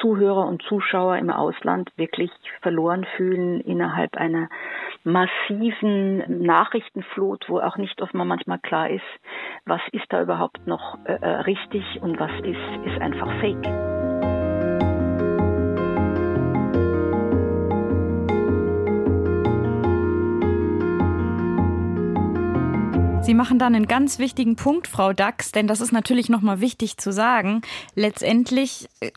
Zuhörer 0.00 0.46
und 0.46 0.62
Zuschauer 0.62 1.16
im 1.18 1.30
Ausland 1.30 1.90
wirklich 1.96 2.30
verloren 2.62 3.06
fühlen 3.16 3.60
innerhalb 3.60 4.16
einer 4.16 4.48
massiven 5.04 6.44
Nachrichtenflut, 6.44 7.48
wo 7.48 7.60
auch 7.60 7.76
nicht 7.76 8.02
oft 8.02 8.14
mal 8.14 8.24
manchmal 8.24 8.58
klar 8.58 8.90
ist, 8.90 9.02
was 9.66 9.80
ist 9.92 10.06
da 10.08 10.22
überhaupt 10.22 10.66
noch 10.66 10.98
äh, 11.04 11.12
äh 11.12 11.28
richtig 11.42 11.84
und 12.02 12.18
was 12.18 12.32
ist, 12.40 12.86
ist 12.86 13.00
einfach 13.00 13.30
Fake. 13.40 13.93
Sie 23.24 23.32
machen 23.32 23.58
da 23.58 23.66
einen 23.66 23.86
ganz 23.86 24.18
wichtigen 24.18 24.54
Punkt, 24.54 24.86
Frau 24.86 25.14
Dax, 25.14 25.50
denn 25.50 25.66
das 25.66 25.80
ist 25.80 25.92
natürlich 25.92 26.28
nochmal 26.28 26.60
wichtig 26.60 26.98
zu 26.98 27.10
sagen. 27.10 27.62
Letztendlich 27.94 28.86
äh, 29.00 29.12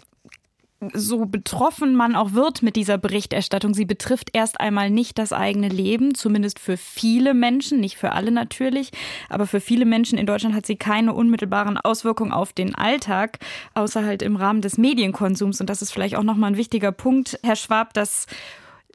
so 0.93 1.26
betroffen 1.26 1.93
man 1.93 2.15
auch 2.15 2.32
wird 2.32 2.63
mit 2.63 2.78
dieser 2.78 2.98
Berichterstattung, 2.98 3.74
sie 3.74 3.84
betrifft 3.84 4.30
erst 4.32 4.62
einmal 4.62 4.89
nicht 4.91 5.17
das 5.17 5.34
eigene 5.34 5.67
Leben, 5.67 6.15
zumindest 6.15 6.58
für 6.60 6.78
viele 6.78 7.34
Menschen, 7.34 7.82
nicht 7.82 7.98
für 7.98 8.13
alle 8.13 8.32
natürlich, 8.32 8.91
aber 9.28 9.46
für 9.46 9.60
viele 9.60 9.84
Menschen 9.84 10.17
in 10.17 10.26
Deutschland 10.26 10.56
hat 10.56 10.65
sie 10.65 10.78
keine 10.78 11.13
unmittelbaren 11.13 11.78
Auswirkungen 11.78 12.32
auf 12.32 12.54
den 12.54 12.76
Alltag, 12.76 13.39
außer 13.74 14.06
halt 14.06 14.22
im 14.22 14.38
Rahmen 14.38 14.62
des 14.62 14.78
Medienkonsums. 14.78 15.60
Und 15.60 15.70
das 15.70 15.82
ist 15.82 15.91
vielleicht 15.91 16.15
auch 16.15 16.24
nochmal 16.24 16.52
ein 16.52 16.58
wichtiger 16.58 16.93
Punkt, 16.93 17.38
Herr 17.43 17.58
Schwab, 17.58 17.93
dass 17.93 18.26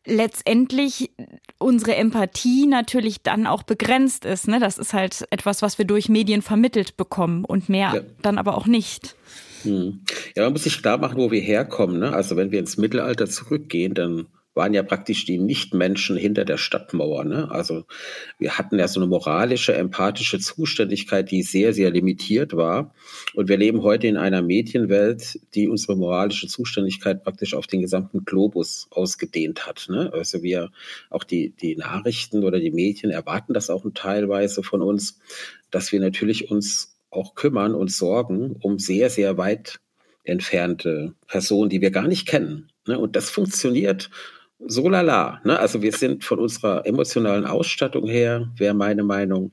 letztendlich 0.07 1.11
unsere 1.59 1.95
Empathie 1.95 2.67
natürlich 2.67 3.23
dann 3.23 3.47
auch 3.47 3.63
begrenzt 3.63 4.25
ist. 4.25 4.49
Ne? 4.49 4.59
Das 4.59 4.79
ist 4.79 4.93
halt 4.93 5.27
etwas, 5.31 5.63
was 5.63 5.79
wir 5.79 5.85
durch 5.85 6.09
Medien 6.09 6.43
vermittelt 6.43 6.97
bekommen 6.97 7.45
und 7.45 7.69
mehr 7.69 7.93
ja. 7.95 8.01
dann 8.23 8.39
aber 8.39 8.57
auch 8.57 8.67
nicht. 8.67 9.17
Hm. 9.63 10.01
Ja, 10.35 10.45
man 10.45 10.53
muss 10.53 10.65
sich 10.65 10.81
klar 10.83 10.99
machen, 10.99 11.19
wo 11.19 11.31
wir 11.31 11.41
herkommen. 11.41 12.01
Ne? 12.01 12.13
Also 12.13 12.37
wenn 12.37 12.51
wir 12.51 12.59
ins 12.59 12.77
Mittelalter 12.77 13.27
zurückgehen, 13.27 13.95
dann 13.95 14.27
waren 14.55 14.75
ja 14.75 14.83
praktisch 14.83 15.25
die 15.25 15.39
Nichtmenschen 15.39 16.17
hinter 16.17 16.45
der 16.45 16.59
Stadtmauer. 16.59 17.25
Ne? 17.25 17.51
Also 17.51 17.85
wir 18.39 18.59
hatten 18.59 18.79
ja 18.79 18.87
so 18.87 19.01
eine 19.01 19.07
moralische, 19.07 19.75
empathische 19.75 20.39
Zuständigkeit, 20.39 21.31
die 21.31 21.43
sehr, 21.43 21.73
sehr 21.73 21.91
limitiert 21.91 22.55
war. 22.55 22.95
Und 23.35 23.49
wir 23.49 23.57
leben 23.57 23.83
heute 23.83 24.07
in 24.07 24.17
einer 24.17 24.43
Medienwelt, 24.43 25.41
die 25.55 25.69
unsere 25.69 25.97
moralische 25.97 26.49
Zuständigkeit 26.49 27.23
praktisch 27.23 27.55
auf 27.55 27.67
den 27.67 27.81
gesamten 27.81 28.25
Globus 28.25 28.89
ausgedehnt 28.91 29.67
hat. 29.67 29.87
Ne? 29.89 30.11
Also 30.13 30.43
wir, 30.43 30.71
auch 31.09 31.25
die, 31.25 31.51
die 31.51 31.77
Nachrichten 31.77 32.45
oder 32.45 32.61
die 32.61 32.73
Medien 32.73 33.11
erwarten 33.11 33.55
das 33.55 33.71
auch 33.71 33.85
teilweise 33.95 34.63
von 34.63 34.83
uns, 34.83 35.19
dass 35.71 35.93
wir 35.93 36.01
natürlich 36.01 36.51
uns 36.51 36.99
auch 37.11 37.35
kümmern 37.35 37.75
und 37.75 37.91
sorgen 37.91 38.57
um 38.61 38.79
sehr, 38.79 39.11
sehr 39.11 39.37
weit 39.39 39.81
entfernte 40.25 41.15
Personen, 41.27 41.71
die 41.71 41.81
wir 41.81 41.91
gar 41.91 42.09
nicht 42.09 42.27
kennen. 42.27 42.71
Ne? 42.87 42.99
Und 42.99 43.17
das 43.17 43.31
funktioniert 43.31 44.11
so 44.67 44.89
lala. 44.89 45.41
Ne? 45.45 45.59
Also 45.59 45.83
wir 45.83 45.93
sind 45.93 46.25
von 46.25 46.39
unserer 46.39 46.87
emotionalen 46.87 47.45
Ausstattung 47.45 48.09
her, 48.09 48.51
wäre 48.57 48.75
meine 48.75 49.03
Meinung, 49.03 49.53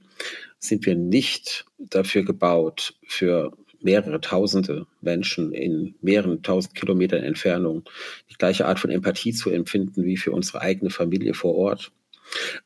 sind 0.59 0.85
wir 0.85 0.95
nicht 0.95 1.65
dafür 1.77 2.23
gebaut, 2.23 2.95
für 3.07 3.53
mehrere 3.81 4.19
tausende 4.19 4.87
Menschen 5.01 5.53
in 5.53 5.95
mehreren 6.01 6.43
tausend 6.43 6.75
Kilometern 6.75 7.23
Entfernung 7.23 7.83
die 8.29 8.35
gleiche 8.35 8.65
Art 8.65 8.79
von 8.79 8.89
Empathie 8.89 9.33
zu 9.33 9.49
empfinden 9.51 10.03
wie 10.03 10.17
für 10.17 10.31
unsere 10.31 10.61
eigene 10.61 10.89
Familie 10.89 11.33
vor 11.33 11.55
Ort. 11.55 11.91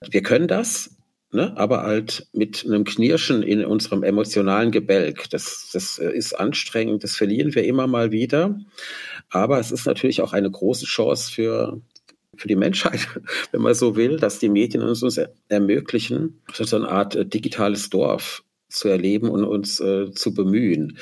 Wir 0.10 0.24
können 0.24 0.48
das, 0.48 0.98
ne, 1.32 1.56
aber 1.56 1.84
halt 1.84 2.28
mit 2.34 2.66
einem 2.66 2.84
Knirschen 2.84 3.44
in 3.44 3.64
unserem 3.64 4.04
emotionalen 4.04 4.72
Gebälk. 4.72 5.30
Das, 5.30 5.70
das 5.72 6.00
ist 6.00 6.34
anstrengend, 6.34 7.04
das 7.04 7.16
verlieren 7.16 7.54
wir 7.54 7.64
immer 7.64 7.86
mal 7.86 8.12
wieder. 8.12 8.60
Aber 9.30 9.60
es 9.60 9.72
ist 9.72 9.86
natürlich 9.86 10.22
auch 10.22 10.34
eine 10.34 10.50
große 10.50 10.86
Chance 10.86 11.32
für 11.32 11.82
für 12.36 12.48
die 12.48 12.56
Menschheit, 12.56 13.08
wenn 13.52 13.62
man 13.62 13.74
so 13.74 13.96
will, 13.96 14.18
dass 14.18 14.40
die 14.40 14.50
Medien 14.50 14.84
uns, 14.84 15.04
uns 15.04 15.20
ermöglichen, 15.50 16.42
so 16.54 16.76
eine 16.76 16.90
Art 16.90 17.16
äh, 17.16 17.26
digitales 17.26 17.90
Dorf 17.90 18.44
zu 18.70 18.88
erleben 18.88 19.30
und 19.30 19.44
uns 19.44 19.80
äh, 19.80 20.12
zu 20.12 20.34
bemühen. 20.34 20.98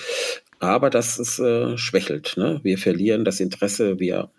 Aber 0.59 0.89
das 0.89 1.17
ist 1.17 1.39
äh, 1.39 1.77
schwächelt. 1.77 2.35
Ne? 2.37 2.59
Wir 2.63 2.77
verlieren 2.77 3.25
das 3.25 3.39
Interesse, 3.39 3.99
wir 3.99 4.29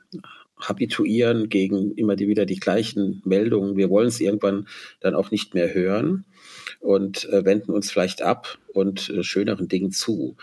habituieren 0.57 1.49
gegen 1.49 1.93
immer 1.93 2.15
die, 2.15 2.29
wieder 2.29 2.47
die 2.47 2.61
gleichen 2.61 3.23
Meldungen. 3.25 3.77
Wir 3.77 3.91
wollen 3.91 4.09
es 4.09 4.21
irgendwann 4.21 4.69
dann 5.01 5.15
auch 5.15 5.31
nicht 5.31 5.55
mehr 5.55 5.75
hören 5.75 6.25
und 6.81 7.29
äh, 7.31 7.45
wenden 7.45 7.73
uns 7.73 7.91
vielleicht 7.91 8.23
ab 8.23 8.59
und 8.73 9.11
äh, 9.11 9.23
schöneren 9.23 9.69
Dingen 9.69 9.91
zu. 9.91 10.37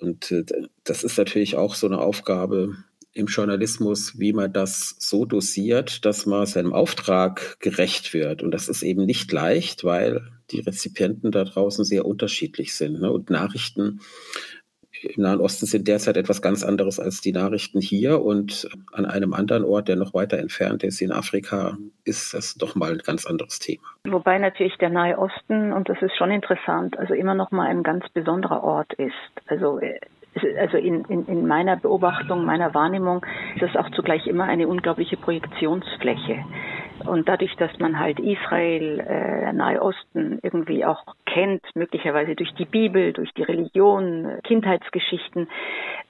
Und 0.00 0.30
äh, 0.30 0.44
das 0.84 1.02
ist 1.02 1.18
natürlich 1.18 1.56
auch 1.56 1.74
so 1.74 1.86
eine 1.86 1.98
Aufgabe 1.98 2.76
im 3.14 3.26
Journalismus, 3.26 4.18
wie 4.18 4.32
man 4.32 4.52
das 4.52 4.96
so 4.98 5.24
dosiert, 5.24 6.04
dass 6.04 6.26
man 6.26 6.46
seinem 6.46 6.72
Auftrag 6.72 7.58
gerecht 7.60 8.12
wird. 8.12 8.42
Und 8.42 8.50
das 8.50 8.68
ist 8.68 8.82
eben 8.82 9.06
nicht 9.06 9.32
leicht, 9.32 9.84
weil 9.84 10.28
die 10.50 10.60
Rezipienten 10.60 11.30
da 11.30 11.44
draußen 11.44 11.84
sehr 11.84 12.04
unterschiedlich 12.04 12.74
sind. 12.74 13.00
Ne? 13.00 13.10
Und 13.10 13.30
Nachrichten 13.30 14.00
im 15.04 15.22
Nahen 15.22 15.40
Osten 15.40 15.66
sind 15.66 15.86
derzeit 15.86 16.16
etwas 16.16 16.40
ganz 16.40 16.64
anderes 16.64 16.98
als 16.98 17.20
die 17.20 17.32
Nachrichten 17.32 17.80
hier 17.80 18.22
und 18.22 18.68
an 18.92 19.04
einem 19.04 19.34
anderen 19.34 19.64
Ort, 19.64 19.88
der 19.88 19.96
noch 19.96 20.14
weiter 20.14 20.38
entfernt 20.38 20.82
ist, 20.82 21.00
in 21.00 21.12
Afrika, 21.12 21.76
ist 22.04 22.34
das 22.34 22.54
doch 22.54 22.74
mal 22.74 22.92
ein 22.92 22.98
ganz 22.98 23.26
anderes 23.26 23.58
Thema. 23.58 23.82
Wobei 24.04 24.38
natürlich 24.38 24.76
der 24.78 24.90
Nahe 24.90 25.18
Osten, 25.18 25.72
und 25.72 25.88
das 25.88 26.00
ist 26.00 26.16
schon 26.16 26.30
interessant, 26.30 26.98
also 26.98 27.14
immer 27.14 27.34
noch 27.34 27.50
mal 27.50 27.68
ein 27.68 27.82
ganz 27.82 28.08
besonderer 28.14 28.62
Ort 28.64 28.94
ist. 28.94 29.12
Also 29.46 29.78
äh, 29.78 30.00
also 30.58 30.76
in, 30.76 31.04
in, 31.04 31.26
in 31.26 31.46
meiner 31.46 31.76
Beobachtung, 31.76 32.44
meiner 32.44 32.74
Wahrnehmung 32.74 33.24
ist 33.56 33.62
es 33.62 33.76
auch 33.76 33.90
zugleich 33.90 34.26
immer 34.26 34.44
eine 34.44 34.68
unglaubliche 34.68 35.16
Projektionsfläche. 35.16 36.44
Und 37.06 37.28
dadurch, 37.28 37.54
dass 37.56 37.78
man 37.78 37.98
halt 37.98 38.18
Israel, 38.20 39.00
äh, 39.00 39.52
Nahe 39.52 39.82
Osten 39.82 40.38
irgendwie 40.42 40.84
auch 40.84 41.04
kennt, 41.34 41.62
möglicherweise 41.74 42.36
durch 42.36 42.54
die 42.54 42.64
Bibel, 42.64 43.12
durch 43.12 43.32
die 43.34 43.42
Religion, 43.42 44.38
Kindheitsgeschichten, 44.44 45.48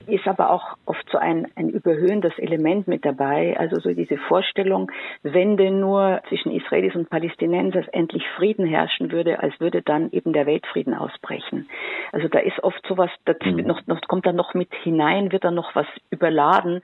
ist 0.07 0.29
aber 0.29 0.51
auch 0.51 0.77
oft 0.85 1.09
so 1.11 1.17
ein, 1.17 1.47
ein 1.57 1.71
überhöhendes 1.71 2.39
Element 2.39 2.87
mit 2.89 3.07
dabei. 3.07 3.57
Also 3.59 3.81
so 3.81 3.95
diese 3.95 4.19
Vorstellung, 4.19 4.93
wenn 5.23 5.57
denn 5.57 5.81
nur 5.81 6.21
zwischen 6.29 6.53
Israelis 6.53 6.95
und 6.95 7.09
Palästinensers 7.09 7.89
endlich 7.89 8.23
Frieden 8.37 8.67
herrschen 8.67 9.13
würde, 9.13 9.41
als 9.41 9.59
würde 9.61 9.81
dann 9.81 10.11
eben 10.13 10.35
der 10.35 10.45
Weltfrieden 10.45 10.93
ausbrechen. 10.93 11.69
Also 12.13 12.29
da 12.29 12.41
ist 12.41 12.63
oft 12.63 12.87
sowas, 12.87 13.11
das 13.25 13.39
mhm. 13.45 13.67
noch, 13.67 13.87
noch, 13.87 14.01
kommt 14.03 14.27
da 14.27 14.33
noch 14.33 14.53
mit 14.53 14.75
hinein, 14.83 15.33
wird 15.33 15.45
da 15.45 15.51
noch 15.51 15.75
was 15.75 15.87
überladen, 16.11 16.83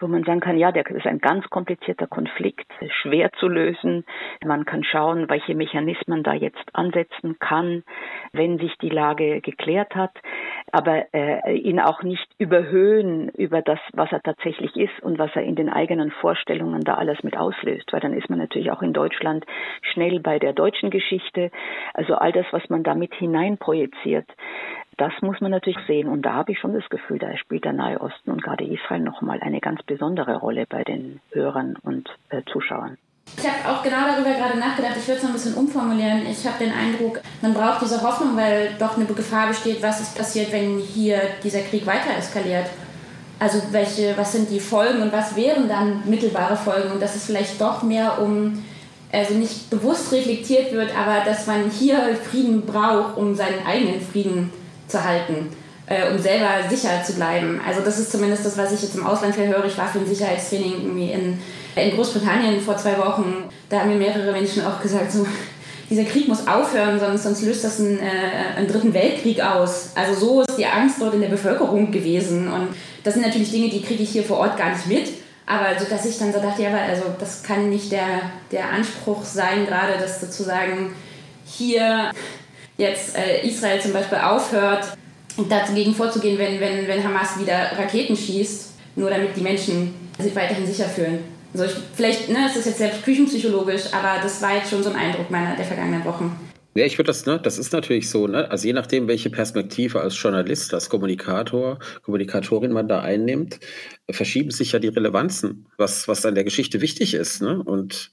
wo 0.00 0.08
man 0.08 0.24
sagen 0.24 0.40
kann, 0.40 0.58
ja, 0.58 0.72
der 0.72 0.86
ist 0.86 1.06
ein 1.06 1.18
ganz 1.18 1.48
komplizierter 1.50 2.06
Konflikt, 2.06 2.66
schwer 3.02 3.30
zu 3.38 3.46
lösen. 3.46 4.04
Man 4.44 4.64
kann 4.64 4.82
schauen, 4.84 5.28
welche 5.28 5.54
Mechanismen 5.54 6.22
da 6.22 6.34
jetzt 6.34 6.64
ansetzen 6.72 7.38
kann, 7.38 7.67
wenn 8.32 8.58
sich 8.58 8.76
die 8.78 8.88
Lage 8.88 9.40
geklärt 9.40 9.94
hat, 9.94 10.12
aber 10.72 11.06
äh, 11.14 11.54
ihn 11.56 11.80
auch 11.80 12.02
nicht 12.02 12.26
überhöhen 12.38 13.28
über 13.30 13.62
das, 13.62 13.78
was 13.92 14.12
er 14.12 14.22
tatsächlich 14.22 14.76
ist 14.76 15.00
und 15.02 15.18
was 15.18 15.30
er 15.34 15.42
in 15.42 15.56
den 15.56 15.68
eigenen 15.68 16.10
Vorstellungen 16.10 16.82
da 16.82 16.94
alles 16.94 17.22
mit 17.22 17.36
auslöst, 17.36 17.92
weil 17.92 18.00
dann 18.00 18.12
ist 18.12 18.28
man 18.28 18.38
natürlich 18.38 18.70
auch 18.70 18.82
in 18.82 18.92
Deutschland 18.92 19.44
schnell 19.82 20.20
bei 20.20 20.38
der 20.38 20.52
deutschen 20.52 20.90
Geschichte. 20.90 21.50
Also 21.94 22.14
all 22.14 22.32
das, 22.32 22.46
was 22.50 22.68
man 22.68 22.82
damit 22.82 23.14
hineinprojiziert, 23.14 24.26
das 24.98 25.12
muss 25.22 25.40
man 25.40 25.52
natürlich 25.52 25.78
sehen. 25.86 26.08
Und 26.08 26.22
da 26.22 26.34
habe 26.34 26.52
ich 26.52 26.58
schon 26.58 26.74
das 26.74 26.88
Gefühl, 26.90 27.18
da 27.18 27.36
spielt 27.36 27.64
der 27.64 27.72
Nahe 27.72 28.00
Osten 28.00 28.30
und 28.30 28.42
gerade 28.42 28.64
Israel 28.64 29.00
nochmal 29.00 29.40
eine 29.40 29.60
ganz 29.60 29.82
besondere 29.84 30.36
Rolle 30.36 30.66
bei 30.68 30.84
den 30.84 31.20
Hörern 31.32 31.76
und 31.82 32.10
äh, 32.30 32.42
Zuschauern. 32.52 32.98
Ich 33.36 33.44
habe 33.44 33.68
auch 33.68 33.82
genau 33.82 34.06
darüber 34.06 34.32
gerade 34.32 34.58
nachgedacht. 34.58 34.94
Ich 34.98 35.06
würde 35.06 35.18
es 35.18 35.22
noch 35.22 35.30
ein 35.30 35.34
bisschen 35.34 35.54
umformulieren. 35.54 36.26
Ich 36.26 36.44
habe 36.46 36.64
den 36.64 36.72
Eindruck, 36.72 37.20
man 37.40 37.54
braucht 37.54 37.82
diese 37.82 38.02
Hoffnung, 38.02 38.36
weil 38.36 38.74
doch 38.78 38.96
eine 38.96 39.06
Gefahr 39.06 39.48
besteht, 39.48 39.80
was 39.82 40.00
ist 40.00 40.16
passiert, 40.16 40.50
wenn 40.52 40.78
hier 40.78 41.20
dieser 41.42 41.60
Krieg 41.60 41.86
weiter 41.86 42.16
eskaliert. 42.18 42.66
Also 43.38 43.62
welche, 43.70 44.16
was 44.16 44.32
sind 44.32 44.50
die 44.50 44.58
Folgen 44.58 45.02
und 45.02 45.12
was 45.12 45.36
wären 45.36 45.68
dann 45.68 46.02
mittelbare 46.06 46.56
Folgen? 46.56 46.90
Und 46.90 47.00
dass 47.00 47.14
es 47.14 47.26
vielleicht 47.26 47.60
doch 47.60 47.82
mehr 47.82 48.20
um, 48.20 48.64
also 49.12 49.34
nicht 49.34 49.70
bewusst 49.70 50.12
reflektiert 50.12 50.72
wird, 50.72 50.90
aber 50.96 51.24
dass 51.24 51.46
man 51.46 51.70
hier 51.70 52.16
Frieden 52.28 52.62
braucht, 52.62 53.16
um 53.16 53.36
seinen 53.36 53.64
eigenen 53.64 54.00
Frieden 54.00 54.50
zu 54.88 55.04
halten, 55.04 55.50
äh, 55.86 56.10
um 56.10 56.18
selber 56.18 56.68
sicher 56.68 57.04
zu 57.04 57.12
bleiben. 57.12 57.60
Also 57.64 57.82
das 57.82 58.00
ist 58.00 58.10
zumindest 58.10 58.44
das, 58.44 58.58
was 58.58 58.72
ich 58.72 58.82
jetzt 58.82 58.96
im 58.96 59.06
Ausland 59.06 59.36
höre. 59.36 59.64
Ich 59.64 59.78
war 59.78 59.86
für 59.86 60.00
ein 60.00 60.06
Sicherheitstraining 60.06 60.72
irgendwie 60.82 61.12
in 61.12 61.38
in 61.76 61.94
Großbritannien 61.94 62.60
vor 62.60 62.76
zwei 62.76 62.98
Wochen, 62.98 63.44
da 63.68 63.80
haben 63.80 63.90
mir 63.90 63.96
mehrere 63.96 64.32
Menschen 64.32 64.64
auch 64.64 64.80
gesagt, 64.80 65.12
so, 65.12 65.26
dieser 65.90 66.04
Krieg 66.04 66.28
muss 66.28 66.46
aufhören, 66.46 67.00
sonst, 67.00 67.22
sonst 67.22 67.42
löst 67.42 67.64
das 67.64 67.80
einen, 67.80 67.98
äh, 67.98 68.56
einen 68.56 68.68
dritten 68.68 68.92
Weltkrieg 68.92 69.40
aus. 69.40 69.92
Also 69.94 70.14
so 70.14 70.42
ist 70.42 70.58
die 70.58 70.66
Angst 70.66 71.00
dort 71.00 71.14
in 71.14 71.20
der 71.20 71.28
Bevölkerung 71.28 71.90
gewesen. 71.90 72.52
Und 72.52 72.68
das 73.04 73.14
sind 73.14 73.24
natürlich 73.24 73.50
Dinge, 73.50 73.70
die 73.70 73.82
kriege 73.82 74.02
ich 74.02 74.10
hier 74.10 74.22
vor 74.22 74.38
Ort 74.38 74.58
gar 74.58 74.70
nicht 74.70 74.86
mit. 74.86 75.08
Aber 75.46 75.78
so, 75.78 75.86
dass 75.88 76.04
ich 76.04 76.18
dann 76.18 76.32
so 76.32 76.40
dachte, 76.40 76.62
ja, 76.62 76.76
also 76.76 77.04
das 77.18 77.42
kann 77.42 77.70
nicht 77.70 77.90
der, 77.90 78.20
der 78.52 78.68
Anspruch 78.68 79.24
sein, 79.24 79.64
gerade 79.66 79.94
dass 79.98 80.20
sozusagen 80.20 80.92
hier 81.46 82.10
jetzt 82.76 83.16
äh, 83.16 83.46
Israel 83.46 83.80
zum 83.80 83.94
Beispiel 83.94 84.18
aufhört, 84.18 84.92
dagegen 85.48 85.94
vorzugehen, 85.94 86.38
wenn, 86.38 86.60
wenn, 86.60 86.86
wenn 86.86 87.02
Hamas 87.02 87.38
wieder 87.40 87.72
Raketen 87.78 88.14
schießt, 88.14 88.72
nur 88.96 89.08
damit 89.08 89.36
die 89.36 89.40
Menschen 89.40 89.94
sich 90.18 90.34
weiterhin 90.36 90.66
sicher 90.66 90.84
fühlen. 90.84 91.37
Also 91.52 91.64
ich, 91.64 91.72
vielleicht, 91.94 92.28
ne, 92.28 92.46
ist 92.46 92.66
jetzt 92.66 92.78
selbst 92.78 93.04
küchenpsychologisch, 93.04 93.92
aber 93.92 94.22
das 94.22 94.42
war 94.42 94.56
jetzt 94.56 94.70
schon 94.70 94.82
so 94.82 94.90
ein 94.90 94.96
Eindruck 94.96 95.30
meiner 95.30 95.56
der 95.56 95.64
vergangenen 95.64 96.04
Wochen. 96.04 96.38
Ja, 96.74 96.84
ich 96.84 96.96
würde 96.96 97.08
das, 97.08 97.26
ne, 97.26 97.40
das 97.42 97.58
ist 97.58 97.72
natürlich 97.72 98.08
so, 98.08 98.28
ne, 98.28 98.50
also 98.50 98.66
je 98.66 98.72
nachdem, 98.72 99.08
welche 99.08 99.30
Perspektive 99.30 100.00
als 100.00 100.20
Journalist, 100.22 100.74
als 100.74 100.88
Kommunikator, 100.88 101.78
Kommunikatorin 102.02 102.70
man 102.70 102.86
da 102.86 103.00
einnimmt, 103.00 103.58
verschieben 104.08 104.50
sich 104.50 104.72
ja 104.72 104.78
die 104.78 104.88
Relevanzen, 104.88 105.66
was, 105.76 106.06
was 106.06 106.24
an 106.24 106.36
der 106.36 106.44
Geschichte 106.44 106.80
wichtig 106.80 107.14
ist, 107.14 107.42
ne, 107.42 107.62
und 107.62 108.12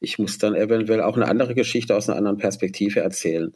ich 0.00 0.18
muss 0.18 0.38
dann 0.38 0.54
eventuell 0.54 1.02
auch 1.02 1.16
eine 1.16 1.28
andere 1.28 1.54
Geschichte 1.54 1.94
aus 1.94 2.08
einer 2.08 2.18
anderen 2.18 2.38
Perspektive 2.38 3.00
erzählen. 3.00 3.54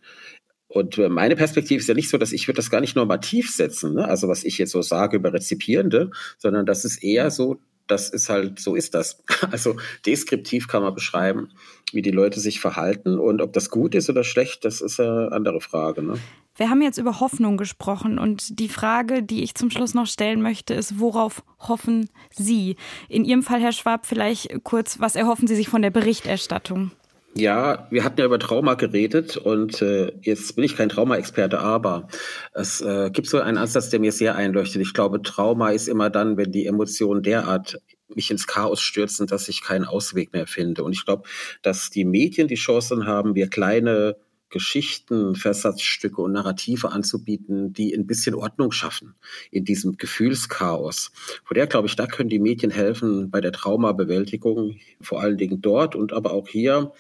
Und 0.68 0.98
meine 0.98 1.36
Perspektive 1.36 1.80
ist 1.80 1.88
ja 1.88 1.94
nicht 1.94 2.10
so, 2.10 2.18
dass 2.18 2.32
ich 2.32 2.48
würde 2.48 2.56
das 2.56 2.70
gar 2.70 2.80
nicht 2.80 2.96
normativ 2.96 3.50
setzen, 3.50 3.94
ne? 3.94 4.08
also 4.08 4.28
was 4.28 4.44
ich 4.44 4.58
jetzt 4.58 4.72
so 4.72 4.82
sage 4.82 5.16
über 5.16 5.32
Rezipierende, 5.32 6.10
sondern 6.36 6.66
das 6.66 6.84
ist 6.84 7.02
eher 7.02 7.30
so, 7.30 7.60
das 7.86 8.10
ist 8.10 8.28
halt, 8.28 8.58
so 8.58 8.74
ist 8.74 8.94
das. 8.94 9.22
Also 9.50 9.76
deskriptiv 10.06 10.68
kann 10.68 10.82
man 10.82 10.94
beschreiben, 10.94 11.50
wie 11.92 12.02
die 12.02 12.10
Leute 12.10 12.40
sich 12.40 12.60
verhalten 12.60 13.18
und 13.18 13.40
ob 13.40 13.52
das 13.52 13.70
gut 13.70 13.94
ist 13.94 14.10
oder 14.10 14.24
schlecht, 14.24 14.64
das 14.64 14.80
ist 14.80 14.98
eine 14.98 15.30
andere 15.32 15.60
Frage. 15.60 16.02
Ne? 16.02 16.18
Wir 16.56 16.70
haben 16.70 16.82
jetzt 16.82 16.98
über 16.98 17.20
Hoffnung 17.20 17.56
gesprochen 17.56 18.18
und 18.18 18.58
die 18.58 18.68
Frage, 18.68 19.22
die 19.22 19.42
ich 19.42 19.54
zum 19.54 19.70
Schluss 19.70 19.92
noch 19.92 20.06
stellen 20.06 20.40
möchte, 20.40 20.72
ist, 20.74 20.98
worauf 20.98 21.42
hoffen 21.58 22.08
Sie? 22.30 22.76
In 23.08 23.24
Ihrem 23.24 23.42
Fall, 23.42 23.60
Herr 23.60 23.72
Schwab, 23.72 24.06
vielleicht 24.06 24.62
kurz, 24.64 25.00
was 25.00 25.16
erhoffen 25.16 25.46
Sie 25.46 25.56
sich 25.56 25.68
von 25.68 25.82
der 25.82 25.90
Berichterstattung? 25.90 26.92
Ja, 27.36 27.88
wir 27.90 28.04
hatten 28.04 28.20
ja 28.20 28.26
über 28.26 28.38
Trauma 28.38 28.74
geredet 28.74 29.36
und 29.36 29.82
äh, 29.82 30.12
jetzt 30.20 30.54
bin 30.54 30.64
ich 30.64 30.76
kein 30.76 30.88
Trauma-Experte, 30.88 31.58
aber 31.58 32.06
es 32.52 32.80
äh, 32.80 33.10
gibt 33.10 33.26
so 33.26 33.40
einen 33.40 33.58
Ansatz, 33.58 33.90
der 33.90 33.98
mir 33.98 34.12
sehr 34.12 34.36
einleuchtet. 34.36 34.80
Ich 34.80 34.94
glaube, 34.94 35.20
Trauma 35.20 35.70
ist 35.70 35.88
immer 35.88 36.10
dann, 36.10 36.36
wenn 36.36 36.52
die 36.52 36.66
Emotionen 36.66 37.24
derart 37.24 37.80
mich 38.06 38.30
ins 38.30 38.46
Chaos 38.46 38.80
stürzen, 38.80 39.26
dass 39.26 39.48
ich 39.48 39.62
keinen 39.64 39.84
Ausweg 39.84 40.32
mehr 40.32 40.46
finde. 40.46 40.84
Und 40.84 40.92
ich 40.92 41.04
glaube, 41.04 41.28
dass 41.62 41.90
die 41.90 42.04
Medien 42.04 42.46
die 42.46 42.54
Chancen 42.54 43.04
haben, 43.04 43.34
wir 43.34 43.48
kleine 43.48 44.14
Geschichten, 44.54 45.34
Versatzstücke 45.34 46.22
und 46.22 46.32
Narrative 46.32 46.92
anzubieten, 46.92 47.72
die 47.72 47.92
ein 47.92 48.06
bisschen 48.06 48.36
Ordnung 48.36 48.70
schaffen 48.70 49.16
in 49.50 49.64
diesem 49.64 49.96
Gefühlschaos. 49.96 51.10
Von 51.44 51.56
der 51.56 51.66
glaube 51.66 51.88
ich, 51.88 51.96
da 51.96 52.06
können 52.06 52.28
die 52.28 52.38
Medien 52.38 52.70
helfen 52.70 53.30
bei 53.30 53.40
der 53.40 53.50
Traumabewältigung, 53.50 54.78
vor 55.00 55.20
allen 55.20 55.38
Dingen 55.38 55.60
dort 55.60 55.96
und 55.96 56.12
aber 56.12 56.30
auch 56.30 56.46
hier 56.46 56.92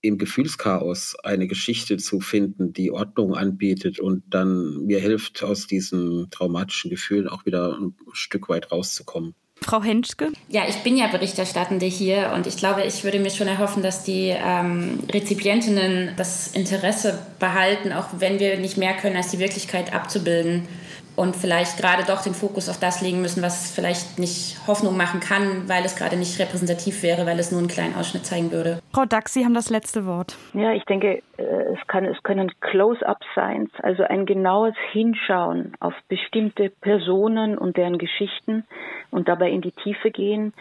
im 0.00 0.18
Gefühlschaos 0.18 1.14
eine 1.22 1.46
Geschichte 1.46 1.98
zu 1.98 2.18
finden, 2.18 2.72
die 2.72 2.90
Ordnung 2.90 3.36
anbietet 3.36 4.00
und 4.00 4.24
dann 4.28 4.84
mir 4.84 4.98
hilft, 4.98 5.44
aus 5.44 5.68
diesen 5.68 6.30
traumatischen 6.30 6.90
Gefühlen 6.90 7.28
auch 7.28 7.46
wieder 7.46 7.78
ein 7.78 7.94
Stück 8.12 8.48
weit 8.48 8.72
rauszukommen. 8.72 9.36
Frau 9.62 9.82
Henschke? 9.82 10.32
Ja, 10.48 10.62
ich 10.68 10.76
bin 10.82 10.96
ja 10.96 11.06
Berichterstattende 11.06 11.86
hier 11.86 12.32
und 12.34 12.46
ich 12.46 12.56
glaube, 12.56 12.82
ich 12.82 13.04
würde 13.04 13.18
mir 13.18 13.30
schon 13.30 13.48
erhoffen, 13.48 13.82
dass 13.82 14.04
die 14.04 14.28
ähm, 14.28 15.00
Rezipientinnen 15.12 16.12
das 16.16 16.48
Interesse 16.48 17.18
behalten, 17.38 17.92
auch 17.92 18.06
wenn 18.18 18.38
wir 18.38 18.58
nicht 18.58 18.76
mehr 18.76 18.94
können, 18.94 19.16
als 19.16 19.30
die 19.30 19.38
Wirklichkeit 19.38 19.94
abzubilden 19.94 20.66
und 21.16 21.36
vielleicht 21.36 21.78
gerade 21.78 22.04
doch 22.04 22.22
den 22.22 22.34
Fokus 22.34 22.68
auf 22.68 22.78
das 22.78 23.02
legen 23.02 23.20
müssen, 23.20 23.42
was 23.42 23.70
vielleicht 23.70 24.18
nicht 24.18 24.56
Hoffnung 24.66 24.96
machen 24.96 25.20
kann, 25.20 25.68
weil 25.68 25.84
es 25.84 25.96
gerade 25.96 26.16
nicht 26.16 26.38
repräsentativ 26.38 27.02
wäre, 27.02 27.26
weil 27.26 27.38
es 27.38 27.50
nur 27.50 27.60
einen 27.60 27.68
kleinen 27.68 27.94
Ausschnitt 27.94 28.24
zeigen 28.24 28.50
würde. 28.50 28.80
Frau 28.92 29.04
Dax, 29.04 29.34
Sie 29.34 29.44
haben 29.44 29.54
das 29.54 29.70
letzte 29.70 30.06
Wort. 30.06 30.36
Ja, 30.54 30.72
ich 30.72 30.84
denke, 30.84 31.22
äh, 31.36 31.42
es, 31.72 31.86
kann, 31.86 32.04
es 32.04 32.22
können 32.22 32.52
Close-ups 32.60 33.26
sein, 33.34 33.70
also 33.82 34.02
ein 34.04 34.26
genaues 34.26 34.74
Hinschauen 34.92 35.74
auf 35.80 35.94
bestimmte 36.08 36.70
Personen 36.70 37.56
und 37.56 37.76
deren 37.76 37.98
Geschichten 37.98 38.64
und 39.10 39.28
dabei 39.28 39.50
in 39.50 39.62
die 39.62 39.72
Tiefe 39.72 40.10
gehen. 40.10 40.52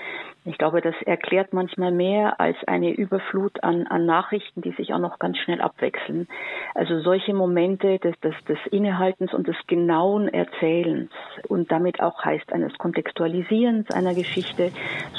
Ich 0.43 0.57
glaube, 0.57 0.81
das 0.81 0.95
erklärt 1.05 1.53
manchmal 1.53 1.91
mehr 1.91 2.39
als 2.39 2.57
eine 2.65 2.91
Überflut 2.91 3.63
an, 3.63 3.85
an 3.85 4.07
Nachrichten, 4.07 4.61
die 4.61 4.71
sich 4.71 4.91
auch 4.91 4.99
noch 4.99 5.19
ganz 5.19 5.37
schnell 5.37 5.61
abwechseln. 5.61 6.27
Also 6.73 6.99
solche 7.01 7.35
Momente 7.35 7.99
des, 7.99 8.19
des, 8.21 8.33
des 8.47 8.57
Innehaltens 8.71 9.35
und 9.35 9.47
des 9.47 9.55
genauen 9.67 10.27
Erzählens 10.29 11.11
und 11.47 11.71
damit 11.71 12.01
auch 12.01 12.25
heißt 12.25 12.51
eines 12.53 12.75
Kontextualisierens 12.79 13.91
einer 13.91 14.15
Geschichte, 14.15 14.71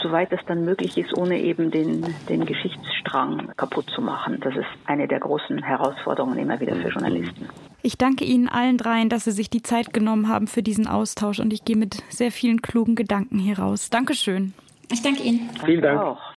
soweit 0.03 0.33
es 0.33 0.41
dann 0.47 0.65
möglich 0.65 0.99
ist, 0.99 1.17
ohne 1.17 1.39
eben 1.39 1.71
den, 1.71 2.05
den 2.29 2.45
Geschichtsstrang 2.45 3.53
kaputt 3.57 3.91
zu 3.91 4.03
machen. 4.03 4.41
Das 4.41 4.57
ist 4.57 4.67
eine 4.87 5.07
der 5.07 5.21
großen 5.21 5.63
Herausforderungen 5.63 6.39
immer 6.39 6.59
wieder 6.59 6.75
für 6.75 6.89
Journalisten. 6.89 7.49
Ich 7.85 7.97
danke 7.97 8.25
Ihnen 8.25 8.49
allen 8.49 8.77
dreien, 8.77 9.09
dass 9.09 9.25
Sie 9.25 9.33
sich 9.33 9.51
die 9.51 9.63
Zeit 9.63 9.93
genommen 9.93 10.29
haben 10.29 10.49
für 10.49 10.65
diesen 10.65 10.89
Austausch 10.89 11.39
und 11.39 11.53
ich 11.53 11.65
gehe 11.65 11.77
mit 11.77 12.03
sehr 12.11 12.33
vielen 12.33 12.61
klugen 12.61 12.97
Gedanken 12.97 13.39
hier 13.39 13.61
raus. 13.61 13.89
Dankeschön. 13.89 14.55
Ich 14.93 15.03
danke 15.03 15.23
Ihnen. 15.23 15.51
Vielen 15.65 15.81
Dank. 15.83 16.01
Auch. 16.01 16.32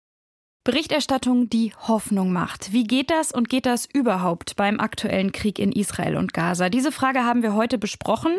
Berichterstattung, 0.65 1.49
die 1.49 1.73
Hoffnung 1.89 2.31
macht. 2.31 2.71
Wie 2.71 2.85
geht 2.85 3.11
das 3.11 3.33
und 3.33 3.49
geht 3.49 3.65
das 3.65 3.85
überhaupt 3.85 4.55
beim 4.55 4.79
aktuellen 4.79 5.33
Krieg 5.33 5.59
in 5.59 5.73
Israel 5.73 6.15
und 6.15 6.33
Gaza? 6.33 6.69
Diese 6.69 6.93
Frage 6.93 7.25
haben 7.25 7.43
wir 7.43 7.53
heute 7.53 7.77
besprochen. 7.77 8.31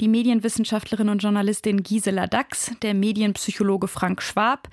Die 0.00 0.08
Medienwissenschaftlerin 0.08 1.08
und 1.08 1.22
Journalistin 1.22 1.84
Gisela 1.84 2.26
Dax, 2.26 2.72
der 2.82 2.94
Medienpsychologe 2.94 3.86
Frank 3.86 4.22
Schwab, 4.22 4.68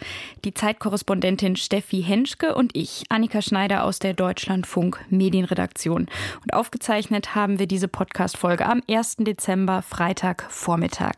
die 0.46 0.56
Zeitkorrespondentin 0.56 1.58
Steffi 1.58 2.02
Henschke 2.02 2.56
und 2.56 2.76
ich, 2.76 3.04
Annika 3.10 3.44
Schneider 3.44 3.84
aus 3.84 4.00
der 4.00 4.16
Deutschlandfunk 4.16 5.00
Medienredaktion. 5.12 6.08
Und 6.42 6.54
aufgezeichnet 6.56 7.36
haben 7.36 7.60
wir 7.60 7.68
diese 7.68 7.88
Podcast-Folge 7.88 8.66
am 8.66 8.82
1. 8.90 9.18
Dezember, 9.20 9.84
Freitagvormittag. 9.84 11.18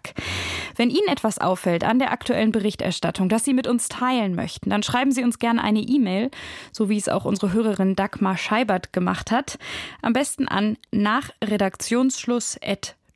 Wenn 0.76 0.90
Ihnen 0.90 1.08
etwas 1.08 1.40
auffällt 1.40 1.86
an 1.86 1.98
der 1.98 2.12
aktuellen 2.12 2.52
Berichterstattung, 2.52 3.30
das 3.30 3.46
Sie 3.46 3.54
mit 3.54 3.68
uns 3.68 3.88
teilen 3.88 4.36
möchten, 4.36 4.70
dann 4.70 4.84
schreiben 4.84 5.14
Sie 5.14 5.24
uns 5.24 5.40
gerne 5.40 5.64
eine 5.64 5.77
eine 5.78 5.88
E-Mail, 5.88 6.32
so 6.72 6.90
wie 6.90 6.98
es 6.98 7.10
auch 7.10 7.26
unsere 7.26 7.54
Hörerin 7.54 7.96
Dagmar 7.96 8.38
Scheibert 8.38 8.94
gemacht 8.94 9.32
hat. 9.32 9.58
Am 10.02 10.14
besten 10.14 10.48
an 10.48 10.78
nachredaktionsschluss@ 10.92 12.60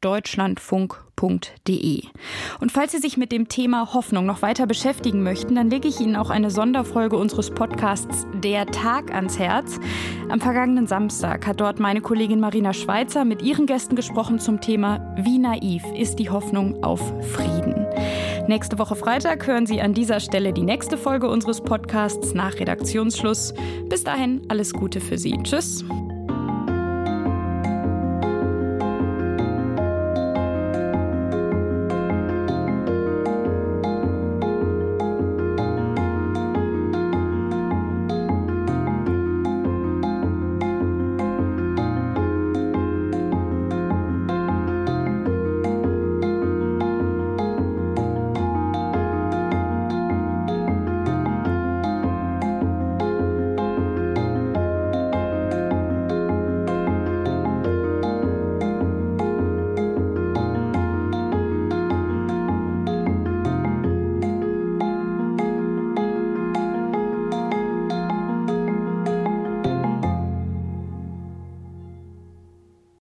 deutschlandfunk.de. 0.01 2.03
Und 2.59 2.71
falls 2.71 2.91
Sie 2.91 2.97
sich 2.97 3.17
mit 3.17 3.31
dem 3.31 3.47
Thema 3.47 3.93
Hoffnung 3.93 4.25
noch 4.25 4.41
weiter 4.41 4.65
beschäftigen 4.65 5.21
möchten, 5.23 5.53
dann 5.55 5.69
lege 5.69 5.87
ich 5.87 5.99
Ihnen 5.99 6.15
auch 6.15 6.31
eine 6.31 6.49
Sonderfolge 6.49 7.17
unseres 7.17 7.51
Podcasts 7.51 8.25
Der 8.43 8.65
Tag 8.65 9.13
ans 9.13 9.37
Herz. 9.37 9.79
Am 10.29 10.41
vergangenen 10.41 10.87
Samstag 10.87 11.45
hat 11.45 11.61
dort 11.61 11.79
meine 11.79 12.01
Kollegin 12.01 12.39
Marina 12.39 12.73
Schweizer 12.73 13.25
mit 13.25 13.43
ihren 13.43 13.67
Gästen 13.67 13.95
gesprochen 13.95 14.39
zum 14.39 14.59
Thema 14.59 15.15
Wie 15.17 15.37
naiv 15.37 15.83
ist 15.95 16.15
die 16.15 16.31
Hoffnung 16.31 16.83
auf 16.83 16.99
Frieden. 17.31 17.85
Nächste 18.47 18.79
Woche 18.79 18.95
Freitag 18.95 19.45
hören 19.47 19.65
Sie 19.65 19.81
an 19.81 19.93
dieser 19.93 20.19
Stelle 20.19 20.51
die 20.51 20.63
nächste 20.63 20.97
Folge 20.97 21.29
unseres 21.29 21.61
Podcasts 21.61 22.33
nach 22.33 22.55
Redaktionsschluss. 22.55 23.53
Bis 23.87 24.03
dahin 24.03 24.41
alles 24.49 24.73
Gute 24.73 24.99
für 24.99 25.17
Sie. 25.17 25.37
Tschüss. 25.43 25.85